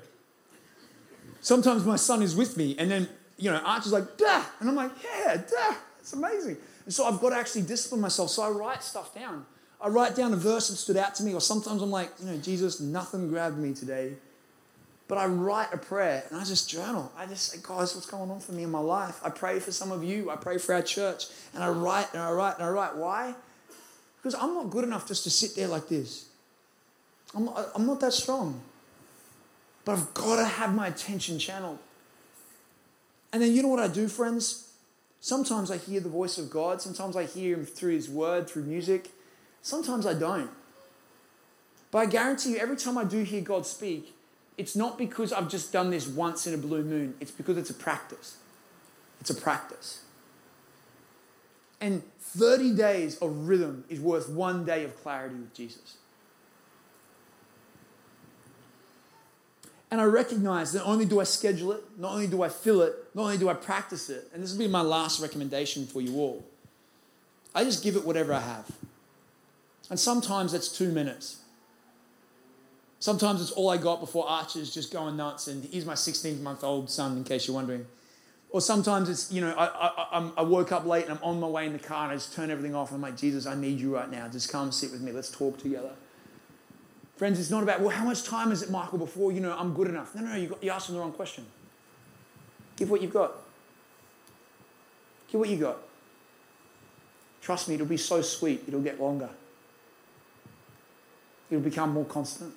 Sometimes 1.39 1.85
my 1.85 1.95
son 1.95 2.21
is 2.21 2.35
with 2.35 2.57
me, 2.57 2.75
and 2.77 2.89
then, 2.89 3.09
you 3.37 3.49
know, 3.51 3.57
Archer's 3.57 3.91
like, 3.91 4.17
dah! 4.17 4.45
And 4.59 4.69
I'm 4.69 4.75
like, 4.75 4.91
yeah, 5.03 5.37
dah! 5.37 5.75
It's 5.99 6.13
amazing. 6.13 6.57
And 6.85 6.93
so 6.93 7.05
I've 7.05 7.19
got 7.19 7.29
to 7.29 7.37
actually 7.37 7.63
discipline 7.63 8.01
myself. 8.01 8.29
So 8.29 8.43
I 8.43 8.49
write 8.49 8.83
stuff 8.83 9.13
down. 9.15 9.45
I 9.81 9.89
write 9.89 10.15
down 10.15 10.33
a 10.33 10.37
verse 10.37 10.69
that 10.69 10.77
stood 10.77 10.97
out 10.97 11.15
to 11.15 11.23
me, 11.23 11.33
or 11.33 11.41
sometimes 11.41 11.81
I'm 11.81 11.91
like, 11.91 12.11
you 12.19 12.25
know, 12.25 12.37
Jesus, 12.37 12.79
nothing 12.79 13.27
grabbed 13.27 13.57
me 13.57 13.73
today. 13.73 14.13
But 15.07 15.17
I 15.17 15.25
write 15.25 15.73
a 15.73 15.77
prayer 15.77 16.23
and 16.29 16.39
I 16.39 16.45
just 16.45 16.69
journal. 16.69 17.11
I 17.17 17.25
just 17.25 17.51
say, 17.51 17.57
guys, 17.61 17.93
what's 17.93 18.07
going 18.07 18.31
on 18.31 18.39
for 18.39 18.53
me 18.53 18.63
in 18.63 18.71
my 18.71 18.79
life? 18.79 19.19
I 19.23 19.29
pray 19.29 19.59
for 19.59 19.71
some 19.71 19.91
of 19.91 20.03
you. 20.03 20.29
I 20.29 20.37
pray 20.37 20.57
for 20.57 20.73
our 20.73 20.81
church. 20.81 21.25
And 21.53 21.63
I 21.63 21.69
write 21.69 22.07
and 22.13 22.21
I 22.21 22.31
write 22.31 22.55
and 22.55 22.63
I 22.63 22.69
write. 22.69 22.95
Why? 22.95 23.35
Because 24.17 24.33
I'm 24.33 24.53
not 24.53 24.69
good 24.69 24.85
enough 24.85 25.07
just 25.07 25.25
to 25.25 25.29
sit 25.29 25.55
there 25.55 25.67
like 25.67 25.89
this. 25.89 26.25
I'm 27.35 27.45
not, 27.45 27.71
I'm 27.75 27.85
not 27.85 27.99
that 27.99 28.13
strong. 28.13 28.61
But 29.83 29.93
I've 29.93 30.13
got 30.13 30.37
to 30.37 30.45
have 30.45 30.73
my 30.73 30.87
attention 30.87 31.37
channeled. 31.37 31.79
And 33.33 33.41
then 33.41 33.51
you 33.51 33.61
know 33.61 33.67
what 33.67 33.81
I 33.81 33.89
do, 33.89 34.07
friends? 34.07 34.62
Sometimes 35.23 35.71
I 35.71 35.77
hear 35.77 36.01
the 36.01 36.09
voice 36.09 36.37
of 36.37 36.49
God. 36.49 36.81
Sometimes 36.81 37.15
I 37.15 37.23
hear 37.23 37.55
Him 37.55 37.65
through 37.65 37.93
His 37.93 38.09
Word, 38.09 38.49
through 38.49 38.63
music. 38.63 39.09
Sometimes 39.61 40.05
I 40.05 40.13
don't. 40.13 40.49
But 41.91 41.99
I 41.99 42.05
guarantee 42.07 42.49
you, 42.49 42.57
every 42.57 42.75
time 42.75 42.97
I 42.97 43.05
do 43.05 43.23
hear 43.23 43.39
God 43.39 43.65
speak, 43.65 44.17
it's 44.57 44.75
not 44.75 44.97
because 44.97 45.31
I've 45.31 45.47
just 45.47 45.71
done 45.71 45.91
this 45.91 46.09
once 46.09 46.45
in 46.45 46.53
a 46.53 46.57
blue 46.57 46.83
moon. 46.83 47.15
It's 47.21 47.31
because 47.31 47.57
it's 47.57 47.69
a 47.69 47.73
practice. 47.73 48.35
It's 49.21 49.29
a 49.29 49.33
practice. 49.33 50.03
And 51.79 52.03
30 52.19 52.75
days 52.75 53.17
of 53.19 53.47
rhythm 53.47 53.85
is 53.87 54.01
worth 54.01 54.27
one 54.27 54.65
day 54.65 54.83
of 54.83 55.01
clarity 55.01 55.35
with 55.35 55.53
Jesus. 55.53 55.95
And 59.93 60.01
I 60.01 60.05
recognize 60.05 60.71
that 60.71 60.79
not 60.79 60.87
only 60.87 61.05
do 61.05 61.19
I 61.19 61.23
schedule 61.23 61.71
it, 61.71 61.83
not 61.99 62.13
only 62.13 62.25
do 62.25 62.41
I 62.41 62.49
fill 62.49 62.81
it, 62.81 62.95
not 63.13 63.25
only 63.25 63.37
do 63.37 63.47
I 63.47 63.53
practice 63.53 64.09
it, 64.09 64.27
and 64.33 64.41
this 64.41 64.51
will 64.51 64.57
be 64.57 64.67
my 64.67 64.81
last 64.81 65.21
recommendation 65.21 65.85
for 65.85 66.01
you 66.01 66.15
all. 66.17 66.43
I 67.53 67.63
just 67.63 67.83
give 67.83 67.95
it 67.95 68.03
whatever 68.03 68.33
I 68.33 68.39
have. 68.39 68.71
And 69.91 69.99
sometimes 69.99 70.51
that's 70.53 70.67
two 70.67 70.91
minutes. 70.91 71.43
Sometimes 72.97 73.39
it's 73.39 73.51
all 73.51 73.69
I 73.69 73.77
got 73.77 73.99
before 73.99 74.27
Archer's 74.27 74.73
just 74.73 74.91
going 74.91 75.15
nuts, 75.15 75.45
and 75.45 75.63
he's 75.63 75.85
my 75.85 75.93
16 75.93 76.41
month 76.41 76.63
old 76.63 76.89
son, 76.89 77.15
in 77.15 77.23
case 77.23 77.45
you're 77.45 77.53
wondering. 77.53 77.85
Or 78.49 78.61
sometimes 78.61 79.09
it's, 79.09 79.31
you 79.31 79.41
know, 79.41 79.53
I, 79.55 80.17
I, 80.17 80.31
I, 80.37 80.41
woke 80.41 80.71
up 80.71 80.87
late 80.87 81.05
and 81.05 81.19
I'm 81.19 81.23
on 81.23 81.39
my 81.39 81.47
way 81.47 81.67
in 81.67 81.73
the 81.73 81.77
car 81.77 82.05
and 82.05 82.13
I 82.13 82.15
just 82.15 82.33
turn 82.33 82.49
everything 82.49 82.73
off. 82.73 82.89
And 82.89 82.95
I'm 82.95 83.01
like, 83.01 83.17
Jesus, 83.19 83.45
I 83.45 83.53
need 83.53 83.79
you 83.79 83.93
right 83.93 84.09
now. 84.09 84.27
Just 84.27 84.51
come 84.51 84.71
sit 84.71 84.91
with 84.91 85.01
me. 85.01 85.11
Let's 85.11 85.29
talk 85.29 85.59
together. 85.59 85.91
Friends, 87.23 87.39
it's 87.39 87.49
not 87.49 87.63
about, 87.63 87.79
well, 87.79 87.89
how 87.89 88.03
much 88.03 88.25
time 88.25 88.51
is 88.51 88.61
it, 88.63 88.69
Michael, 88.69 88.97
before, 88.97 89.31
you 89.31 89.39
know, 89.39 89.55
I'm 89.57 89.73
good 89.73 89.87
enough? 89.87 90.13
No, 90.13 90.23
no, 90.23 90.31
no, 90.31 90.35
you, 90.35 90.47
got, 90.49 90.61
you 90.61 90.93
the 90.93 90.99
wrong 90.99 91.13
question. 91.13 91.45
Give 92.75 92.89
what 92.89 93.01
you've 93.01 93.13
got. 93.13 93.31
Give 95.31 95.39
what 95.39 95.47
you 95.47 95.55
got. 95.55 95.77
Trust 97.41 97.69
me, 97.69 97.75
it'll 97.75 97.87
be 97.87 97.95
so 97.95 98.21
sweet, 98.21 98.65
it'll 98.67 98.81
get 98.81 98.99
longer. 98.99 99.29
It'll 101.49 101.63
become 101.63 101.91
more 101.91 102.03
constant. 102.03 102.53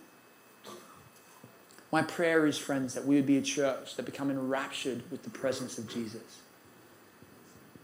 My 1.93 2.03
prayer 2.03 2.45
is, 2.45 2.59
friends, 2.59 2.93
that 2.95 3.07
we 3.07 3.15
would 3.15 3.25
be 3.25 3.37
a 3.37 3.43
church 3.43 3.95
that 3.95 4.03
become 4.05 4.33
enraptured 4.33 5.09
with 5.13 5.23
the 5.23 5.31
presence 5.31 5.79
of 5.79 5.89
Jesus. 5.89 6.41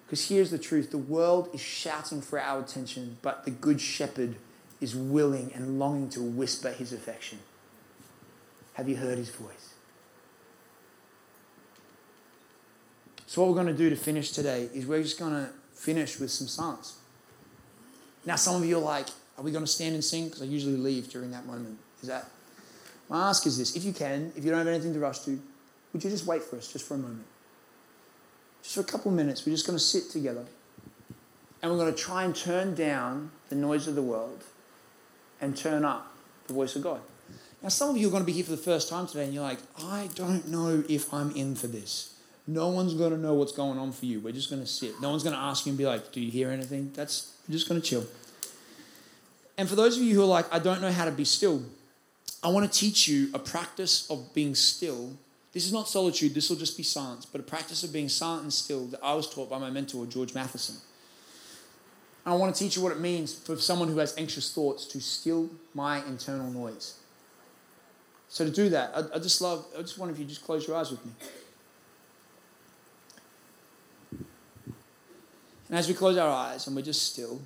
Because 0.05 0.29
here's 0.29 0.51
the 0.51 0.59
truth 0.59 0.91
the 0.91 0.99
world 0.99 1.49
is 1.55 1.61
shouting 1.61 2.21
for 2.21 2.41
our 2.41 2.59
attention, 2.59 3.19
but 3.23 3.45
the 3.45 3.53
Good 3.53 3.81
Shepherd 3.81 4.35
is 4.83 4.97
willing 4.97 5.53
and 5.55 5.79
longing 5.79 6.11
to 6.11 6.21
whisper 6.21 6.71
his 6.71 6.93
affection. 6.93 7.39
Have 8.75 8.89
you 8.89 8.97
heard 8.97 9.17
his 9.17 9.31
voice? 9.31 9.75
So, 13.27 13.41
what 13.41 13.49
we're 13.49 13.63
going 13.63 13.69
to 13.69 13.73
do 13.75 13.89
to 13.89 13.97
finish 13.97 14.33
today 14.33 14.69
is 14.75 14.85
we're 14.85 15.03
just 15.03 15.19
going 15.19 15.33
to 15.33 15.51
finish 15.73 16.19
with 16.19 16.31
some 16.31 16.49
songs. 16.49 16.97
Now, 18.27 18.37
some 18.37 18.57
of 18.57 18.69
you 18.69 18.77
are 18.77 18.83
like, 18.83 19.07
are 19.39 19.45
we 19.45 19.53
going 19.53 19.65
to 19.65 19.71
stand 19.71 19.95
and 19.95 20.05
sing? 20.05 20.27
Because 20.27 20.43
I 20.43 20.47
usually 20.47 20.77
leave 20.77 21.09
during 21.09 21.31
that 21.31 21.47
moment. 21.47 21.79
Is 22.03 22.09
that? 22.09 22.27
My 23.09 23.29
ask 23.29 23.47
is 23.47 23.57
this 23.57 23.77
if 23.77 23.85
you 23.85 23.93
can, 23.93 24.33
if 24.37 24.45
you 24.45 24.51
don't 24.51 24.59
have 24.59 24.69
anything 24.69 24.93
to 24.95 25.01
rush 25.01 25.21
to, 25.21 25.41
would 25.93 26.03
you 26.03 26.11
just 26.11 26.27
wait 26.27 26.43
for 26.43 26.57
us 26.57 26.73
just 26.73 26.87
for 26.87 26.95
a 26.95 26.99
moment? 26.99 27.25
Just 28.63 28.75
for 28.75 28.81
a 28.81 28.85
couple 28.85 29.11
minutes, 29.11 29.47
we're 29.47 29.53
just 29.53 29.67
going 29.67 29.79
to 29.79 29.85
sit 29.85 30.11
together 30.11 30.45
and 31.63 31.71
we're 31.71 31.79
going 31.79 31.95
to 31.95 31.99
try 31.99 32.25
and 32.25 32.35
turn 32.35 32.75
down 32.75 33.31
the 33.49 33.55
noise 33.55 33.87
of 33.87 33.95
the 33.95 34.03
world 34.03 34.45
and 35.43 35.57
turn 35.57 35.85
up 35.85 36.15
the 36.47 36.55
voice 36.55 36.75
of 36.77 36.83
God. 36.83 37.01
Now, 37.63 37.69
some 37.69 37.91
of 37.91 37.97
you 37.97 38.09
are 38.09 38.11
going 38.11 38.23
to 38.23 38.27
be 38.27 38.33
here 38.33 38.45
for 38.45 38.53
the 38.53 38.57
first 38.57 38.89
time 38.89 39.07
today 39.07 39.25
and 39.25 39.35
you're 39.35 39.43
like, 39.43 39.59
I 39.79 40.09
don't 40.15 40.49
know 40.49 40.83
if 40.89 41.13
I'm 41.13 41.31
in 41.33 41.55
for 41.55 41.67
this. 41.67 42.15
No 42.47 42.69
one's 42.69 42.95
going 42.95 43.13
to 43.13 43.19
know 43.19 43.35
what's 43.35 43.53
going 43.53 43.79
on 43.79 43.93
for 43.93 44.07
you. 44.07 44.19
We're 44.19 44.33
just 44.33 44.51
going 44.51 44.63
to 44.63 44.67
sit. 44.67 45.01
No 45.01 45.11
one's 45.11 45.23
going 45.23 45.37
to 45.37 45.41
ask 45.41 45.65
you 45.67 45.71
and 45.71 45.79
be 45.79 45.87
like, 45.87 46.11
Do 46.11 46.21
you 46.21 46.31
hear 46.31 46.51
anything? 46.51 46.91
That's, 46.95 47.37
we're 47.47 47.53
just 47.53 47.69
going 47.69 47.81
to 47.81 47.87
chill. 47.87 48.05
And 49.57 49.69
for 49.69 49.77
those 49.77 49.97
of 49.97 50.03
you 50.03 50.15
who 50.15 50.23
are 50.23 50.27
like, 50.27 50.53
I 50.53 50.59
don't 50.59 50.81
know 50.81 50.91
how 50.91 51.05
to 51.05 51.13
be 51.13 51.25
still, 51.25 51.63
I 52.43 52.49
want 52.49 52.71
to 52.71 52.79
teach 52.79 53.07
you 53.07 53.31
a 53.33 53.39
practice 53.39 54.11
of 54.11 54.35
being 54.35 54.57
still. 54.57 55.13
This 55.53 55.67
is 55.67 55.73
not 55.73 55.89
solitude, 55.89 56.35
this 56.35 56.49
will 56.49 56.57
just 56.57 56.77
be 56.77 56.83
silence, 56.83 57.27
but 57.27 57.41
a 57.41 57.45
practice 57.45 57.85
of 57.85 57.93
being 57.93 58.09
silent 58.09 58.43
and 58.45 58.53
still 58.53 58.87
that 58.87 59.01
I 59.05 59.15
was 59.15 59.33
taught 59.33 59.51
by 59.51 59.59
my 59.59 59.71
mentor, 59.71 60.07
George 60.07 60.35
Matheson. 60.35 60.77
I 62.25 62.35
want 62.35 62.55
to 62.55 62.59
teach 62.63 62.77
you 62.77 62.83
what 62.83 62.93
it 62.93 63.01
means 63.01 63.35
for 63.35 63.57
someone 63.57 63.89
who 63.89 63.99
has 63.99 64.17
anxious 64.17 64.53
thoughts 64.53 64.87
to 64.87 65.01
still 65.01 65.51
my 65.75 66.05
internal 66.05 66.51
noise. 66.51 66.95
So 68.29 68.45
to 68.45 68.51
do 68.51 68.69
that, 68.71 68.93
I, 68.95 69.17
I 69.17 69.19
just 69.19 69.41
love, 69.41 69.67
I 69.77 69.83
just 69.83 69.99
wonder 69.99 70.15
if 70.15 70.21
you 70.21 70.25
just 70.25 70.45
close 70.45 70.67
your 70.67 70.77
eyes 70.77 70.91
with 70.91 71.05
me. 71.05 71.13
And 75.69 75.79
as 75.79 75.89
we 75.89 75.95
close 75.95 76.17
our 76.17 76.31
eyes 76.31 76.67
and 76.67 76.77
we're 76.77 76.83
just 76.83 77.13
still, 77.13 77.41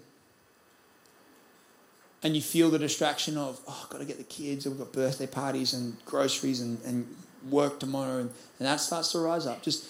and 2.23 2.35
you 2.35 2.43
feel 2.43 2.71
the 2.71 2.79
distraction 2.79 3.39
of, 3.39 3.61
oh, 3.69 3.83
I've 3.85 3.91
got 3.91 3.99
to 3.99 4.05
get 4.05 4.19
the 4.19 4.25
kids, 4.25 4.67
and 4.67 4.75
we've 4.75 4.85
got 4.85 4.93
birthday 4.93 5.27
parties 5.27 5.75
and 5.75 5.97
groceries 6.05 6.61
and, 6.61 6.83
and 6.85 7.07
work 7.49 7.79
tomorrow, 7.79 8.19
and, 8.19 8.31
and 8.59 8.67
that 8.67 8.81
starts 8.81 9.13
to 9.13 9.21
rise 9.21 9.47
up. 9.47 9.63
Just 9.63 9.85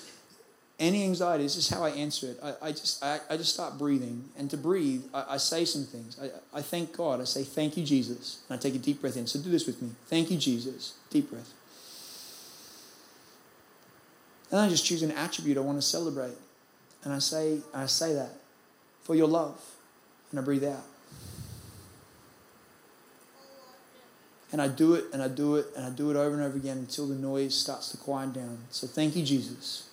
any 0.79 1.05
anxiety, 1.05 1.45
is 1.45 1.69
how 1.71 1.83
I 1.83 1.91
answer 1.91 2.27
it. 2.27 2.39
I, 2.43 2.69
I 2.69 2.71
just 2.71 3.03
I, 3.03 3.21
I 3.31 3.37
just 3.37 3.55
start 3.55 3.79
breathing. 3.79 4.29
And 4.39 4.51
to 4.51 4.57
breathe, 4.57 5.05
I, 5.15 5.25
I 5.31 5.37
say 5.39 5.65
some 5.65 5.85
things. 5.85 6.19
I, 6.21 6.59
I 6.59 6.63
thank 6.63 6.95
God. 6.97 7.21
I 7.21 7.25
say, 7.25 7.45
Thank 7.45 7.77
you, 7.77 7.85
Jesus. 7.85 8.43
And 8.49 8.59
I 8.59 8.61
take 8.61 8.75
a 8.75 8.79
deep 8.79 9.01
breath 9.01 9.17
in. 9.17 9.27
So 9.27 9.41
do 9.41 9.51
this 9.51 9.67
with 9.67 9.81
me. 9.81 9.91
Thank 10.07 10.31
you, 10.31 10.37
Jesus. 10.37 10.95
Deep 11.11 11.31
breath. 11.31 11.53
And 14.51 14.61
I 14.61 14.69
just 14.69 14.85
choose 14.85 15.03
an 15.03 15.13
attribute 15.13 15.57
I 15.57 15.61
want 15.61 15.79
to 15.79 15.83
celebrate. 15.83 16.37
And 17.05 17.13
I 17.13 17.19
say, 17.21 17.61
I 17.75 17.87
say 17.87 18.15
that 18.15 18.31
for 19.03 19.15
your 19.15 19.29
love. 19.29 19.61
And 20.31 20.41
I 20.41 20.43
breathe 20.43 20.65
out. 20.65 20.85
And 24.53 24.63
I 24.63 24.69
do 24.69 24.95
it 24.95 25.05
and 25.13 25.23
I 25.23 25.29
do 25.29 25.57
it 25.57 25.67
and 25.77 25.85
I 25.85 25.91
do 25.91 26.11
it 26.11 26.17
over 26.17 26.35
and 26.35 26.43
over 26.43 26.57
again 26.57 26.79
until 26.79 27.07
the 27.07 27.15
noise 27.15 27.55
starts 27.55 27.91
to 27.91 27.97
quiet 27.97 28.33
down. 28.33 28.59
So 28.71 28.87
thank 28.87 29.17
you, 29.17 29.25
Jesus. 29.25 29.86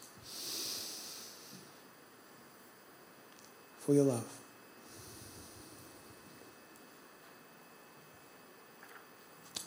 For 3.86 3.94
your 3.94 4.06
love. 4.06 4.26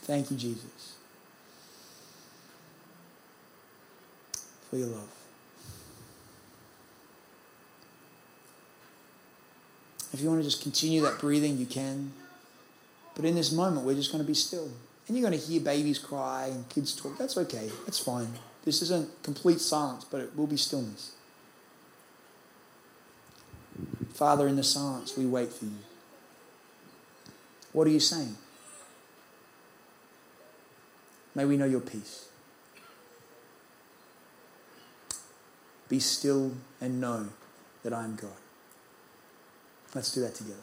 Thank 0.03 0.31
you, 0.31 0.37
Jesus, 0.37 0.95
for 4.71 4.77
your 4.77 4.87
love. 4.87 5.09
If 10.13 10.21
you 10.21 10.29
want 10.29 10.41
to 10.41 10.45
just 10.45 10.63
continue 10.63 11.03
that 11.03 11.19
breathing, 11.19 11.59
you 11.59 11.67
can. 11.67 12.13
But 13.17 13.25
in 13.25 13.35
this 13.35 13.51
moment, 13.51 13.85
we're 13.85 13.97
just 13.97 14.13
going 14.13 14.23
to 14.23 14.27
be 14.27 14.35
still. 14.35 14.71
And 15.09 15.17
you're 15.17 15.29
going 15.29 15.39
to 15.39 15.45
hear 15.47 15.61
babies 15.61 15.99
cry 15.99 16.51
and 16.53 16.69
kids 16.69 16.95
talk. 16.95 17.19
That's 17.19 17.37
okay. 17.37 17.71
That's 17.85 17.99
fine. 17.99 18.29
This 18.65 18.81
isn't 18.83 19.23
complete 19.23 19.61
silence, 19.61 20.05
but 20.05 20.21
it 20.21 20.37
will 20.37 20.47
be 20.47 20.57
stillness. 20.57 21.16
Father, 24.13 24.49
in 24.49 24.57
the 24.57 24.63
silence, 24.63 25.17
we 25.17 25.27
wait 25.27 25.53
for 25.53 25.67
you. 25.67 25.79
What 27.73 27.87
are 27.87 27.91
you 27.91 28.01
saying? 28.01 28.37
May 31.35 31.45
we 31.45 31.59
know 31.59 31.67
your 31.67 31.81
peace. 31.81 32.29
Be 35.89 36.01
still 36.01 36.53
and 36.81 37.01
know 37.01 37.29
that 37.83 37.93
I 37.93 38.05
am 38.05 38.17
God. 38.17 38.31
Let's 39.95 40.13
do 40.13 40.23
that 40.23 40.35
together. 40.35 40.57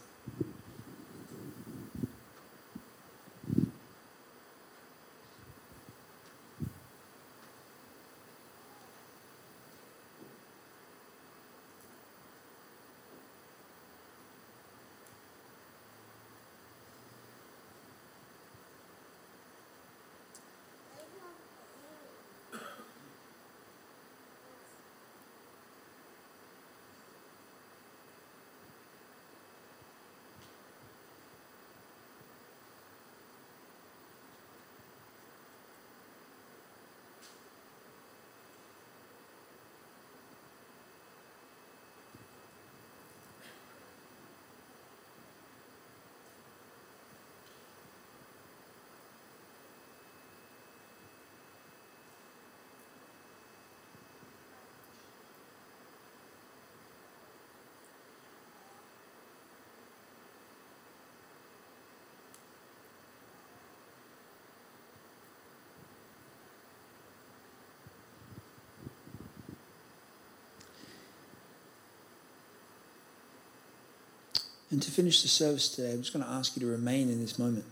And 74.74 74.82
to 74.82 74.90
finish 74.90 75.22
the 75.22 75.28
service 75.28 75.70
today, 75.70 75.92
I'm 75.92 76.02
just 76.02 76.14
going 76.14 76.26
to 76.26 76.32
ask 76.32 76.58
you 76.58 76.62
to 76.62 76.66
remain 76.66 77.08
in 77.08 77.22
this 77.22 77.38
moment. 77.38 77.66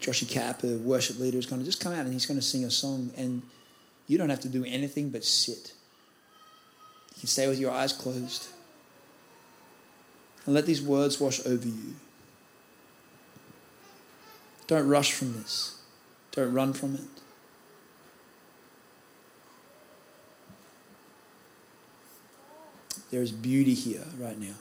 Joshy 0.00 0.28
Cap, 0.28 0.64
a 0.64 0.78
worship 0.78 1.20
leader, 1.20 1.38
is 1.38 1.46
going 1.46 1.60
to 1.60 1.64
just 1.64 1.80
come 1.80 1.92
out 1.92 2.00
and 2.00 2.12
he's 2.12 2.26
going 2.26 2.40
to 2.40 2.44
sing 2.44 2.64
a 2.64 2.70
song, 2.72 3.12
and 3.16 3.42
you 4.08 4.18
don't 4.18 4.30
have 4.30 4.40
to 4.40 4.48
do 4.48 4.64
anything 4.64 5.10
but 5.10 5.24
sit. 5.24 5.74
You 7.14 7.20
can 7.20 7.28
stay 7.28 7.46
with 7.46 7.60
your 7.60 7.70
eyes 7.70 7.92
closed 7.92 8.48
and 10.44 10.56
let 10.56 10.66
these 10.66 10.82
words 10.82 11.20
wash 11.20 11.38
over 11.46 11.68
you. 11.68 11.94
Don't 14.66 14.88
rush 14.88 15.12
from 15.12 15.34
this, 15.34 15.78
don't 16.32 16.52
run 16.52 16.72
from 16.72 16.96
it. 16.96 17.23
There 23.14 23.22
is 23.22 23.30
beauty 23.30 23.74
here 23.74 24.02
right 24.18 24.36
now. 24.40 24.56